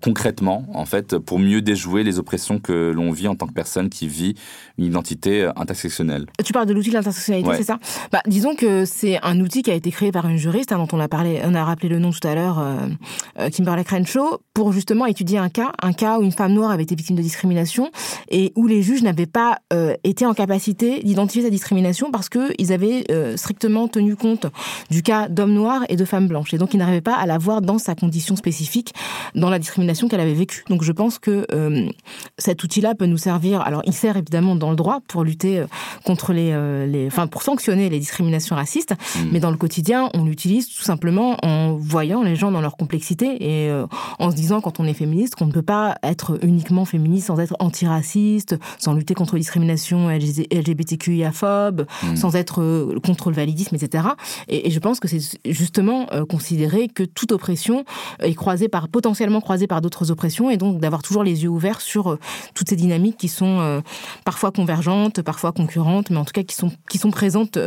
concrètement, 0.04 0.66
en 0.74 0.86
fait, 0.86 1.18
pour 1.18 1.40
mieux 1.40 1.62
déjouer 1.62 2.04
les 2.04 2.20
oppressions 2.20 2.60
que 2.60 2.92
l'on 2.96 3.12
vit 3.12 3.28
en 3.28 3.36
tant 3.36 3.48
que 3.48 3.54
personne 3.54 3.90
qui 3.90 4.08
vit 4.08 4.36
une 4.78 4.86
identité 4.86 5.50
intersectionnelle? 5.56 6.26
Tu 6.44 6.54
parles 6.54 6.66
de 6.66 6.74
l'outil 6.74 6.90
de 6.90 6.96
l'intersectionnalité, 6.96 7.50
Ouais. 7.50 7.58
c'est 7.58 7.64
ça? 7.64 7.80
Bah, 8.12 8.22
Disons 8.28 8.56
que 8.56 8.86
c'est 8.86 9.20
un 9.24 9.40
outil 9.40 9.62
qui 9.62 9.72
a 9.72 9.76
été 9.76 9.92
créé 9.92 10.12
par 10.12 10.28
une 10.28 10.38
juriste, 10.38 10.72
hein, 10.72 10.78
dont 10.78 10.88
on 10.92 11.00
a 11.00 11.08
parlé, 11.08 11.42
on 11.44 11.54
a 11.54 11.64
rappelé 11.64 11.90
le 11.90 12.00
nom 12.00 12.07
tout 12.12 12.28
à 12.28 12.36
l'heure, 12.36 12.60
euh, 12.60 12.88
euh, 13.40 13.50
Kimberly 13.50 13.84
Crenshaw, 13.84 14.40
pour 14.54 14.72
justement 14.72 15.06
étudier 15.06 15.38
un 15.38 15.50
cas, 15.50 15.72
un 15.82 15.94
cas 15.94 16.20
où 16.20 16.24
une 16.24 16.32
femme 16.32 16.54
noire 16.54 16.72
avait 16.72 16.84
été 16.84 16.96
victime 16.96 17.16
de 17.16 17.22
discrimination 17.22 17.92
et 18.30 18.54
où 18.56 18.68
les 18.68 18.82
juges 18.82 19.04
n'avaient 19.04 19.26
pas 19.26 19.60
euh, 19.74 19.96
été 20.04 20.26
en 20.26 20.34
capacité 20.34 21.02
d'identifier 21.04 21.44
sa 21.44 21.50
discrimination 21.50 22.12
parce 22.12 22.30
qu'ils 22.30 22.74
avaient 22.74 23.04
euh, 23.12 23.38
strictement 23.38 23.88
tenu 23.88 24.16
compte 24.16 24.48
du 24.90 25.04
cas 25.04 25.28
d'hommes 25.28 25.54
noirs 25.54 25.84
et 25.90 25.96
de 25.96 26.06
femmes 26.06 26.28
blanches. 26.28 26.54
Et 26.54 26.58
donc, 26.58 26.74
ils 26.74 26.78
n'arrivaient 26.78 27.02
pas 27.02 27.16
à 27.16 27.26
la 27.26 27.38
voir 27.38 27.62
dans 27.62 27.78
sa 27.78 27.96
condition 27.96 28.36
spécifique, 28.36 28.94
dans 29.36 29.50
la 29.50 29.60
discrimination 29.60 30.08
qu'elle 30.08 30.20
avait 30.20 30.34
vécue. 30.34 30.64
Donc, 30.70 30.84
je 30.84 30.92
pense 30.92 31.20
que 31.20 31.46
cet 32.38 32.64
outil-là 32.64 32.96
peut 32.96 33.06
nous 33.06 33.18
servir. 33.18 33.62
Alors, 33.62 33.82
il 33.86 33.94
sert 33.94 34.18
évidemment 34.18 34.56
dans 34.56 34.70
le 34.70 34.76
droit 34.76 35.00
pour 35.08 35.24
lutter 35.24 35.64
contre 36.04 36.34
les, 36.34 36.88
les, 36.88 37.08
enfin, 37.08 37.28
pour 37.28 37.44
sanctionner 37.44 37.90
les 37.90 38.00
discriminations 38.00 38.56
racistes, 38.56 38.96
mais 39.32 39.40
dans 39.40 39.52
le 39.52 39.58
quotidien, 39.58 40.10
on 40.14 40.26
l'utilise 40.26 40.68
tout 40.68 40.84
simplement 40.84 41.38
en 41.44 41.76
voyant 41.76 41.97
les 42.02 42.36
gens 42.36 42.52
dans 42.52 42.62
leur 42.62 42.78
complexité 42.78 43.38
et 43.40 43.70
euh, 43.70 43.86
en 44.20 44.32
se 44.32 44.36
disant 44.36 44.62
quand 44.62 44.80
on 44.80 44.86
est 44.86 44.94
féministe 44.94 45.36
qu'on 45.36 45.46
ne 45.46 45.52
peut 45.52 45.62
pas 45.62 45.96
être 46.04 46.40
uniquement 46.44 46.86
féministe 46.86 47.28
sans 47.28 47.40
être 47.40 47.56
antiraciste 47.60 48.58
sans 48.78 48.94
lutter 48.94 49.14
contre 49.14 49.36
les 49.36 49.42
discriminations 49.42 50.10
LGBTQIA-phobes, 50.10 51.86
mm. 52.04 52.16
sans 52.16 52.36
être 52.36 52.96
contre 53.04 53.30
le 53.30 53.36
validisme, 53.36 53.76
etc. 53.76 54.10
Et, 54.48 54.72
je 54.72 54.80
pense 54.80 55.00
que 55.00 55.08
c'est 55.08 55.40
justement 55.46 56.08
considérer 56.30 56.88
que 56.88 57.04
toute 57.04 57.32
oppression 57.32 57.86
est 58.20 58.36
croisée 58.36 58.68
par, 58.68 58.90
potentiellement 58.90 59.42
croisée 59.42 59.66
par 59.66 59.82
d'autres 59.82 60.12
oppressions, 60.12 60.50
et 60.50 60.58
donc 60.58 60.80
d'avoir 60.80 61.02
toujours 61.02 61.24
les 61.24 61.44
yeux 61.44 61.50
ouverts 61.50 61.82
sur 61.82 62.18
toutes 62.54 62.70
ces 62.70 62.76
dynamiques 62.76 63.18
qui 63.18 63.28
sont 63.28 63.82
parfois 64.26 64.52
convergentes, 64.52 65.22
parfois 65.22 65.52
concurrentes, 65.52 66.10
mais 66.10 66.18
en 66.18 66.26
tout 66.26 66.34
cas 66.34 66.44
qui 66.44 66.56
sont, 66.56 66.72
qui 66.90 66.98
sont 66.98 67.12
présentes 67.12 67.58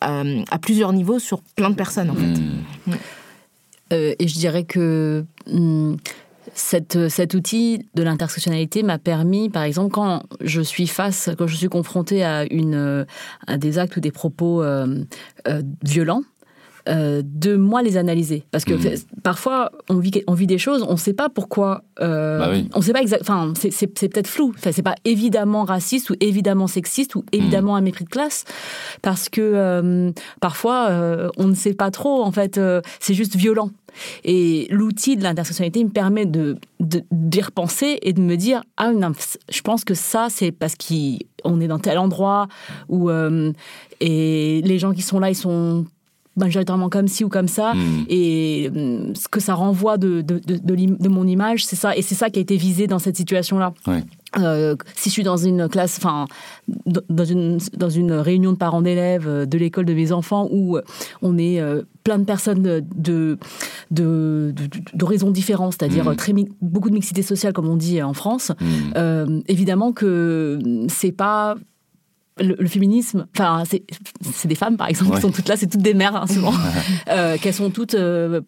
à, 0.00 0.58
plusieurs 0.60 0.92
niveaux 0.92 1.18
sur 1.18 1.40
plein 1.56 1.70
de 1.70 1.76
personnes, 1.76 2.10
en 2.10 2.14
fait. 2.14 2.90
Mm. 2.90 2.96
Euh, 3.92 4.14
et 4.18 4.28
je 4.28 4.34
dirais 4.34 4.64
que 4.64 5.24
cette, 6.54 7.08
cet 7.08 7.34
outil 7.34 7.88
de 7.94 8.02
l'intersectionnalité 8.02 8.82
m'a 8.82 8.98
permis, 8.98 9.48
par 9.48 9.62
exemple, 9.62 9.92
quand 9.92 10.22
je 10.40 10.60
suis 10.60 10.86
face, 10.86 11.30
quand 11.38 11.46
je 11.46 11.56
suis 11.56 11.68
confrontée 11.68 12.24
à, 12.24 12.44
à 13.46 13.56
des 13.58 13.78
actes 13.78 13.96
ou 13.96 14.00
des 14.00 14.12
propos 14.12 14.62
euh, 14.62 15.04
euh, 15.48 15.62
violents, 15.82 16.22
euh, 16.88 17.22
de 17.24 17.54
moi 17.54 17.80
les 17.80 17.96
analyser. 17.96 18.42
Parce 18.50 18.64
que 18.64 18.74
hmm. 18.74 18.98
parfois, 19.22 19.70
on 19.88 19.98
vit, 19.98 20.10
on 20.26 20.34
vit 20.34 20.48
des 20.48 20.58
choses, 20.58 20.84
on 20.88 20.92
ne 20.92 20.96
sait 20.96 21.12
pas 21.12 21.28
pourquoi. 21.28 21.84
Euh, 22.00 22.38
bah 22.40 22.68
on 22.74 22.80
sait 22.80 22.92
pas 22.92 23.02
exactement. 23.02 23.42
Enfin, 23.42 23.52
c'est 23.70 23.86
peut-être 23.86 24.26
flou. 24.26 24.52
Enfin, 24.56 24.72
c'est 24.72 24.82
pas 24.82 24.96
évidemment 25.04 25.62
raciste 25.62 26.10
ou 26.10 26.16
évidemment 26.18 26.66
sexiste 26.66 27.14
ou 27.14 27.24
évidemment 27.30 27.74
hmm. 27.74 27.76
un 27.76 27.80
mépris 27.82 28.04
de 28.04 28.08
classe. 28.08 28.44
Parce 29.00 29.28
que 29.28 29.40
euh, 29.40 30.10
parfois, 30.40 30.90
on 31.36 31.46
ne 31.46 31.54
sait 31.54 31.74
pas 31.74 31.92
trop. 31.92 32.24
En 32.24 32.32
fait, 32.32 32.60
c'est 32.98 33.14
juste 33.14 33.36
violent. 33.36 33.70
Et 34.24 34.66
l'outil 34.70 35.16
de 35.16 35.22
l'intersectionnalité 35.22 35.84
me 35.84 35.90
permet 35.90 36.26
de, 36.26 36.56
d'y 36.80 37.42
repenser 37.42 37.98
et 38.02 38.12
de 38.12 38.20
me 38.20 38.36
dire 38.36 38.64
ah 38.76 38.90
non, 38.90 39.12
je 39.50 39.60
pense 39.60 39.84
que 39.84 39.92
ça 39.92 40.28
c'est 40.30 40.50
parce 40.50 40.76
qu'on 40.76 41.60
est 41.60 41.68
dans 41.68 41.78
tel 41.78 41.98
endroit 41.98 42.48
où 42.88 43.10
et 43.10 44.62
les 44.64 44.78
gens 44.78 44.94
qui 44.94 45.02
sont 45.02 45.20
là 45.20 45.28
ils 45.28 45.36
sont 45.36 45.84
majoritairement 46.36 46.88
comme 46.88 47.08
ci 47.08 47.24
ou 47.24 47.28
comme 47.28 47.48
ça. 47.48 47.74
Hmm. 47.74 48.04
Et 48.08 48.70
hum, 48.74 49.14
ce 49.14 49.28
que 49.28 49.40
ça 49.40 49.54
renvoie 49.54 49.98
de, 49.98 50.20
de, 50.20 50.38
de, 50.38 50.56
de 50.64 51.08
mon 51.08 51.26
image, 51.26 51.64
c'est 51.64 51.76
ça. 51.76 51.96
Et 51.96 52.02
c'est 52.02 52.14
ça 52.14 52.30
qui 52.30 52.38
a 52.38 52.42
été 52.42 52.56
visé 52.56 52.86
dans 52.86 52.98
cette 52.98 53.16
situation-là. 53.16 53.74
Euh, 54.38 54.76
si 54.94 55.10
je 55.10 55.12
suis 55.12 55.22
dans 55.22 55.36
une 55.36 55.68
classe, 55.68 55.98
enfin, 55.98 56.26
dans 56.86 57.24
une, 57.24 57.58
dans 57.76 57.90
une 57.90 58.12
réunion 58.12 58.52
de 58.52 58.56
parents 58.56 58.80
d'élèves 58.80 59.28
euh, 59.28 59.44
de 59.44 59.58
l'école 59.58 59.84
de 59.84 59.92
mes 59.92 60.10
enfants 60.10 60.48
où 60.50 60.78
on 61.20 61.36
est 61.36 61.60
euh, 61.60 61.82
plein 62.02 62.18
de 62.18 62.24
personnes 62.24 62.62
de, 62.62 62.82
de, 62.94 63.38
de, 63.90 65.30
différentes, 65.30 65.74
c'est-à-dire 65.78 66.10
hmm. 66.10 66.16
très 66.16 66.32
beaucoup 66.62 66.88
de 66.88 66.94
mixité 66.94 67.22
sociale, 67.22 67.52
comme 67.52 67.68
on 67.68 67.76
dit 67.76 68.02
en 68.02 68.14
France, 68.14 68.52
hmm. 68.60 69.40
évidemment 69.48 69.92
que 69.92 70.58
c'est 70.88 71.12
pas 71.12 71.56
le, 72.38 72.66
féminisme, 72.66 73.26
enfin, 73.36 73.64
c'est 73.66 74.48
des 74.48 74.54
femmes 74.54 74.76
par 74.76 74.88
exemple 74.88 75.14
qui 75.14 75.20
sont 75.20 75.30
toutes 75.30 75.48
là, 75.48 75.56
c'est 75.56 75.66
toutes 75.66 75.82
des 75.82 75.94
mères 75.94 76.16
hein, 76.16 76.26
souvent, 76.26 76.54
euh, 77.08 77.36
qu'elles 77.38 77.54
sont 77.54 77.70
toutes 77.70 77.94
euh, 77.94 78.40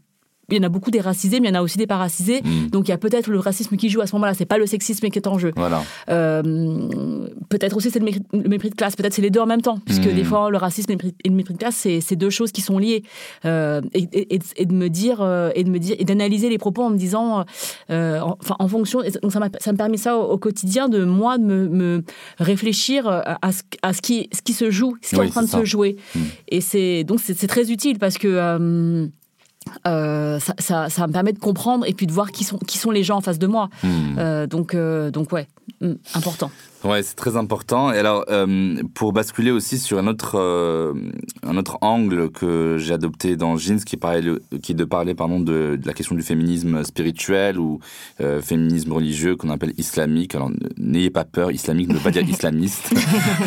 il 0.51 0.57
y 0.57 0.61
en 0.61 0.62
a 0.62 0.68
beaucoup 0.68 0.90
des 0.90 1.01
racisés, 1.01 1.40
mais 1.40 1.49
il 1.49 1.55
y 1.55 1.57
en 1.57 1.61
a 1.61 1.62
aussi 1.62 1.78
des 1.78 1.86
pas 1.86 1.97
racisés. 1.97 2.42
Mm. 2.42 2.68
Donc 2.70 2.88
il 2.88 2.90
y 2.90 2.95
a 2.95 2.99
peut-être 2.99 3.28
le 3.28 3.38
racisme 3.38 3.76
qui 3.76 3.88
joue 3.88 4.01
à 4.01 4.07
ce 4.07 4.14
moment-là. 4.16 4.34
C'est 4.34 4.45
pas 4.45 4.59
le 4.59 4.66
sexisme 4.66 5.09
qui 5.09 5.18
est 5.18 5.26
en 5.26 5.38
jeu. 5.38 5.53
Voilà. 5.57 5.82
Euh, 6.11 7.26
peut-être 7.49 7.76
aussi 7.76 7.90
c'est 7.90 8.01
le, 8.01 8.49
mépris 8.49 8.70
de 8.70 8.74
classe. 8.74 8.97
Peut-être 8.97 9.14
c'est 9.14 9.22
les 9.22 9.30
deux 9.30 9.40
en 9.40 9.47
même 9.47 9.62
temps, 9.62 9.78
puisque 9.84 10.07
mm. 10.07 10.14
des 10.14 10.24
fois 10.24 10.51
le 10.51 10.59
racisme 10.59 10.92
et 10.92 10.99
le 11.28 11.34
mépris 11.34 11.55
de 11.55 11.59
classe 11.59 11.86
c'est 12.01 12.16
deux 12.16 12.30
choses 12.30 12.53
qui 12.53 12.61
sont 12.61 12.78
liées. 12.78 13.03
Euh, 13.45 13.80
et, 13.95 14.64
de 14.64 14.72
me 14.72 14.88
dire 14.88 15.20
euh, 15.20 15.51
et 15.55 15.64
de 15.64 15.70
me 15.70 15.78
dire 15.78 15.97
et 15.99 16.05
d'analyser 16.05 16.49
les 16.49 16.59
propos 16.59 16.82
en 16.82 16.90
me 16.90 16.97
disant, 16.97 17.45
enfin 17.88 18.57
en 18.59 18.68
fonction. 18.68 19.01
Donc 19.22 19.32
ça, 19.32 19.40
ça 19.61 19.72
me 19.72 19.76
permet 19.76 19.97
ça 19.97 20.16
au, 20.16 20.38
quotidien 20.38 20.88
de 20.88 21.05
moi 21.05 21.38
de 21.38 21.45
me, 21.45 22.05
réfléchir 22.38 23.09
à 23.09 23.53
ce, 23.53 23.62
à 23.82 23.92
ce 23.92 24.03
qui 24.03 24.28
ce 24.32 24.42
qui 24.42 24.53
se 24.53 24.70
joue, 24.70 24.97
ce 25.03 25.11
qui 25.11 25.16
est 25.16 25.24
en 25.24 25.28
train 25.28 25.42
de 25.42 25.49
se 25.49 25.64
jouer. 25.64 25.97
Mm. 26.14 26.20
Et 26.49 26.61
c'est 26.61 27.05
donc 27.05 27.20
c'est 27.20 27.47
très 27.47 27.70
utile 27.70 27.99
parce 27.99 28.18
que 28.18 29.09
euh, 29.87 30.39
ça, 30.59 30.89
ça, 30.89 31.07
me 31.07 31.12
permet 31.12 31.33
de 31.33 31.39
comprendre 31.39 31.87
et 31.87 31.93
puis 31.93 32.07
de 32.07 32.12
voir 32.12 32.31
qui 32.33 32.45
sont, 32.45 32.59
qui 32.59 32.79
sont 32.79 32.91
les 32.91 33.03
gens 33.03 33.17
en 33.17 33.21
face 33.21 33.39
de 33.39 33.47
moi. 33.47 33.69
Hmm. 33.83 34.19
Euh, 34.19 34.47
donc, 34.47 34.75
euh, 34.75 35.11
donc, 35.11 35.33
ouais, 35.33 35.47
hmm, 35.81 35.95
important. 36.15 36.51
Ouais, 36.85 37.03
c'est 37.03 37.14
très 37.14 37.37
important. 37.37 37.93
Et 37.93 37.99
alors, 37.99 38.24
euh, 38.28 38.76
pour 38.95 39.12
basculer 39.12 39.51
aussi 39.51 39.78
sur 39.78 39.99
un 39.99 40.07
autre, 40.07 40.39
euh, 40.39 40.93
un 41.43 41.57
autre 41.57 41.78
angle 41.80 42.30
que 42.30 42.76
j'ai 42.78 42.93
adopté 42.93 43.37
dans 43.37 43.57
Jeans, 43.57 43.80
qui, 43.80 43.97
est, 43.97 44.59
qui 44.61 44.72
est 44.72 44.74
de 44.74 44.85
parler 44.85 45.14
pardon, 45.14 45.41
de, 45.41 45.78
de, 45.80 45.87
la 45.87 45.95
question 45.95 46.14
du 46.14 46.22
féminisme 46.22 46.85
spirituel 46.85 47.59
ou 47.59 47.80
euh, 48.20 48.43
féminisme 48.43 48.93
religieux 48.93 49.35
qu'on 49.35 49.49
appelle 49.49 49.72
islamique. 49.78 50.35
Alors, 50.35 50.51
n'ayez 50.76 51.11
pas 51.11 51.24
peur, 51.24 51.51
islamique 51.53 51.89
ne 51.89 51.95
veut 51.95 52.01
pas 52.01 52.11
dire 52.11 52.22
islamiste. 52.28 52.95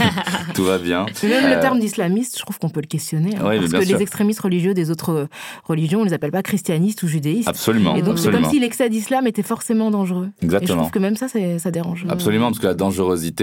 Tout 0.55 0.63
va 0.63 0.79
bien. 0.79 1.05
Même 1.21 1.53
le 1.53 1.59
terme 1.59 1.79
d'islamiste, 1.79 2.38
je 2.38 2.41
trouve 2.41 2.57
qu'on 2.57 2.69
peut 2.69 2.81
le 2.81 2.88
questionner. 2.88 3.35
Hein, 3.35 3.59
parce 3.59 3.85
que 3.85 3.91
les 3.91 4.01
extrémistes 4.01 4.39
religieux 4.39 4.73
des 4.73 4.89
autres 4.89 5.27
religions, 5.65 6.01
on 6.01 6.05
les 6.05 6.13
appelle 6.13 6.31
pas 6.31 6.43
christianistes 6.43 7.03
ou 7.03 7.07
judéistes. 7.07 7.47
Absolument. 7.47 7.95
Et 7.95 8.01
donc, 8.01 8.17
c'est 8.17 8.31
comme 8.31 8.45
si 8.45 8.59
l'excès 8.59 8.89
d'islam 8.89 9.27
était 9.27 9.43
forcément 9.43 9.91
dangereux. 9.91 10.29
Exactement. 10.41 10.63
Et 10.63 10.67
je 10.67 10.73
trouve 10.73 10.91
que 10.91 10.99
même 10.99 11.15
ça, 11.15 11.27
ça 11.27 11.71
dérange. 11.71 12.05
Absolument, 12.09 12.47
parce 12.47 12.59
que 12.59 12.67
la 12.67 12.73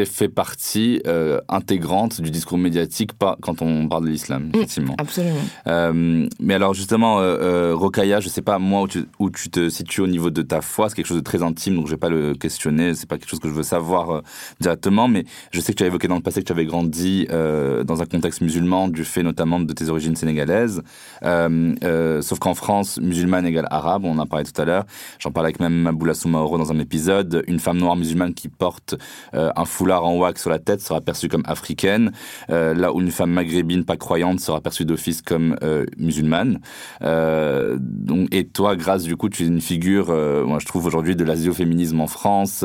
fait 0.04 0.28
partie 0.28 1.00
euh, 1.06 1.40
intégrante 1.48 2.20
du 2.20 2.30
discours 2.30 2.58
médiatique 2.58 3.12
pas, 3.12 3.36
quand 3.40 3.62
on 3.62 3.88
parle 3.88 4.04
de 4.04 4.10
l'islam, 4.10 4.44
mm, 4.44 4.56
effectivement. 4.56 4.94
absolument. 4.98 5.40
Euh, 5.66 6.28
mais 6.40 6.54
alors 6.54 6.74
justement, 6.74 7.20
euh, 7.20 7.74
Rokaya, 7.74 8.20
je 8.20 8.28
sais 8.28 8.42
pas 8.42 8.58
moi 8.58 8.82
où 8.82 8.88
tu, 8.88 9.04
où 9.18 9.30
tu, 9.30 9.50
te 9.50 9.68
situes 9.68 10.00
au 10.00 10.06
niveau 10.06 10.30
de 10.30 10.42
ta 10.42 10.60
foi, 10.60 10.88
c'est 10.88 10.96
quelque 10.96 11.06
chose 11.06 11.18
de 11.18 11.22
très 11.22 11.42
intime, 11.42 11.76
donc 11.76 11.86
je 11.86 11.92
vais 11.92 11.98
pas 11.98 12.08
le 12.08 12.34
questionner, 12.34 12.94
c'est 12.94 13.08
pas 13.08 13.18
quelque 13.18 13.28
chose 13.28 13.40
que 13.40 13.48
je 13.48 13.54
veux 13.54 13.62
savoir 13.62 14.22
directement, 14.60 15.08
mais 15.08 15.24
je 15.52 15.60
sais 15.60 15.72
que 15.72 15.78
tu 15.78 15.84
as 15.84 15.86
évoqué 15.86 16.08
dans 16.08 16.16
le 16.16 16.22
passé 16.22 16.40
que 16.40 16.46
tu 16.46 16.52
avais 16.52 16.66
grandi 16.66 17.26
dans 17.30 18.02
un 18.02 18.06
contexte 18.06 18.40
musulman, 18.40 18.88
du 18.88 19.04
fait 19.04 19.22
notamment 19.22 19.60
de 19.60 19.72
tes 19.72 19.88
origines 19.88 20.16
sénégalaises, 20.16 20.82
sauf 21.22 22.38
qu'en 22.38 22.54
France, 22.54 22.98
musulmane 23.00 23.46
égale 23.46 23.68
arabe, 23.70 24.04
on 24.04 24.18
en 24.18 24.26
parlé 24.26 24.44
tout 24.44 24.60
à 24.60 24.64
l'heure, 24.64 24.84
j'en 25.18 25.30
parlais 25.30 25.48
avec 25.48 25.60
même 25.60 25.74
Maboula 25.74 26.14
Soumaoro 26.14 26.58
dans 26.58 26.72
un 26.72 26.78
épisode, 26.78 27.44
une 27.46 27.60
femme 27.60 27.78
noire 27.78 27.96
musulmane 27.96 28.34
qui 28.34 28.48
porte 28.48 28.96
un 29.32 29.64
foulard 29.74 30.04
en 30.04 30.16
wax 30.16 30.40
sur 30.40 30.50
la 30.50 30.58
tête 30.58 30.80
sera 30.80 31.00
perçue 31.00 31.28
comme 31.28 31.42
africaine, 31.46 32.12
euh, 32.50 32.74
là 32.74 32.92
où 32.92 33.00
une 33.00 33.10
femme 33.10 33.30
maghrébine 33.30 33.84
pas 33.84 33.96
croyante 33.96 34.40
sera 34.40 34.60
perçue 34.60 34.84
d'office 34.84 35.20
comme 35.20 35.56
euh, 35.62 35.84
musulmane. 35.98 36.60
Euh, 37.02 37.76
donc, 37.80 38.32
et 38.32 38.46
toi, 38.46 38.76
grâce 38.76 39.02
du 39.02 39.16
coup, 39.16 39.28
tu 39.28 39.42
es 39.42 39.46
une 39.46 39.60
figure, 39.60 40.06
moi 40.46 40.58
je 40.60 40.66
trouve 40.66 40.86
aujourd'hui 40.86 41.16
de 41.16 41.24
l'asioféminisme 41.24 42.00
en 42.00 42.06
France, 42.06 42.64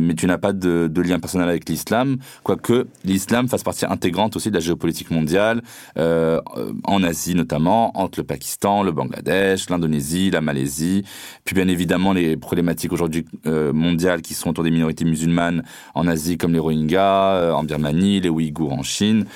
mais 0.00 0.14
tu 0.14 0.26
n'as 0.26 0.38
pas 0.38 0.52
de, 0.52 0.88
de, 0.88 1.02
lien 1.02 1.18
personnel 1.20 1.48
avec 1.48 1.68
l'islam, 1.68 2.16
quoique 2.42 2.86
l'islam 3.04 3.48
fasse 3.48 3.62
partie 3.62 3.84
intégrante 3.84 4.36
aussi 4.36 4.48
de 4.50 4.54
la 4.54 4.60
géopolitique 4.60 5.10
mondiale, 5.10 5.62
en 5.96 7.02
Asie 7.02 7.34
notamment, 7.34 7.98
entre 7.98 8.20
le 8.20 8.24
Pakistan, 8.24 8.82
le 8.82 8.92
Bangladesh, 8.92 9.68
l'Indonésie, 9.68 10.30
la 10.30 10.40
Malaisie, 10.40 11.04
puis 11.44 11.54
bien 11.54 11.68
évidemment 11.68 12.12
les 12.12 12.36
problématiques 12.36 12.92
aujourd'hui 12.92 13.26
mondiales 13.44 14.22
qui 14.22 14.34
sont 14.34 14.50
autour 14.50 14.64
des 14.64 14.70
minorités 14.70 15.04
musulmanes 15.04 15.62
en 15.98 16.06
Asie 16.06 16.38
comme 16.38 16.52
les 16.52 16.58
Rohingyas, 16.60 17.34
euh, 17.34 17.52
en 17.52 17.64
Birmanie, 17.64 18.20
les 18.20 18.28
Ouïghours 18.28 18.72
en 18.72 18.82
Chine. 18.82 19.26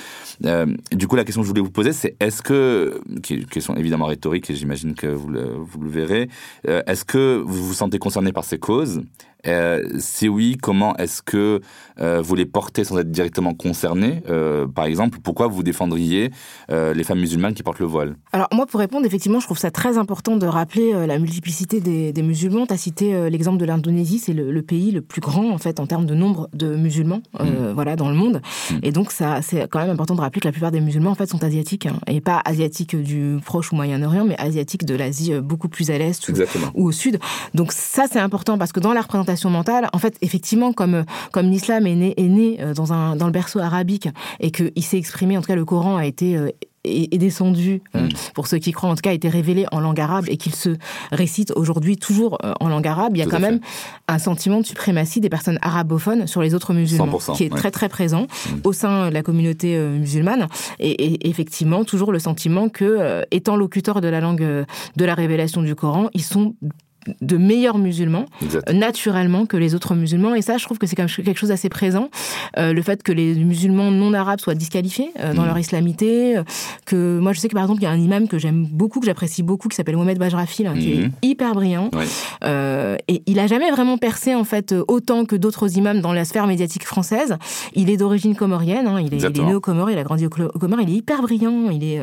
Euh, 0.45 0.67
du 0.93 1.09
coup, 1.09 1.17
la 1.17 1.25
question 1.25 1.43
que 1.43 1.47
je 1.47 1.51
voulais 1.51 1.61
vous 1.61 1.71
poser, 1.71 1.93
c'est 1.93 2.17
est-ce 2.21 2.41
que, 2.41 3.01
qui 3.23 3.35
est 3.35 3.37
une 3.39 3.47
question 3.47 3.77
évidemment 3.77 4.07
rhétorique 4.07 4.49
et 4.49 4.55
j'imagine 4.55 4.95
que 4.95 5.09
vous 5.09 5.29
le, 5.29 5.55
vous 5.57 5.81
le 5.81 5.91
verrez, 5.91 6.29
euh, 6.69 6.83
est-ce 6.87 7.05
que 7.05 7.43
vous 7.45 7.67
vous 7.67 7.75
sentez 7.75 7.99
concerné 7.99 8.33
par 8.33 8.45
ces 8.45 8.59
causes? 8.59 9.03
Euh, 9.47 9.83
si 9.99 10.29
oui, 10.29 10.57
comment 10.61 10.97
est-ce 10.97 11.21
que 11.21 11.61
euh, 12.01 12.23
vous 12.23 12.35
les 12.35 12.47
portez 12.47 12.85
sans 12.85 12.99
être 12.99 13.11
directement 13.11 13.55
concerné 13.55 14.23
euh, 14.29 14.69
Par 14.69 14.85
exemple, 14.85 15.19
pourquoi 15.23 15.49
vous 15.49 15.63
défendriez 15.63 16.31
les 16.69 17.05
femmes 17.05 17.21
musulmanes 17.21 17.55
qui 17.55 17.63
portent 17.63 17.81
le 17.81 17.87
voile? 17.87 18.17
Alors 18.33 18.49
moi, 18.53 18.67
pour 18.67 18.81
répondre, 18.81 19.05
effectivement, 19.07 19.41
je 19.41 19.47
trouve 19.47 19.59
ça 19.59 19.71
très 19.71 19.99
important 19.99 20.37
de 20.37 20.47
rappeler 20.47 21.07
la 21.07 21.19
multiplicité 21.19 21.81
des, 21.81 22.23
musulmans. 22.23 22.67
Tu 22.67 22.75
as 22.75 22.77
cité 22.77 23.31
l'exemple 23.31 23.59
de 23.59 23.65
l'Indonésie, 23.65 24.19
c'est 24.19 24.33
le, 24.33 24.63
pays 24.63 24.91
le 24.91 25.03
plus 25.03 25.21
grand 25.21 25.51
en 25.51 25.59
fait 25.59 25.81
en 25.81 25.87
termes 25.87 26.07
de 26.07 26.15
nombre 26.15 26.49
de 26.53 26.77
musulmans, 26.77 27.21
mm. 27.39 27.73
voilà, 27.75 27.97
dans 27.97 28.09
le 28.09 28.15
monde. 28.15 28.41
Mm. 28.71 28.75
Et 28.83 28.93
donc 28.93 29.11
ça, 29.11 29.43
c'est 29.43 29.69
quand 29.69 29.81
même 29.81 29.91
important 29.91 30.15
de 30.15 30.21
rappeler 30.21 30.41
que 30.41 30.49
la 30.49 30.53
plupart 30.53 30.71
des 30.71 30.81
musulmans 30.81 31.11
en 31.11 31.15
fait 31.15 31.29
sont 31.29 31.43
asiatiques 31.43 31.87
hein, 31.87 31.99
et 32.07 32.21
pas 32.21 32.41
asiatiques 32.45 32.97
du 32.97 33.39
Proche 33.45 33.73
ou 33.73 33.77
Moyen-Orient, 33.77 34.25
mais 34.25 34.39
asiatiques 34.39 34.85
de 34.85 34.95
l'Asie 34.95 35.33
beaucoup 35.41 35.69
plus 35.69 35.91
à 35.91 35.99
l'est 35.99 36.27
ou, 36.29 36.33
ou, 36.75 36.87
au 36.87 36.93
sud. 36.93 37.19
Donc 37.55 37.73
ça, 37.73 38.05
c'est 38.11 38.21
important 38.21 38.57
parce 38.57 38.73
que 38.73 38.81
dans 38.81 38.93
la 38.93 39.03
représentation 39.03 39.32
mentale, 39.51 39.89
en 39.93 39.99
fait, 39.99 40.17
effectivement, 40.21 40.73
comme, 40.73 41.05
comme 41.33 41.51
l'islam 41.51 41.87
est 41.87 41.95
né, 41.95 42.15
est 42.17 42.29
né 42.29 42.59
euh, 42.61 42.75
dans, 42.75 42.93
un, 42.93 43.17
dans 43.17 43.27
le 43.27 43.33
berceau 43.33 43.59
arabique 43.59 44.09
et 44.41 44.51
qu'il 44.51 44.83
s'est 44.83 44.99
exprimé, 44.99 45.37
en 45.37 45.41
tout 45.41 45.49
cas, 45.49 45.57
le 45.57 45.65
Coran 45.65 45.97
a 45.97 46.07
été 46.07 46.37
euh, 46.37 46.51
est, 46.85 47.17
descendu, 47.19 47.83
euh, 47.95 48.07
mm. 48.07 48.09
pour 48.35 48.49
ceux 48.49 48.59
qui 48.59 48.73
croient 48.73 48.91
en 48.91 48.95
tout 48.95 49.03
cas, 49.03 49.11
a 49.11 49.15
été 49.15 49.29
révélé 49.29 49.67
en 49.71 49.81
langue 49.81 50.01
arabe 50.01 50.25
et 50.29 50.37
qu'il 50.37 50.55
se 50.55 50.71
récite 51.13 51.53
aujourd'hui 51.55 51.97
toujours 51.97 52.39
en 52.61 52.69
langue 52.69 52.89
arabe, 52.89 53.17
il 53.17 53.21
y 53.21 53.23
a 53.23 53.27
quand 53.27 53.39
même 53.39 53.61
un 54.09 54.19
sentiment 54.19 54.61
de 54.61 54.67
suprématie 54.67 55.21
des 55.21 55.29
personnes 55.29 55.59
arabophones 55.63 56.27
sur 56.27 56.43
les 56.43 56.55
autres 56.55 56.75
musulmans, 56.75 57.19
qui 57.37 57.45
est 57.45 57.55
très 57.55 57.71
très 57.71 57.89
présent 57.89 58.23
mm. 58.23 58.51
au 58.65 58.73
sein 58.73 59.09
de 59.09 59.15
la 59.15 59.23
communauté 59.23 59.79
musulmane. 59.79 60.49
Et, 60.81 61.29
effectivement, 61.29 61.85
toujours 61.85 62.11
le 62.11 62.19
sentiment 62.19 62.69
que, 62.69 63.25
étant 63.31 63.57
locuteurs 63.57 64.01
de 64.01 64.09
la 64.09 64.21
langue 64.21 64.65
de 64.97 65.05
la 65.05 65.15
révélation 65.15 65.63
du 65.63 65.75
Coran, 65.75 66.09
ils 66.15 66.25
sont 66.25 66.55
de 67.21 67.37
meilleurs 67.37 67.79
musulmans 67.79 68.27
naturellement 68.73 69.47
que 69.47 69.57
les 69.57 69.75
autres 69.75 69.95
musulmans. 69.95 70.35
Et 70.35 70.43
ça, 70.43 70.57
je 70.57 70.65
trouve 70.65 70.79
que 70.79 70.87
c'est 70.87 70.97
quelque 70.97 71.37
chose 71.37 71.49
d'assez 71.49 71.69
présent. 71.69 72.09
le 72.57 72.83
fait 72.83 73.03
que 73.03 73.13
les 73.13 73.35
musulmans 73.35 73.91
non 73.91 74.13
arabes 74.15 74.41
soient 74.41 74.55
disqualifiés 74.55 75.11
dans 75.35 75.43
mm. 75.43 75.47
leur 75.47 75.59
islamité. 75.59 76.41
que 76.87 77.19
moi, 77.19 77.33
je 77.33 77.41
sais 77.41 77.49
que 77.49 77.55
par 77.55 77.65
exemple, 77.65 77.81
il 77.81 77.85
y 77.85 77.89
a 77.89 77.91
un 77.91 77.99
imam 77.99 78.29
que 78.29 78.39
j'aime 78.39 78.67
beaucoup, 78.67 79.01
que 79.01 79.07
j'apprécie 79.07 79.43
beaucoup, 79.43 79.69
qui 79.69 79.77
s'appelle 79.77 79.97
Mohamed 79.97 80.19
Bajrafi, 80.19 80.65
qui 80.79 80.93
est 80.93 80.97
mm-hmm. 80.97 81.11
hyper 81.23 81.55
brillant. 81.55 81.91
et 82.45 83.23
il 83.27 83.39
a 83.39 83.47
jamais 83.47 83.71
vraiment 83.71 83.99
percé 83.99 84.35
en 84.35 84.45
fait 84.45 84.75
autant 84.89 85.25
que 85.25 85.37
d'autres 85.37 85.77
imams 85.77 86.01
dans 86.01 86.13
la 86.13 86.25
sphère 86.25 86.47
médiatique 86.47 86.85
française. 86.85 87.37
Il 87.75 87.91
est 87.91 87.97
d'origine 87.97 88.37
comorienne, 88.37 88.87
hein, 88.87 89.01
il, 89.01 89.15
est, 89.15 89.39
né 89.39 89.55
au 89.55 89.61
Comores, 89.61 89.91
il 89.91 89.99
a 89.99 90.05
grandi 90.05 90.27
au 90.27 90.31
Comores, 90.31 90.81
il 90.81 90.91
est 90.91 90.97
hyper 90.99 91.23
brillant, 91.23 91.71
il 91.71 91.85
est, 91.85 92.01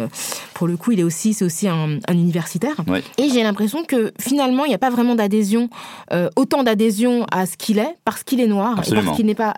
pour 0.54 0.68
le 0.68 0.78
coup, 0.78 0.92
il 0.92 1.00
est 1.00 1.04
aussi, 1.04 1.34
c'est 1.34 1.46
aussi 1.46 1.68
un, 1.68 2.00
universitaire. 2.10 2.76
Et 3.18 3.30
j'ai 3.30 3.44
l'impression 3.44 3.84
que 3.84 4.12
finalement, 4.20 4.66
il 4.66 4.70
n'y 4.70 4.76
a 4.76 4.80
pas 4.80 4.89
vraiment 4.90 5.16
d'adhésion, 5.16 5.70
euh, 6.14 6.30
autant 6.36 6.64
d'adhésion 6.64 7.26
à 7.32 7.46
ce 7.46 7.58
qu'il 7.58 7.80
est, 7.80 7.98
parce 8.06 8.24
qu'il 8.24 8.40
est 8.40 8.48
noir, 8.48 8.76
parce 8.76 8.90
qu'il 9.16 9.26
n'est 9.26 9.36
pas. 9.36 9.54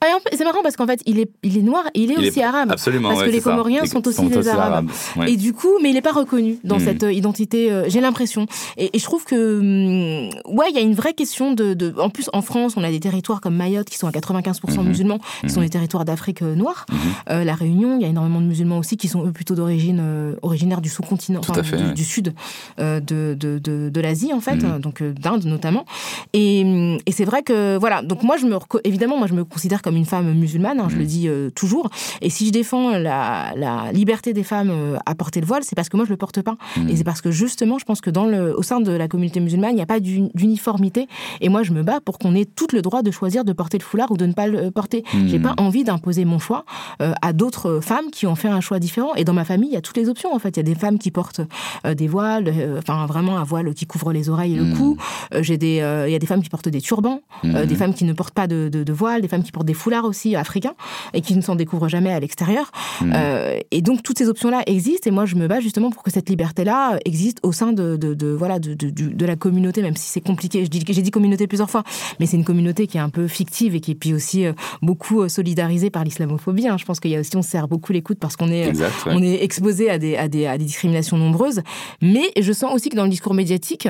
Ah, 0.00 0.06
c'est 0.32 0.44
marrant 0.44 0.62
parce 0.62 0.76
qu'en 0.76 0.86
fait, 0.86 1.00
il 1.06 1.18
est, 1.18 1.30
il 1.42 1.58
est 1.58 1.62
noir 1.62 1.84
et 1.94 2.00
il 2.00 2.12
est 2.12 2.18
aussi 2.18 2.42
arabe. 2.42 2.70
Absolument. 2.72 3.10
Parce 3.10 3.24
que 3.24 3.30
les 3.30 3.40
Comoriens 3.40 3.84
sont, 3.86 4.06
aussi 4.06 4.26
des 4.26 4.48
arabes. 4.48 4.90
Et 5.26 5.36
du 5.36 5.52
coup, 5.52 5.78
mais 5.82 5.90
il 5.90 5.94
n'est 5.94 6.02
pas 6.02 6.12
reconnu 6.12 6.58
dans 6.64 6.76
hmm. 6.76 6.84
cette 6.84 7.02
euh, 7.02 7.12
identité. 7.12 7.70
Euh, 7.70 7.84
j'ai 7.88 8.00
l'impression. 8.00 8.46
Et, 8.76 8.90
je 8.98 9.04
trouve 9.04 9.24
que, 9.24 9.60
hum, 9.60 10.54
ouais, 10.54 10.66
il 10.70 10.76
y 10.76 10.78
a 10.78 10.82
une 10.82 10.94
vraie 10.94 11.14
question 11.14 11.52
de, 11.52 11.74
de, 11.74 11.94
En 11.98 12.10
plus, 12.10 12.30
en 12.32 12.42
France, 12.42 12.74
on 12.76 12.84
a 12.84 12.90
des 12.90 13.00
territoires 13.00 13.40
comme 13.40 13.56
Mayotte 13.56 13.88
qui 13.88 13.98
sont 13.98 14.06
à 14.06 14.10
95% 14.10 14.80
hmm. 14.80 14.86
musulmans, 14.86 15.18
qui 15.42 15.50
sont 15.50 15.60
hmm. 15.60 15.64
des 15.64 15.70
territoires 15.70 16.04
d'Afrique 16.04 16.42
noire. 16.42 16.86
la 17.28 17.54
Réunion, 17.54 17.96
il 17.96 18.02
y 18.02 18.04
a 18.04 18.08
énormément 18.08 18.40
de 18.40 18.46
musulmans 18.46 18.78
aussi 18.78 18.96
qui 18.96 19.08
sont 19.08 19.26
eux 19.26 19.32
plutôt 19.32 19.54
d'origine 19.54 20.02
originaires 20.42 20.80
du 20.80 20.88
sous-continent, 20.88 21.40
du, 21.94 22.04
sud 22.04 22.34
de, 22.78 23.00
de, 23.00 23.34
de, 23.34 23.88
de 23.88 24.00
l'Asie 24.00 24.32
en 24.32 24.40
fait, 24.40 24.61
donc 24.80 25.02
d'Inde 25.02 25.44
notamment. 25.44 25.84
Et, 26.32 26.60
et 27.06 27.12
c'est 27.12 27.24
vrai 27.24 27.42
que 27.42 27.76
voilà, 27.78 28.02
donc 28.02 28.22
moi 28.22 28.36
je 28.36 28.46
me 28.46 28.56
évidemment 28.84 29.18
moi 29.18 29.26
je 29.26 29.34
me 29.34 29.44
considère 29.44 29.82
comme 29.82 29.96
une 29.96 30.04
femme 30.04 30.32
musulmane, 30.32 30.80
hein, 30.80 30.88
je 30.88 30.96
le 30.96 31.04
dis 31.04 31.28
toujours. 31.54 31.90
Et 32.20 32.30
si 32.30 32.46
je 32.46 32.52
défends 32.52 32.90
la, 32.98 33.52
la 33.56 33.92
liberté 33.92 34.32
des 34.32 34.42
femmes 34.42 34.98
à 35.04 35.14
porter 35.14 35.40
le 35.40 35.46
voile, 35.46 35.62
c'est 35.64 35.74
parce 35.74 35.88
que 35.88 35.96
moi 35.96 36.06
je 36.06 36.10
le 36.10 36.16
porte 36.16 36.42
pas. 36.42 36.56
Et 36.88 36.96
c'est 36.96 37.04
parce 37.04 37.20
que 37.20 37.30
justement 37.30 37.78
je 37.78 37.84
pense 37.84 38.00
que 38.00 38.10
dans 38.10 38.26
le, 38.26 38.56
au 38.56 38.62
sein 38.62 38.80
de 38.80 38.92
la 38.92 39.08
communauté 39.08 39.40
musulmane 39.40 39.72
il 39.72 39.76
n'y 39.76 39.82
a 39.82 39.86
pas 39.86 40.00
d'uniformité. 40.00 41.08
Et 41.40 41.48
moi 41.48 41.62
je 41.62 41.72
me 41.72 41.82
bats 41.82 42.00
pour 42.00 42.18
qu'on 42.18 42.34
ait 42.34 42.44
tout 42.44 42.66
le 42.72 42.82
droit 42.82 43.02
de 43.02 43.10
choisir 43.10 43.44
de 43.44 43.52
porter 43.52 43.78
le 43.78 43.84
foulard 43.84 44.10
ou 44.10 44.16
de 44.16 44.26
ne 44.26 44.32
pas 44.32 44.46
le 44.46 44.70
porter. 44.70 45.04
J'ai 45.26 45.38
pas 45.38 45.54
envie 45.58 45.84
d'imposer 45.84 46.24
mon 46.24 46.38
choix 46.38 46.64
à 46.98 47.32
d'autres 47.32 47.80
femmes 47.80 48.10
qui 48.10 48.26
ont 48.26 48.34
fait 48.34 48.48
un 48.48 48.60
choix 48.60 48.78
différent. 48.78 49.14
Et 49.14 49.24
dans 49.24 49.34
ma 49.34 49.44
famille 49.44 49.70
il 49.70 49.74
y 49.74 49.78
a 49.78 49.80
toutes 49.80 49.96
les 49.96 50.08
options 50.08 50.34
en 50.34 50.38
fait. 50.38 50.56
Il 50.56 50.58
y 50.58 50.60
a 50.60 50.64
des 50.64 50.74
femmes 50.74 50.98
qui 50.98 51.10
portent 51.10 51.40
des 51.84 52.08
voiles, 52.08 52.52
enfin 52.78 53.06
vraiment 53.06 53.38
un 53.38 53.44
voile 53.44 53.74
qui 53.74 53.86
couvre 53.86 54.12
les 54.12 54.28
oreilles 54.28 54.51
le 54.54 54.74
cou. 54.76 54.96
J'ai 55.40 55.58
des, 55.58 55.76
il 56.06 56.12
y 56.12 56.14
a 56.14 56.18
des 56.18 56.26
femmes 56.26 56.42
qui 56.42 56.48
portent 56.48 56.68
des 56.68 56.80
turbans, 56.80 57.20
des 57.44 57.74
femmes 57.74 57.94
qui 57.94 58.04
ne 58.04 58.12
portent 58.12 58.34
pas 58.34 58.46
de, 58.46 58.68
de, 58.68 58.92
voile, 58.92 59.22
des 59.22 59.28
femmes 59.28 59.42
qui 59.42 59.52
portent 59.52 59.66
des 59.66 59.74
foulards 59.74 60.04
aussi 60.04 60.36
africains 60.36 60.74
et 61.14 61.20
qui 61.20 61.34
ne 61.34 61.40
s'en 61.40 61.54
découvrent 61.54 61.88
jamais 61.88 62.12
à 62.12 62.20
l'extérieur. 62.20 62.70
et 63.70 63.82
donc 63.82 64.02
toutes 64.02 64.18
ces 64.18 64.28
options-là 64.28 64.62
existent 64.66 65.08
et 65.08 65.12
moi 65.12 65.26
je 65.26 65.36
me 65.36 65.46
bats 65.46 65.60
justement 65.60 65.90
pour 65.90 66.02
que 66.02 66.10
cette 66.10 66.28
liberté-là 66.28 66.98
existe 67.04 67.38
au 67.42 67.52
sein 67.52 67.72
de, 67.72 67.96
de 67.96 68.28
voilà 68.28 68.58
de, 68.58 68.74
de, 68.74 69.26
la 69.26 69.36
communauté, 69.36 69.82
même 69.82 69.96
si 69.96 70.08
c'est 70.08 70.20
compliqué. 70.20 70.64
J'ai 70.64 71.02
dit 71.02 71.10
communauté 71.10 71.46
plusieurs 71.46 71.70
fois, 71.70 71.82
mais 72.20 72.26
c'est 72.26 72.36
une 72.36 72.44
communauté 72.44 72.86
qui 72.86 72.96
est 72.96 73.00
un 73.00 73.10
peu 73.10 73.28
fictive 73.28 73.74
et 73.74 73.80
qui 73.80 73.92
est 73.92 73.94
puis 73.94 74.14
aussi 74.14 74.44
beaucoup 74.80 75.28
solidarisée 75.28 75.90
par 75.90 76.04
l'islamophobie. 76.04 76.68
Hein. 76.68 76.76
Je 76.78 76.84
pense 76.84 77.00
qu'il 77.00 77.10
y 77.10 77.16
a 77.16 77.20
aussi 77.20 77.36
on 77.36 77.42
se 77.42 77.50
sert 77.50 77.68
beaucoup 77.68 77.92
l'écoute 77.92 78.18
parce 78.18 78.36
qu'on 78.36 78.50
est 78.50 78.72
on 79.06 79.22
est 79.22 79.42
exposé 79.42 79.90
à 79.90 79.98
des, 79.98 80.16
à 80.16 80.28
des, 80.28 80.46
à 80.46 80.58
des 80.58 80.64
discriminations 80.64 81.16
nombreuses. 81.16 81.62
Mais 82.00 82.30
je 82.38 82.52
sens 82.52 82.74
aussi 82.74 82.88
que 82.88 82.96
dans 82.96 83.04
le 83.04 83.10
discours 83.10 83.34
médiatique, 83.34 83.88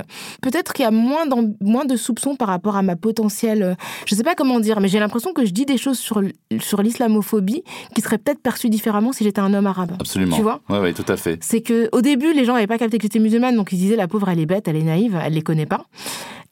peut-être 0.53 0.72
qu'il 0.72 0.84
y 0.84 0.86
a 0.86 0.90
moins, 0.90 1.24
moins 1.61 1.84
de 1.84 1.96
soupçons 1.96 2.36
par 2.36 2.48
rapport 2.48 2.76
à 2.76 2.82
ma 2.82 2.96
potentielle. 2.96 3.62
Euh, 3.62 3.74
je 4.07 4.14
ne 4.14 4.18
sais 4.18 4.24
pas 4.24 4.34
comment 4.34 4.61
dire, 4.61 4.80
mais 4.80 4.88
j'ai 4.88 5.00
l'impression 5.00 5.32
que 5.32 5.44
je 5.44 5.50
dis 5.50 5.64
des 5.64 5.78
choses 5.78 5.98
sur, 5.98 6.22
sur 6.61 6.82
l'islamophobie 6.82 7.62
qui 7.94 8.00
seraient 8.00 8.18
peut-être 8.18 8.40
perçues 8.40 8.68
différemment 8.68 9.12
si 9.12 9.24
j'étais 9.24 9.40
un 9.40 9.53
homme 9.55 9.66
arabe. 9.66 9.92
Absolument. 9.98 10.36
Tu 10.36 10.42
vois? 10.42 10.61
Oui, 10.68 10.78
oui, 10.82 10.94
tout 10.94 11.11
à 11.11 11.16
fait. 11.16 11.38
C'est 11.42 11.62
que 11.62 11.88
au 11.92 12.03
début, 12.03 12.32
les 12.32 12.44
gens 12.44 12.55
n'avaient 12.55 12.66
pas 12.66 12.78
capté 12.78 12.98
que 12.98 13.03
j'étais 13.03 13.18
musulmane, 13.18 13.57
donc 13.57 13.72
ils 13.72 13.78
disaient 13.78 13.96
la 13.96 14.09
pauvre, 14.09 14.28
elle 14.28 14.40
est 14.40 14.46
bête, 14.46 14.68
elle 14.68 14.76
est 14.76 14.82
naïve, 14.82 15.18
elle 15.22 15.34
les 15.34 15.42
connaît 15.42 15.66
pas. 15.66 15.86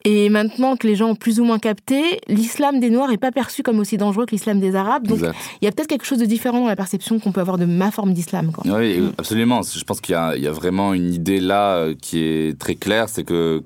Et 0.03 0.29
maintenant 0.29 0.77
que 0.77 0.87
les 0.87 0.95
gens 0.95 1.09
ont 1.09 1.15
plus 1.15 1.39
ou 1.39 1.43
moins 1.43 1.59
capté, 1.59 2.19
l'islam 2.27 2.79
des 2.79 2.89
Noirs 2.89 3.09
n'est 3.09 3.17
pas 3.17 3.31
perçu 3.31 3.61
comme 3.61 3.79
aussi 3.79 3.97
dangereux 3.97 4.25
que 4.25 4.31
l'islam 4.31 4.59
des 4.59 4.75
Arabes. 4.75 5.05
Donc 5.05 5.19
il 5.19 5.65
y 5.65 5.67
a 5.67 5.71
peut-être 5.71 5.87
quelque 5.87 6.05
chose 6.05 6.17
de 6.17 6.25
différent 6.25 6.61
dans 6.61 6.67
la 6.67 6.75
perception 6.75 7.19
qu'on 7.19 7.31
peut 7.31 7.41
avoir 7.41 7.59
de 7.59 7.65
ma 7.65 7.91
forme 7.91 8.13
d'islam. 8.13 8.51
Oui, 8.65 9.03
absolument. 9.17 9.61
Je 9.61 9.83
pense 9.83 10.01
qu'il 10.01 10.15
y, 10.15 10.41
y, 10.41 10.47
a 10.47 10.51
vraiment 10.51 10.93
une 10.93 11.13
idée 11.13 11.39
là 11.39 11.75
euh, 11.75 11.93
qui 11.93 12.23
est 12.23 12.59
très 12.59 12.75
claire, 12.75 13.09
c'est 13.09 13.23
que 13.23 13.63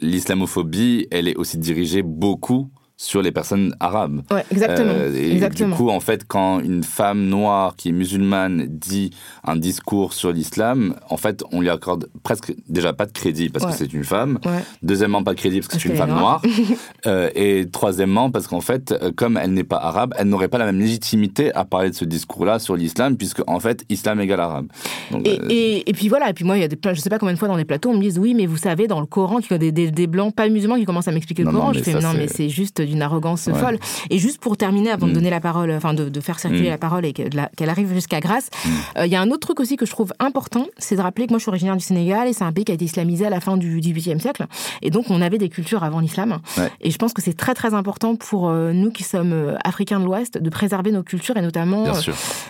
l'islamophobie, 0.00 1.06
elle 1.10 1.28
est 1.28 1.36
aussi 1.36 1.58
dirigée 1.58 2.02
beaucoup 2.02 2.70
sur 2.96 3.20
les 3.20 3.30
personnes 3.30 3.74
arabes. 3.78 4.22
Ouais, 4.30 4.44
exactement. 4.50 4.92
Euh, 4.92 5.14
et 5.14 5.32
exactement. 5.32 5.70
Du 5.70 5.74
coup, 5.74 5.90
en 5.90 6.00
fait, 6.00 6.24
quand 6.26 6.60
une 6.60 6.82
femme 6.82 7.26
noire 7.26 7.76
qui 7.76 7.90
est 7.90 7.92
musulmane 7.92 8.66
dit 8.68 9.10
un 9.44 9.56
discours 9.56 10.14
sur 10.14 10.32
l'islam, 10.32 10.94
en 11.10 11.18
fait, 11.18 11.44
on 11.52 11.60
lui 11.60 11.68
accorde 11.68 12.08
presque 12.22 12.54
déjà 12.68 12.94
pas 12.94 13.04
de 13.04 13.12
crédit 13.12 13.50
parce 13.50 13.66
que 13.66 13.72
c'est 13.72 13.92
une 13.92 14.04
femme. 14.04 14.38
Deuxièmement, 14.82 15.22
pas 15.22 15.34
de 15.34 15.38
crédit 15.38 15.60
parce 15.60 15.68
que 15.68 15.78
c'est 15.78 15.88
une 15.88 15.96
femme 15.96 16.10
noire. 16.10 16.40
euh, 17.06 17.28
et 17.34 17.68
troisièmement, 17.70 18.30
parce 18.30 18.46
qu'en 18.46 18.62
fait, 18.62 18.92
euh, 18.92 19.12
comme 19.14 19.36
elle 19.36 19.52
n'est 19.52 19.64
pas 19.64 19.76
arabe, 19.76 20.14
elle 20.18 20.28
n'aurait 20.28 20.48
pas 20.48 20.58
la 20.58 20.66
même 20.66 20.80
légitimité 20.80 21.54
à 21.54 21.64
parler 21.64 21.90
de 21.90 21.94
ce 21.94 22.04
discours-là 22.04 22.58
sur 22.58 22.76
l'islam, 22.76 23.16
puisque 23.16 23.42
en 23.46 23.60
fait, 23.60 23.84
islam 23.90 24.20
égale 24.20 24.40
arabe. 24.40 24.68
Donc, 25.10 25.26
et, 25.26 25.38
euh, 25.38 25.46
et, 25.50 25.90
et, 25.90 25.92
puis 25.92 26.08
voilà, 26.08 26.30
et 26.30 26.32
puis 26.32 26.44
moi, 26.44 26.56
il 26.56 26.60
y 26.62 26.64
a 26.64 26.68
des, 26.68 26.78
je 26.82 27.00
sais 27.00 27.10
pas 27.10 27.18
combien 27.18 27.34
de 27.34 27.38
fois 27.38 27.48
dans 27.48 27.56
les 27.56 27.64
plateaux, 27.66 27.90
on 27.90 27.98
me 27.98 28.00
dit 28.00 28.18
oui, 28.18 28.34
mais 28.34 28.46
vous 28.46 28.56
savez, 28.56 28.86
dans 28.86 29.00
le 29.00 29.06
Coran, 29.06 29.40
qu'il 29.40 29.52
y 29.52 29.54
a 29.54 29.58
des, 29.58 29.72
des, 29.72 29.90
des, 29.90 30.06
blancs 30.06 30.34
pas 30.34 30.48
musulmans 30.48 30.76
qui 30.76 30.84
commencent 30.84 31.08
à 31.08 31.12
m'expliquer 31.12 31.44
le 31.44 31.50
Coran. 31.50 31.72
je 31.72 31.80
fais 31.80 31.94
non, 31.94 32.12
mais 32.14 32.28
c'est 32.28 32.48
juste 32.48 32.80
d'une 32.86 33.02
arrogance 33.02 33.48
folle. 33.52 33.78
Et 34.10 34.18
juste 34.18 34.38
pour 34.38 34.56
terminer, 34.56 34.90
avant 34.90 35.06
de 35.06 35.12
mm. 35.12 35.14
donner 35.14 35.30
la 35.30 35.40
parole, 35.40 35.70
enfin 35.72 35.94
de, 35.94 36.20
faire 36.20 36.38
circuler 36.38 36.68
mm. 36.68 36.72
la 36.72 36.78
parole 36.78 37.04
et 37.04 37.12
qu'elle 37.12 37.68
arrive 37.68 37.92
jusqu'à 37.92 38.20
Grasse, 38.20 38.48
mm. 38.64 38.68
euh, 38.98 39.06
il 39.06 39.12
y 39.12 39.16
a 39.16 39.20
un 39.20 39.30
autre 39.30 39.40
truc 39.40 39.60
aussi 39.60 39.76
que 39.76 39.86
je 39.86 39.90
trouve 39.90 40.12
important, 40.18 40.66
c'est 40.78 40.96
de 40.96 41.00
rappeler 41.00 41.26
que 41.26 41.32
moi 41.32 41.38
je 41.38 41.42
suis 41.42 41.50
originaire 41.50 41.76
du 41.76 41.84
Sénégal 41.84 42.28
et 42.28 42.32
c'est 42.32 42.44
un 42.44 42.52
pays 42.52 42.64
qui 42.64 42.72
a 42.72 42.74
été 42.74 42.84
islamisé 42.84 43.26
à 43.26 43.30
la 43.30 43.40
fin 43.40 43.56
du 43.56 43.80
XVIIIe 43.80 44.20
siècle. 44.20 44.46
Et 44.82 44.90
donc 44.90 45.10
on 45.10 45.20
avait 45.20 45.38
des 45.38 45.48
cultures 45.48 45.84
avant 45.84 46.00
l'islam. 46.00 46.38
Et 46.80 46.90
je 46.90 46.98
pense 46.98 47.12
que 47.12 47.22
c'est 47.22 47.36
très 47.36 47.54
très 47.54 47.74
important 47.74 48.16
pour 48.16 48.48
euh, 48.48 48.72
nous 48.72 48.90
qui 48.90 49.02
sommes 49.02 49.32
euh, 49.32 49.56
africains 49.64 50.00
de 50.00 50.04
l'Ouest 50.04 50.38
de 50.38 50.50
préserver 50.50 50.92
nos 50.92 51.02
cultures 51.02 51.36
et 51.36 51.42
notamment 51.42 51.84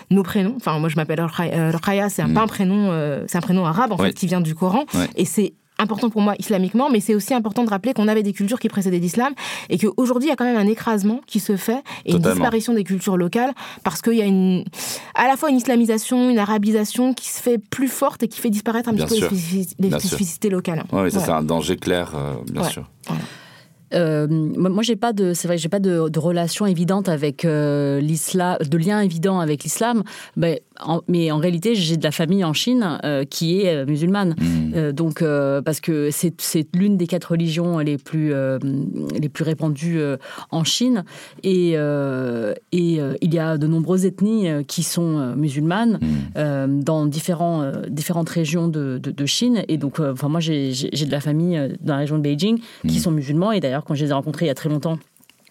nos 0.09 0.23
prénoms. 0.23 0.55
Enfin 0.57 0.79
moi 0.79 0.89
je 0.89 0.95
m'appelle 0.95 1.21
Raya, 1.21 2.09
c'est 2.09 2.21
un, 2.21 2.29
pas 2.29 2.41
un 2.41 2.47
prénom, 2.47 2.91
c'est 3.27 3.37
un 3.37 3.41
prénom 3.41 3.65
arabe 3.65 3.91
en 3.91 3.97
fait 3.97 4.13
qui 4.13 4.27
vient 4.27 4.41
du 4.41 4.55
Coran. 4.55 4.85
Et 5.15 5.25
c'est 5.25 5.53
important 5.79 6.09
pour 6.09 6.21
moi 6.21 6.35
islamiquement, 6.39 6.89
mais 6.89 6.99
c'est 6.99 7.15
aussi 7.15 7.33
important 7.33 7.63
de 7.63 7.69
rappeler 7.69 7.93
qu'on 7.93 8.07
avait 8.07 8.23
des 8.23 8.33
cultures 8.33 8.59
qui 8.59 8.69
précédaient 8.69 8.99
l'islam 8.99 9.33
et 9.69 9.77
qu'aujourd'hui 9.77 10.27
il 10.27 10.29
y 10.29 10.33
a 10.33 10.35
quand 10.35 10.45
même 10.45 10.57
un 10.57 10.67
écrasement 10.67 11.21
qui 11.27 11.39
se 11.39 11.55
fait 11.55 11.83
et 12.05 12.13
une 12.13 12.19
disparition 12.19 12.73
des 12.73 12.83
cultures 12.83 13.17
locales 13.17 13.53
parce 13.83 14.01
qu'il 14.01 14.15
y 14.15 14.21
a 14.21 14.25
une, 14.25 14.63
à 15.15 15.27
la 15.27 15.37
fois 15.37 15.49
une 15.49 15.57
islamisation, 15.57 16.29
une 16.29 16.39
arabisation 16.39 17.13
qui 17.13 17.29
se 17.29 17.41
fait 17.41 17.57
plus 17.57 17.87
forte 17.87 18.23
et 18.23 18.27
qui 18.27 18.39
fait 18.39 18.49
disparaître 18.49 18.89
un 18.89 18.93
petit 18.93 19.19
peu 19.19 19.35
les, 19.79 19.89
spécificités 19.89 20.49
locales. 20.49 20.83
Oui, 20.91 21.11
ça 21.11 21.19
c'est 21.19 21.31
un 21.31 21.43
danger 21.43 21.77
clair, 21.77 22.13
euh, 22.15 22.35
bien 22.51 22.63
sûr. 22.63 22.89
Euh, 23.93 24.27
moi, 24.29 24.83
j'ai 24.83 24.95
pas 24.95 25.13
de, 25.13 25.33
c'est 25.33 25.47
vrai, 25.47 25.57
j'ai 25.57 25.69
pas 25.69 25.79
de, 25.79 26.09
de, 26.09 26.19
relation 26.19 26.65
évidente 26.65 27.07
avec 27.07 27.45
euh, 27.45 28.01
l'islam, 28.01 28.57
de 28.59 28.77
lien 28.77 28.99
évident 28.99 29.39
avec 29.39 29.63
l'islam. 29.63 30.03
Mais 30.35 30.61
mais 31.07 31.31
en 31.31 31.37
réalité, 31.37 31.75
j'ai 31.75 31.97
de 31.97 32.03
la 32.03 32.11
famille 32.11 32.43
en 32.43 32.53
Chine 32.53 32.99
euh, 33.03 33.25
qui 33.25 33.61
est 33.61 33.75
euh, 33.75 33.85
musulmane. 33.85 34.35
Hmm. 34.37 34.71
Euh, 34.75 34.91
donc, 34.91 35.23
parce 35.63 35.79
que 35.79 36.09
c'est 36.11 36.67
l'une 36.75 36.97
des 36.97 37.07
quatre 37.07 37.31
religions 37.31 37.79
les 37.79 37.97
plus, 37.97 38.33
les 39.19 39.29
plus 39.29 39.43
répandues 39.43 39.99
en 40.51 40.63
Chine. 40.63 41.03
Et, 41.43 41.71
et 41.71 42.99
il 43.21 43.33
y 43.33 43.39
a 43.39 43.57
de 43.57 43.67
nombreuses 43.67 44.05
ethnies 44.05 44.47
qui 44.67 44.83
sont 44.83 45.35
musulmanes 45.35 45.99
hmm. 46.35 46.81
dans 46.81 47.05
différents, 47.05 47.71
différentes 47.89 48.29
régions 48.29 48.67
de, 48.67 48.97
de, 48.97 49.25
Chine. 49.25 49.63
Et 49.67 49.77
donc, 49.77 49.99
enfin, 49.99 50.29
moi, 50.29 50.39
j'ai 50.39 50.71
de 50.71 51.11
la 51.11 51.19
famille 51.21 51.59
dans 51.81 51.93
la 51.93 51.99
région 51.99 52.17
de 52.17 52.23
Beijing 52.23 52.59
qui 52.87 52.97
hmm. 52.97 53.01
sont 53.01 53.11
musulmans. 53.11 53.51
Et 53.51 53.59
d'ailleurs, 53.59 53.83
quand 53.83 53.95
je 53.95 54.05
les 54.05 54.11
ai 54.11 54.13
rencontrés 54.13 54.45
il 54.45 54.49
y 54.49 54.51
a 54.51 54.55
très 54.55 54.69
longtemps, 54.69 54.97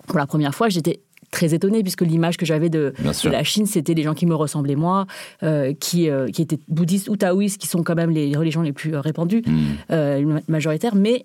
pour 0.06 0.18
la 0.18 0.26
première 0.26 0.54
fois, 0.54 0.68
j'étais 0.68 1.00
très 1.30 1.54
étonnée 1.54 1.82
puisque 1.82 2.02
l'image 2.02 2.36
que 2.36 2.46
j'avais 2.46 2.68
de, 2.68 2.92
la 3.24 3.44
Chine, 3.44 3.66
c'était 3.66 3.94
des 3.94 4.02
gens 4.02 4.14
qui 4.14 4.26
me 4.26 4.34
ressemblaient 4.34 4.76
moi, 4.76 5.06
euh, 5.42 5.72
qui, 5.78 6.08
euh, 6.08 6.28
qui 6.28 6.42
étaient 6.42 6.58
bouddhistes 6.68 7.08
ou 7.08 7.16
taoïstes, 7.16 7.58
qui 7.58 7.66
sont 7.66 7.82
quand 7.82 7.94
même 7.94 8.10
les 8.10 8.36
religions 8.36 8.62
les 8.62 8.72
plus 8.72 8.94
euh, 8.94 9.00
répandues, 9.00 9.42
hmm. 9.46 10.40
majoritaires. 10.48 10.94
Mais 10.94 11.24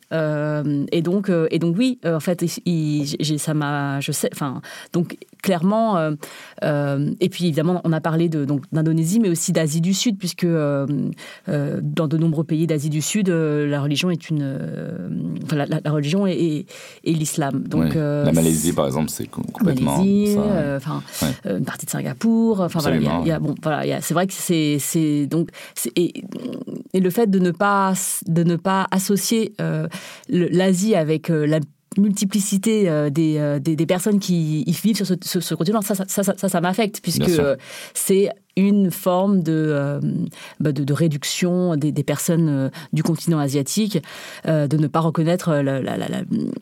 et 0.92 1.02
donc 1.02 1.32
et 1.52 1.60
donc 1.60 1.76
oui, 1.78 2.00
en 2.06 2.20
fait, 2.20 2.46
ça 3.38 3.54
m'a, 3.54 4.00
je 4.00 4.12
sais, 4.12 4.30
enfin 4.34 4.62
donc 4.94 5.18
clairement. 5.42 5.98
et 6.62 7.30
puis 7.30 7.46
évidemment, 7.46 7.82
on 7.84 7.94
a 7.94 8.02
parlé 8.02 8.30
de 8.30 8.46
donc 8.46 8.64
d'Indonésie, 8.72 9.20
mais 9.20 9.30
aussi 9.30 9.52
d'Asie 9.52 9.82
du 9.82 9.94
Sud, 9.94 10.18
puisque 10.18 10.46
dans 10.48 12.08
de 12.08 12.18
nombreux 12.18 12.44
pays 12.44 12.68
d'Asie 12.68 12.90
du 12.90 13.02
Sud, 13.02 13.30
la 13.30 13.82
religion 13.82 14.10
est 14.10 14.30
une, 14.30 14.58
enfin 15.44 15.56
la, 15.56 15.92
religion 15.92 16.28
est, 16.28 16.66
l'islam. 17.06 17.64
Donc 17.64 17.96
la 17.96 18.32
Malaisie, 18.32 18.74
par 18.74 18.86
exemple, 18.86 19.10
c'est 19.10 19.30
complètement 19.30 19.91
Malaisie, 19.98 20.38
enfin 20.76 21.04
une 21.46 21.66
partie 21.66 21.86
de 21.86 21.92
Singapour. 21.92 22.62
Enfin 22.62 22.80
voilà, 22.80 22.98
il 22.98 23.28
y, 23.28 23.32
a, 23.32 23.40
bon 23.40 23.56
voilà, 23.62 24.02
c'est 24.02 24.14
vrai 24.14 24.28
que 24.28 24.34
c'est 24.34 24.78
c'est 24.80 25.28
donc 25.28 25.50
et, 25.96 26.24
et, 26.94 27.00
le 27.00 27.10
fait 27.10 27.30
de 27.30 27.40
ne 27.40 27.52
pas 27.52 27.94
de 28.28 28.44
ne 28.44 28.56
pas 28.56 28.88
associer 28.92 29.54
l'Asie 30.30 30.96
avec 30.96 31.30
la 31.30 31.60
multiplicité 31.98 32.90
euh, 32.90 33.10
euh, 33.18 33.60
des, 33.60 33.76
des, 33.76 33.86
personnes 33.86 34.20
qui 34.20 34.64
vivent 34.64 34.96
sur 34.96 35.06
ce, 35.06 35.16
ce, 35.22 35.56
continent, 35.56 35.82
ça, 35.82 35.96
ça, 35.96 36.06
ça, 36.24 36.34
ça, 36.36 36.62
m'affecte, 36.62 37.02
puisque 37.02 37.30
c'est 37.94 38.30
une 38.56 38.92
forme 38.92 39.44
de, 39.44 40.00
bah, 40.60 40.72
de, 40.72 40.94
réduction 40.94 41.76
des, 41.76 41.92
des 41.92 42.04
personnes 42.04 42.70
du 42.92 43.02
continent 43.02 43.40
asiatique, 43.40 44.04
de 44.46 44.78
ne 44.78 44.88
pas 44.88 45.00
reconnaître 45.00 45.54
la, 45.56 45.82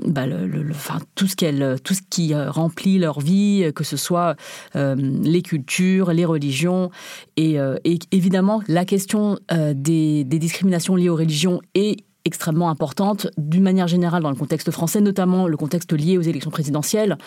bah, 0.06 0.28
le, 0.28 0.70
enfin, 0.70 1.00
tout, 1.16 1.28
ce 1.28 1.76
tout 1.78 1.94
ce 1.96 2.02
qui 2.08 2.36
remplit 2.36 3.00
leur 3.00 3.20
vie, 3.20 3.72
que 3.76 3.84
ce 3.84 3.98
soit 3.98 4.36
les 4.76 5.42
cultures, 5.42 6.14
les 6.14 6.26
religions, 6.26 6.92
et, 7.38 7.56
et 7.56 8.00
évidemment 8.12 8.62
la 8.68 8.86
question 8.86 9.40
des, 9.50 10.24
des 10.24 10.40
discriminations 10.40 10.96
liées 10.96 11.10
aux 11.10 11.16
religions 11.16 11.60
est 11.74 11.98
extrêmement 12.26 12.70
importante 12.70 13.28
d'une 13.38 13.64
manière 13.64 13.88
générale 13.88 14.24
dans 14.24 14.30
le 14.30 14.36
contexte 14.36 14.72
français, 14.72 15.02
notamment 15.02 15.48
le 15.48 15.58
contexte 15.58 15.94
lié 15.94 16.18
aux 16.18 16.22
élections 16.22 16.52
présidentielles 16.52 17.18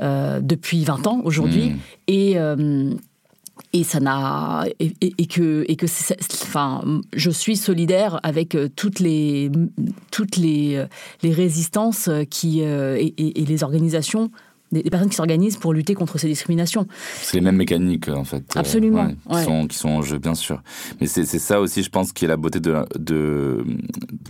euh, 0.00 0.40
depuis 0.40 0.84
20 0.84 1.06
ans 1.06 1.20
aujourd'hui. 1.24 1.70
Hmm. 1.70 1.78
Et 2.08 2.38
euh, 2.38 2.94
et 3.74 3.84
ça 3.84 4.00
n'a 4.00 4.64
et, 4.80 5.26
que 5.26 5.64
et 5.68 5.76
que 5.76 5.86
enfin 6.42 6.82
je 7.12 7.30
suis 7.30 7.56
solidaire 7.56 8.18
avec 8.22 8.54
euh, 8.54 8.68
toutes 8.74 8.98
les 8.98 9.50
toutes 10.10 10.36
les 10.36 10.84
les 11.22 11.32
résistances 11.32 12.08
qui 12.30 12.60
et, 12.60 13.14
les 13.18 13.64
organisations 13.64 14.30
des, 14.72 14.82
personnes 14.90 15.10
qui 15.10 15.16
s'organisent 15.16 15.56
pour 15.56 15.72
lutter 15.72 15.94
contre 15.94 16.18
ces 16.18 16.26
discriminations. 16.26 16.86
C'est 17.20 17.36
les 17.36 17.40
mêmes 17.42 17.56
mécaniques, 17.56 18.08
en 18.08 18.24
fait. 18.24 18.44
Euh, 18.56 18.60
Absolument. 18.60 19.08
qui, 19.08 19.44
Sont, 19.44 19.66
qui, 19.66 19.76
sont, 19.76 19.88
en 19.88 20.02
jeu, 20.02 20.18
bien 20.18 20.34
sûr. 20.34 20.62
Mais 21.00 21.06
c'est 21.06 21.24
ça 21.24 21.60
aussi, 21.60 21.82
je 21.82 21.90
pense, 21.90 22.12
qui 22.12 22.24
est 22.24 22.28
la 22.28 22.36
beauté 22.36 22.60
de, 22.60 22.74
de, 22.98 23.64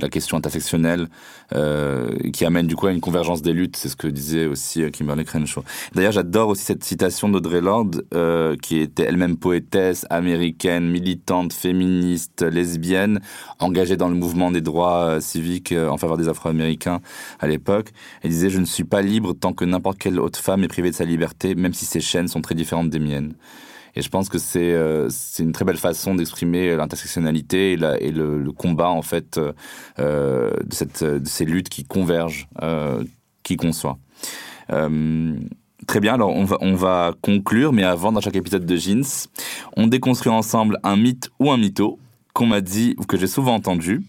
la 0.01 0.09
question 0.09 0.37
intersectionnelle, 0.37 1.09
euh, 1.55 2.11
qui 2.33 2.45
amène 2.45 2.67
du 2.67 2.77
coup 2.77 2.87
à 2.87 2.93
une 2.93 3.01
convergence 3.01 3.43
des 3.43 3.53
luttes. 3.53 3.77
C'est 3.77 3.89
ce 3.89 3.97
que 3.97 4.09
disait 4.09 4.47
aussi 4.47 4.83
euh, 4.83 4.91
Kimberly 4.91 5.25
Crenshaw. 5.25 5.63
D'ailleurs, 5.95 6.13
j'adore 6.13 6.49
aussi 6.49 6.65
cette 6.65 6.85
citation 6.85 7.29
d'Audrey 7.29 7.61
Lorde, 7.61 8.05
qui 8.63 8.79
était 8.79 9.05
elle-même 9.05 9.37
poétesse, 9.37 10.07
américaine, 10.11 10.89
militante, 10.89 11.53
féministe, 11.53 12.43
lesbienne, 12.43 13.21
engagée 13.59 13.97
dans 13.97 14.09
le 14.09 14.15
mouvement 14.15 14.51
des 14.51 14.61
droits 14.61 15.21
civiques 15.21 15.73
en 15.73 15.97
faveur 15.97 16.17
des 16.17 16.29
Afro-Américains 16.29 17.01
à 17.41 17.47
l'époque. 17.47 17.91
Elle 18.23 18.31
disait 18.31 18.51
«Je 18.51 18.59
ne 18.59 18.65
suis 18.65 18.85
pas 18.85 19.03
libre 19.03 19.33
tant 19.33 19.53
que 19.53 19.65
n'importe 19.65 19.99
quel 19.99 20.19
autre 20.19 20.32
femme 20.37 20.65
est 20.65 20.69
privée 20.69 20.91
de 20.91 20.95
sa 20.95 21.05
liberté, 21.05 21.55
même 21.55 21.75
si 21.75 21.85
ses 21.85 22.01
chaînes 22.01 22.29
sont 22.29 22.41
très 22.41 22.55
différentes 22.55 22.91
des 22.91 22.99
miennes. 22.99 23.35
Et 23.95 24.03
je 24.03 24.09
pense 24.09 24.29
que 24.29 24.39
c'est 24.39 24.73
euh, 24.73 25.11
une 25.39 25.53
très 25.53 25.65
belle 25.65 25.77
façon 25.77 26.15
d'exprimer 26.15 26.75
l'intersectionnalité 26.77 27.73
et, 27.73 28.11
le, 28.11 28.51
combat 28.53 28.89
en 28.89 29.03
fait 29.03 29.39
euh, 29.99 30.51
de, 30.65 30.75
cette, 30.75 31.05
de 31.05 31.29
ces 31.29 31.45
luttes 31.45 31.69
qui 31.69 31.85
convergent, 31.85 32.49
euh, 32.63 33.05
qui 33.43 33.57
qu'on 33.57 33.73
soit. 33.73 33.99
Très 35.89 35.99
bien, 35.99 36.15
alors 36.15 36.31
on 36.31 36.45
va, 36.45 36.59
on 36.61 36.75
va 36.77 37.13
conclure, 37.23 37.73
mais 37.73 37.83
avant, 37.83 38.13
dans 38.13 38.21
chaque 38.21 38.37
épisode 38.37 38.65
de 38.65 38.77
Jeans, 38.77 39.27
on 39.77 39.89
déconstruit 39.89 40.33
ensemble 40.33 40.79
un 40.85 40.97
mythe 40.97 41.29
ou 41.41 41.51
un 41.51 41.57
mytho 41.57 41.99
qu'on 42.33 42.47
m'a 42.47 42.61
dit, 42.61 42.95
ou 42.99 43.05
que 43.05 43.17
j'ai 43.17 43.27
souvent 43.27 43.55
entendu. 43.55 44.03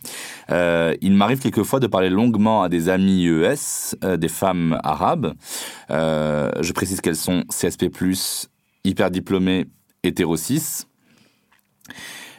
Euh, 0.50 0.96
il 1.02 1.14
m'arrive 1.14 1.40
quelquefois 1.40 1.80
de 1.80 1.88
parler 1.88 2.10
longuement 2.10 2.64
à 2.64 2.70
des 2.70 2.90
amis 2.90 3.28
ES, 3.28 3.96
euh, 4.04 4.18
des 4.18 4.28
femmes 4.30 4.80
arabes. 4.84 5.34
Euh, 5.90 6.50
je 6.62 6.72
précise 6.72 7.02
qu'elles 7.02 7.16
sont 7.16 7.44
CSP+, 7.50 7.90
hyper 8.86 9.12
diplômées, 9.12 9.66
hétéro 10.04 10.36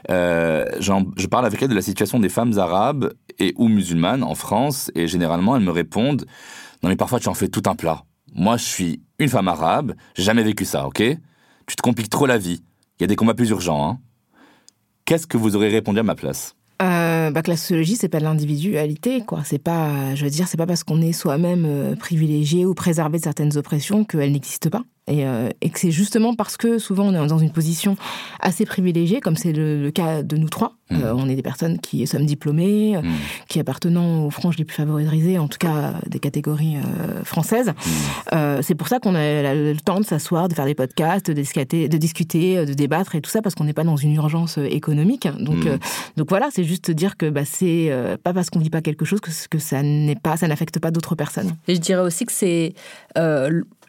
je 0.09 1.27
parle 1.27 1.47
avec 1.47 1.63
elles 1.63 1.69
de 1.69 1.75
la 1.75 1.83
situation 1.83 2.19
des 2.19 2.29
femmes 2.29 2.59
arabes 2.59 3.13
et 3.39 3.55
ou 3.57 3.69
musulmanes 3.69 4.23
en 4.23 4.35
France, 4.35 4.91
et 4.95 5.07
généralement 5.07 5.57
elles 5.57 5.63
me 5.63 5.71
répondent 5.71 6.27
«Non 6.83 6.89
mais 6.91 6.97
parfois 6.97 7.21
tu 7.21 7.29
en 7.29 7.35
fais 7.35 7.49
tout 7.49 7.63
un 7.67 7.75
plat. 7.75 8.05
Moi 8.35 8.57
je 8.57 8.65
suis 8.65 9.03
une 9.19 9.29
femme 9.29 9.49
arabe, 9.49 9.95
j'ai 10.15 10.25
jamais 10.25 10.43
vécu 10.43 10.65
ça, 10.65 10.87
ok? 10.87 11.03
Tu 11.67 11.77
te 11.77 11.83
compliques 11.83 12.11
trop 12.11 12.27
la 12.27 12.37
vie. 12.37 12.63
Il 12.99 13.03
y 13.03 13.05
a 13.05 13.07
des 13.07 13.17
combats 13.17 13.35
plus 13.35 13.49
urgents, 13.51 13.89
hein 13.89 13.99
Qu'est-ce 15.07 15.27
que 15.27 15.37
vous 15.37 15.55
aurez 15.55 15.69
répondu 15.69 15.99
à 15.99 16.03
ma 16.03 16.15
place? 16.15 16.57
Euh, 16.81 17.31
bah, 17.31 17.43
la 17.47 17.57
sociologie, 17.57 17.97
c'est 17.97 18.09
pas 18.09 18.21
l'individualité, 18.21 19.21
quoi. 19.21 19.43
C'est 19.45 19.59
pas, 19.59 20.15
je 20.15 20.25
veux 20.25 20.31
dire, 20.31 20.49
c'est 20.49 20.57
pas 20.57 20.67
parce 20.67 20.83
qu'on 20.83 21.03
est 21.03 21.13
soi-même 21.13 21.67
euh, 21.67 21.95
privilégié 21.95 22.65
ou 22.65 22.75
préservé 22.75 23.19
de 23.19 23.23
certaines 23.23 23.57
oppressions 23.59 24.05
qu'elles 24.05 24.33
n'existent 24.33 24.71
pas. 24.71 24.83
Euh, 25.11 25.51
et, 25.61 25.69
que 25.69 25.79
c'est 25.79 25.91
justement 25.91 26.35
parce 26.35 26.57
que 26.57 26.79
souvent 26.79 27.05
on 27.05 27.13
est 27.13 27.27
dans 27.27 27.39
une 27.39 27.51
position 27.51 27.97
assez 28.41 28.65
privilégiée, 28.65 29.21
comme 29.21 29.37
c'est 29.37 29.53
le, 29.53 29.91
cas 29.91 30.23
de 30.23 30.37
nous 30.37 30.49
trois. 30.49 30.77
Mmh. 30.91 30.97
Euh, 30.97 31.15
on 31.15 31.29
est 31.29 31.35
des 31.35 31.43
personnes 31.43 31.79
qui 31.79 32.07
sommes 32.07 32.25
diplômées, 32.25 32.97
mmh. 32.97 33.09
qui 33.49 33.61
appartenant 33.61 34.25
aux 34.25 34.31
franges 34.31 34.57
les 34.57 34.65
plus 34.65 34.77
favorisées, 34.77 35.39
en 35.39 35.47
tout 35.47 35.59
cas 35.59 35.95
des 36.07 36.21
catégories 36.21 36.77
euh, 36.77 37.23
françaises. 37.23 37.75
Mmh. 38.33 38.63
c'est 38.63 38.75
pour 38.75 38.89
ça 38.89 38.99
qu'on 38.99 39.15
a 39.15 39.55
le 39.55 39.77
temps 39.77 40.01
de 40.01 40.07
s'asseoir, 40.07 40.49
de 40.49 40.55
faire 40.55 40.65
des 40.65 40.75
podcasts, 40.75 41.27
de 41.27 41.35
discuter, 41.35 41.89
de, 41.89 41.99
discuter, 41.99 42.65
de 42.65 42.73
débattre 42.73 43.15
et 43.15 43.21
tout 43.21 43.31
ça, 43.31 43.43
parce 43.43 43.55
qu'on 43.55 43.65
n'est 43.65 43.75
pas 43.75 43.85
dans 43.85 43.97
une 43.97 44.15
urgence 44.15 44.59
économique. 44.59 45.29
Donc, 45.39 45.69
donc 46.17 46.29
voilà, 46.31 46.49
c'est 46.51 46.65
juste 46.65 46.91
dire 46.91 47.17
que 47.17 47.29
bah, 47.29 47.45
c'est 47.45 47.91
pas 48.23 48.33
parce 48.33 48.49
qu'on 48.49 48.59
vit 48.59 48.71
pas 48.71 48.81
quelque 48.81 49.05
chose 49.05 49.21
que, 49.21 49.31
que 49.51 49.59
ça 49.59 49.83
n'est 49.83 50.17
pas, 50.17 50.37
ça 50.37 50.49
n'affecte 50.49 50.79
pas 50.79 50.91
d'autres 50.91 51.15
personnes. 51.15 51.57
Et 51.69 51.75
je 51.75 51.81
dirais 51.81 52.03
aussi 52.03 52.25
que 52.25 52.33
c'est 52.33 52.75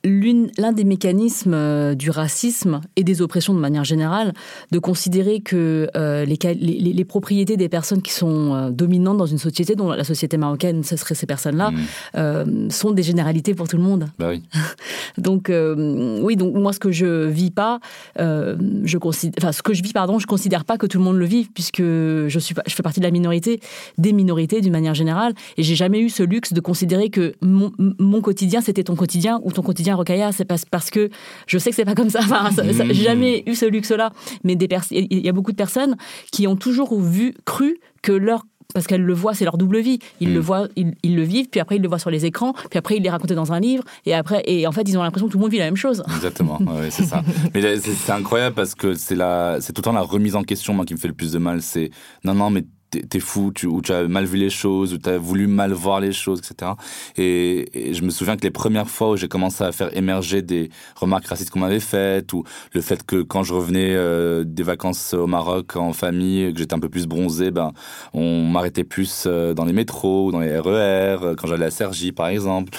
l'un 0.05 0.71
des 0.71 0.83
mécanismes 0.83 1.53
euh, 1.53 1.95
du 1.95 2.09
racisme 2.09 2.81
et 2.95 3.03
des 3.03 3.21
oppressions 3.21 3.53
de 3.53 3.59
manière 3.59 3.83
générale, 3.83 4.33
de 4.71 4.79
considérer 4.79 5.41
que 5.41 5.89
euh, 5.95 6.25
les, 6.25 6.37
les, 6.53 7.05
propriétés 7.05 7.57
des 7.57 7.69
personnes 7.69 8.01
qui 8.01 8.11
sont 8.11 8.53
euh, 8.53 8.69
dominantes 8.69 9.17
dans 9.17 9.25
une 9.25 9.37
société, 9.37 9.75
dont 9.75 9.89
la 9.89 10.03
société 10.03 10.37
marocaine, 10.37 10.83
ce 10.83 10.95
serait 10.95 11.15
ces 11.15 11.25
personnes-là, 11.25 11.71
mmh. 11.71 12.69
sont 12.69 12.91
des 12.91 13.03
généralités 13.03 13.53
pour 13.53 13.67
tout 13.67 13.77
le 13.77 13.83
monde. 13.83 14.07
Bah 14.19 14.29
oui. 14.29 14.43
donc 15.17 15.51
oui, 15.51 16.35
donc 16.35 16.55
moi 16.55 16.73
ce 16.73 16.79
que 16.79 16.91
je 16.91 17.25
vis 17.27 17.51
pas, 17.51 17.79
je 18.17 18.97
considère, 18.97 19.35
enfin 19.41 19.51
ce 19.51 19.61
que 19.61 19.73
je 19.73 19.83
vis 19.83 19.93
pardon, 19.93 20.19
je 20.19 20.27
considère 20.27 20.65
pas 20.65 20.77
que 20.77 20.85
tout 20.85 20.97
le 20.97 21.03
monde 21.03 21.17
le 21.17 21.25
vive 21.25 21.49
puisque 21.53 21.81
je 21.81 22.39
suis, 22.39 22.55
je 22.67 22.73
fais 22.73 22.83
partie 22.83 22.99
de 22.99 23.05
la 23.05 23.11
minorité, 23.11 23.59
des 23.97 24.13
minorités 24.13 24.61
d'une 24.61 24.71
manière 24.71 24.93
générale, 24.93 25.33
et 25.57 25.63
j'ai 25.63 25.75
jamais 25.75 25.99
eu 25.99 26.09
ce 26.09 26.23
luxe 26.23 26.53
de 26.53 26.59
considérer 26.59 27.09
que 27.09 27.33
mon, 27.41 27.71
mon 27.77 28.21
quotidien 28.21 28.61
c'était 28.61 28.83
ton 28.83 28.95
quotidien 28.95 29.39
ou 29.43 29.51
ton 29.51 29.61
quotidien 29.61 29.94
Rokaya, 29.95 30.31
c'est 30.31 30.45
parce 30.45 30.89
que 30.89 31.09
je 31.47 31.57
sais 31.57 31.69
que 31.69 31.75
c'est 31.75 31.85
pas 31.85 31.95
comme 31.95 32.09
ça. 32.09 32.19
Enfin, 32.19 32.49
j'ai 32.51 32.93
jamais 32.93 33.43
eu 33.45 33.55
ce 33.55 33.65
luxe-là. 33.65 34.11
Mais 34.43 34.55
des 34.55 34.67
il 34.91 35.25
y 35.25 35.29
a 35.29 35.31
beaucoup 35.31 35.51
de 35.51 35.57
personnes 35.57 35.95
qui 36.31 36.47
ont 36.47 36.55
toujours 36.55 36.99
vu, 36.99 37.33
cru 37.45 37.77
que 38.01 38.11
leur 38.11 38.43
parce 38.73 38.87
qu'elles 38.87 39.03
le 39.03 39.13
voient, 39.13 39.33
c'est 39.33 39.45
leur 39.45 39.57
double 39.57 39.79
vie. 39.79 39.99
Ils 40.19 40.33
le 40.33 40.39
mm. 40.39 40.43
voient, 40.43 40.67
ils, 40.75 41.15
le 41.15 41.21
vivent, 41.23 41.47
puis 41.49 41.61
après 41.61 41.77
ils 41.77 41.81
le 41.81 41.87
voient 41.87 41.99
sur 41.99 42.09
les 42.09 42.25
écrans, 42.25 42.53
puis 42.69 42.77
après 42.77 42.97
ils 42.97 43.03
les 43.03 43.09
racontent 43.09 43.33
dans 43.33 43.53
un 43.53 43.59
livre, 43.59 43.83
et 44.05 44.13
après, 44.13 44.43
et 44.45 44.67
en 44.67 44.71
fait 44.71 44.81
ils 44.81 44.97
ont 44.97 45.03
l'impression 45.03 45.27
que 45.27 45.31
tout 45.31 45.37
le 45.37 45.43
monde 45.43 45.51
vit 45.51 45.59
la 45.59 45.65
même 45.65 45.77
chose. 45.77 46.03
Exactement, 46.15 46.59
c'est 46.89 47.05
ça. 47.05 47.23
Mais 47.53 47.77
c'est 47.77 48.11
incroyable 48.11 48.55
parce 48.55 48.75
que 48.75 48.93
c'est 48.93 49.15
la, 49.15 49.57
c'est 49.61 49.71
tout 49.71 49.79
le 49.79 49.85
temps 49.85 49.93
la 49.93 50.01
remise 50.01 50.35
en 50.35 50.43
question 50.43 50.73
moi 50.73 50.83
qui 50.83 50.93
me 50.93 50.99
fait 50.99 51.07
le 51.07 51.13
plus 51.13 51.31
de 51.31 51.39
mal. 51.39 51.61
C'est 51.61 51.89
non 52.23 52.33
non 52.33 52.49
mais 52.49 52.65
t'es 53.01 53.19
fou, 53.19 53.51
tu, 53.53 53.67
ou 53.67 53.81
tu 53.81 53.91
as 53.91 54.07
mal 54.07 54.25
vu 54.25 54.37
les 54.37 54.49
choses, 54.49 54.93
ou 54.93 54.97
tu 54.97 55.09
as 55.09 55.17
voulu 55.17 55.47
mal 55.47 55.73
voir 55.73 55.99
les 55.99 56.11
choses, 56.11 56.39
etc. 56.39 56.71
Et, 57.17 57.93
je 57.93 58.01
me 58.01 58.09
souviens 58.09 58.35
que 58.37 58.43
les 58.43 58.51
premières 58.51 58.89
fois 58.89 59.11
où 59.11 59.17
j'ai 59.17 59.27
commencé 59.27 59.63
à 59.63 59.71
faire 59.71 59.95
émerger 59.95 60.41
des 60.41 60.69
remarques 60.95 61.27
racistes 61.27 61.49
qu'on 61.49 61.59
m'avait 61.59 61.79
faites, 61.79 62.33
ou 62.33 62.43
le 62.73 62.81
fait 62.81 63.05
que 63.05 63.21
quand 63.21 63.43
je 63.43 63.53
revenais 63.53 63.93
euh, 63.95 64.43
des 64.45 64.63
vacances 64.63 65.13
au 65.13 65.27
Maroc 65.27 65.75
en 65.75 65.93
famille, 65.93 66.53
que 66.53 66.59
j'étais 66.59 66.73
un 66.73 66.79
peu 66.79 66.89
plus 66.89 67.07
bronzé, 67.07 67.51
ben, 67.51 67.73
on 68.13 68.43
m'arrêtait 68.43 68.83
plus 68.83 69.25
euh, 69.27 69.53
dans 69.53 69.65
les 69.65 69.73
métros 69.73 70.31
dans 70.31 70.39
les 70.39 70.57
RER, 70.57 71.17
euh, 71.21 71.35
quand 71.35 71.47
j'allais 71.47 71.65
à 71.65 71.71
Sergi 71.71 72.11
par 72.11 72.27
exemple. 72.27 72.77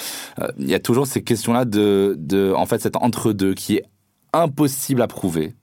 Il 0.57 0.69
y 0.69 0.75
a 0.75 0.79
toujours 0.79 1.07
ces 1.07 1.23
questions-là 1.23 1.65
de, 1.65 2.15
de, 2.17 2.53
en 2.55 2.65
fait, 2.65 2.81
cet 2.81 2.95
entre-deux 2.95 3.53
qui 3.53 3.77
est 3.77 3.85
impossible 4.41 5.01
à 5.01 5.07
prouver. 5.07 5.53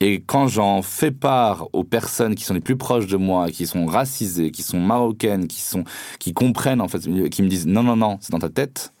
Et 0.00 0.22
quand 0.22 0.48
j'en 0.48 0.80
fais 0.82 1.10
part 1.10 1.68
aux 1.72 1.84
personnes 1.84 2.34
qui 2.34 2.44
sont 2.44 2.54
les 2.54 2.60
plus 2.60 2.76
proches 2.76 3.06
de 3.06 3.16
moi, 3.16 3.50
qui 3.50 3.66
sont 3.66 3.84
racisées, 3.84 4.50
qui 4.50 4.62
sont 4.62 4.80
marocaines, 4.80 5.46
qui 5.46 5.60
sont, 5.60 5.84
qui 6.18 6.32
comprennent 6.32 6.80
en 6.80 6.88
fait, 6.88 7.00
qui 7.28 7.42
me 7.42 7.48
disent 7.48 7.66
non 7.66 7.82
non 7.82 7.96
non, 7.96 8.18
c'est 8.20 8.32
dans 8.32 8.38
ta 8.38 8.48
tête. 8.48 8.92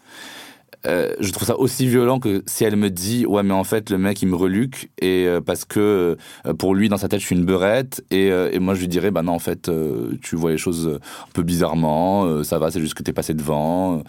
Euh, 0.86 1.14
je 1.20 1.30
trouve 1.30 1.46
ça 1.46 1.58
aussi 1.58 1.86
violent 1.86 2.18
que 2.18 2.42
si 2.46 2.64
elle 2.64 2.76
me 2.76 2.88
dit 2.88 3.26
ouais 3.26 3.42
mais 3.42 3.52
en 3.52 3.64
fait 3.64 3.90
le 3.90 3.98
mec 3.98 4.22
il 4.22 4.28
me 4.28 4.34
reluque 4.34 4.90
et 4.98 5.26
euh, 5.26 5.42
parce 5.42 5.66
que 5.66 6.16
euh, 6.46 6.54
pour 6.54 6.74
lui 6.74 6.88
dans 6.88 6.96
sa 6.96 7.06
tête 7.06 7.20
je 7.20 7.26
suis 7.26 7.36
une 7.36 7.44
beurette 7.44 8.02
et, 8.10 8.30
moi 8.58 8.74
je 8.74 8.80
lui 8.80 8.88
dirais 8.88 9.10
bah 9.10 9.20
non 9.22 9.32
en 9.32 9.38
fait 9.38 9.70
tu 10.22 10.36
vois 10.36 10.52
les 10.52 10.56
choses 10.56 10.98
un 10.98 11.32
peu 11.34 11.42
bizarrement 11.42 12.42
ça 12.44 12.58
va 12.58 12.70
c'est 12.70 12.80
juste 12.80 12.94
que 12.94 13.02
t'es 13.02 13.12
passé 13.12 13.34
devant 13.34 14.02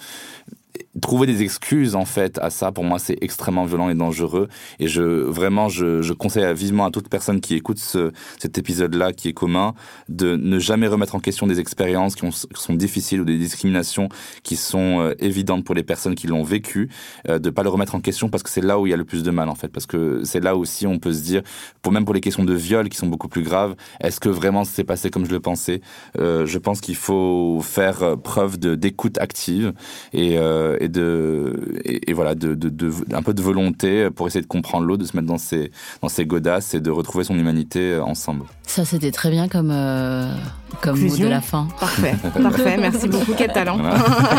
trouver 0.99 1.27
des 1.27 1.41
excuses 1.41 1.95
en 1.95 2.05
fait 2.05 2.37
à 2.39 2.49
ça, 2.49 2.71
pour 2.71 2.83
moi, 2.83 2.99
c'est 2.99 3.17
extrêmement 3.21 3.65
violent 3.65 3.89
et 3.89 3.95
dangereux. 3.95 4.47
Et 4.79 4.87
je 4.87 5.01
vraiment, 5.01 5.69
je, 5.69 6.01
je 6.01 6.13
conseille 6.13 6.53
vivement 6.53 6.85
à 6.85 6.91
toute 6.91 7.07
personne 7.07 7.39
qui 7.39 7.55
écoute 7.55 7.77
ce, 7.77 8.11
cet 8.39 8.57
épisode-là, 8.57 9.13
qui 9.13 9.29
est 9.29 9.33
commun, 9.33 9.73
de 10.09 10.35
ne 10.35 10.59
jamais 10.59 10.87
remettre 10.87 11.15
en 11.15 11.19
question 11.19 11.47
des 11.47 11.59
expériences 11.59 12.15
qui, 12.15 12.27
sont 12.55 12.73
difficiles 12.73 13.21
ou 13.21 13.25
des 13.25 13.37
discriminations 13.37 14.09
qui 14.43 14.55
sont 14.55 14.99
euh, 14.99 15.13
évidentes 15.19 15.63
pour 15.63 15.75
les 15.75 15.83
personnes 15.83 16.15
qui 16.15 16.27
l'ont 16.27 16.43
vécu, 16.43 16.89
euh, 17.29 17.39
de 17.39 17.49
pas 17.49 17.63
le 17.63 17.69
remettre 17.69 17.95
en 17.95 18.01
question 18.01 18.29
parce 18.29 18.43
que 18.43 18.49
c'est 18.49 18.61
là 18.61 18.79
où 18.79 18.87
il 18.87 18.89
y 18.89 18.93
a 18.93 18.97
le 18.97 19.05
plus 19.05 19.23
de 19.23 19.31
mal 19.31 19.49
en 19.49 19.55
fait, 19.55 19.69
parce 19.69 19.85
que 19.85 20.23
c'est 20.23 20.39
là 20.39 20.55
aussi 20.55 20.87
on 20.87 20.99
peut 20.99 21.13
se 21.13 21.21
dire, 21.21 21.41
pour 21.81 21.91
même 21.91 22.05
pour 22.05 22.13
les 22.13 22.21
questions 22.21 22.43
de 22.43 22.53
viol 22.53 22.89
qui 22.89 22.97
sont 22.97 23.07
beaucoup 23.07 23.27
plus 23.27 23.43
graves, 23.43 23.75
est-ce 24.01 24.19
que 24.19 24.29
vraiment 24.29 24.63
c'est 24.63 24.83
passé 24.83 25.09
comme 25.09 25.25
je 25.25 25.31
le 25.31 25.39
pensais? 25.39 25.81
Euh, 26.19 26.45
Je 26.45 26.57
pense 26.57 26.81
qu'il 26.81 26.95
faut 26.95 27.59
faire 27.61 28.03
euh, 28.03 28.15
preuve 28.15 28.59
de 28.59 28.75
d'écoute 28.75 29.17
active 29.19 29.73
et, 30.13 30.37
euh, 30.37 30.77
et 30.81 30.87
de 30.87 31.79
et, 31.85 32.13
voilà 32.13 32.35
de, 32.35 32.55
de, 32.55 32.69
de, 32.69 32.91
un 33.13 33.21
peu 33.21 33.33
de 33.33 33.41
volonté 33.41 34.09
pour 34.09 34.27
essayer 34.27 34.41
de 34.41 34.47
comprendre 34.47 34.85
l'autre, 34.85 35.03
de 35.03 35.07
se 35.07 35.15
mettre 35.15 35.27
dans 35.27 35.37
ses 35.37 35.71
dans 36.01 36.09
ses 36.09 36.25
godasses 36.25 36.73
et 36.73 36.79
de 36.79 36.89
retrouver 36.89 37.23
son 37.23 37.37
humanité 37.37 37.93
euh, 37.93 38.03
ensemble. 38.03 38.45
Ça 38.63 38.83
c'était 38.85 39.11
très 39.11 39.29
bien 39.29 39.47
comme 39.47 39.71
euh, 39.71 40.33
comme 40.81 40.99
mot 40.99 41.17
de 41.17 41.27
la 41.27 41.41
fin. 41.41 41.67
Parfait, 41.79 42.15
parfait. 42.41 42.77
Merci 42.77 43.07
beaucoup, 43.07 43.33
quel 43.37 43.51
talent. 43.51 43.77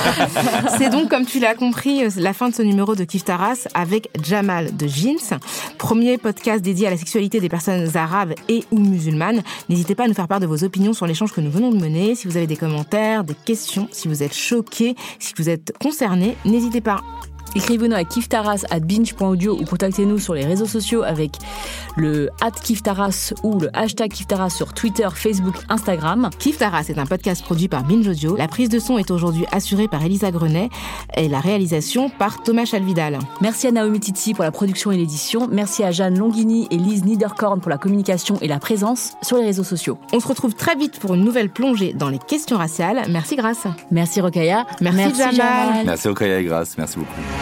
C'est 0.78 0.90
donc 0.90 1.08
comme 1.08 1.26
tu 1.26 1.38
l'as 1.38 1.54
compris 1.54 2.02
la 2.16 2.32
fin 2.32 2.48
de 2.48 2.54
ce 2.54 2.62
numéro 2.62 2.94
de 2.94 3.04
Kif 3.04 3.24
Taras 3.24 3.68
avec 3.74 4.08
Jamal 4.22 4.76
de 4.76 4.86
Jeans, 4.86 5.38
premier 5.78 6.18
podcast 6.18 6.62
dédié 6.62 6.86
à 6.88 6.90
la 6.90 6.96
sexualité 6.96 7.40
des 7.40 7.48
personnes 7.48 7.96
arabes 7.96 8.34
et 8.48 8.64
ou 8.70 8.78
musulmanes. 8.78 9.42
N'hésitez 9.68 9.94
pas 9.94 10.04
à 10.04 10.08
nous 10.08 10.14
faire 10.14 10.28
part 10.28 10.40
de 10.40 10.46
vos 10.46 10.64
opinions 10.64 10.92
sur 10.92 11.06
l'échange 11.06 11.32
que 11.32 11.40
nous 11.40 11.50
venons 11.50 11.70
de 11.70 11.78
mener. 11.78 12.14
Si 12.14 12.26
vous 12.26 12.36
avez 12.36 12.46
des 12.46 12.56
commentaires, 12.56 13.24
des 13.24 13.34
questions, 13.34 13.88
si 13.92 14.08
vous 14.08 14.22
êtes 14.22 14.34
choqués, 14.34 14.96
si 15.18 15.34
vous 15.36 15.48
êtes 15.48 15.72
concernés, 15.80 16.31
n'hésitez 16.44 16.80
pas. 16.80 17.00
Écrivez-nous 17.54 17.96
à 17.96 18.04
kiftaras 18.04 18.64
at 18.70 18.80
binge.audio 18.80 19.58
ou 19.58 19.64
contactez-nous 19.64 20.18
sur 20.18 20.34
les 20.34 20.44
réseaux 20.44 20.66
sociaux 20.66 21.02
avec 21.02 21.32
le 21.96 22.30
at 22.40 22.50
kiftaras 22.50 23.34
ou 23.42 23.58
le 23.58 23.70
hashtag 23.76 24.10
kiftaras 24.10 24.50
sur 24.50 24.72
Twitter, 24.72 25.08
Facebook, 25.14 25.54
Instagram. 25.68 26.30
Kiftaras 26.38 26.86
est 26.88 26.98
un 26.98 27.06
podcast 27.06 27.42
produit 27.44 27.68
par 27.68 27.84
Binge 27.84 28.08
Audio. 28.08 28.36
La 28.36 28.48
prise 28.48 28.68
de 28.68 28.78
son 28.78 28.98
est 28.98 29.10
aujourd'hui 29.10 29.44
assurée 29.52 29.88
par 29.88 30.04
Elisa 30.04 30.30
Grenet 30.30 30.70
et 31.16 31.28
la 31.28 31.40
réalisation 31.40 32.08
par 32.08 32.42
Thomas 32.42 32.64
Chalvidal. 32.64 33.18
Merci 33.40 33.66
à 33.66 33.72
Naomi 33.72 34.00
Titi 34.00 34.34
pour 34.34 34.44
la 34.44 34.50
production 34.50 34.90
et 34.90 34.96
l'édition. 34.96 35.48
Merci 35.50 35.84
à 35.84 35.90
Jeanne 35.90 36.18
Longini 36.18 36.68
et 36.70 36.76
Lise 36.76 37.04
Niederkorn 37.04 37.60
pour 37.60 37.70
la 37.70 37.78
communication 37.78 38.38
et 38.40 38.48
la 38.48 38.58
présence 38.58 39.12
sur 39.22 39.36
les 39.36 39.44
réseaux 39.44 39.64
sociaux. 39.64 39.98
On 40.12 40.20
se 40.20 40.28
retrouve 40.28 40.54
très 40.54 40.76
vite 40.76 40.98
pour 40.98 41.14
une 41.14 41.24
nouvelle 41.24 41.50
plongée 41.50 41.92
dans 41.92 42.08
les 42.08 42.18
questions 42.18 42.56
raciales. 42.56 43.02
Merci 43.08 43.36
Grâce. 43.36 43.66
Merci 43.90 44.20
Rokaya. 44.20 44.66
Merci, 44.80 44.98
Merci 44.98 45.18
Jamal. 45.18 45.36
Jamal. 45.36 45.86
Merci 45.86 46.08
Rokaya 46.08 46.40
et 46.40 46.44
Grâce. 46.44 46.78
Merci 46.78 46.98
beaucoup. 46.98 47.41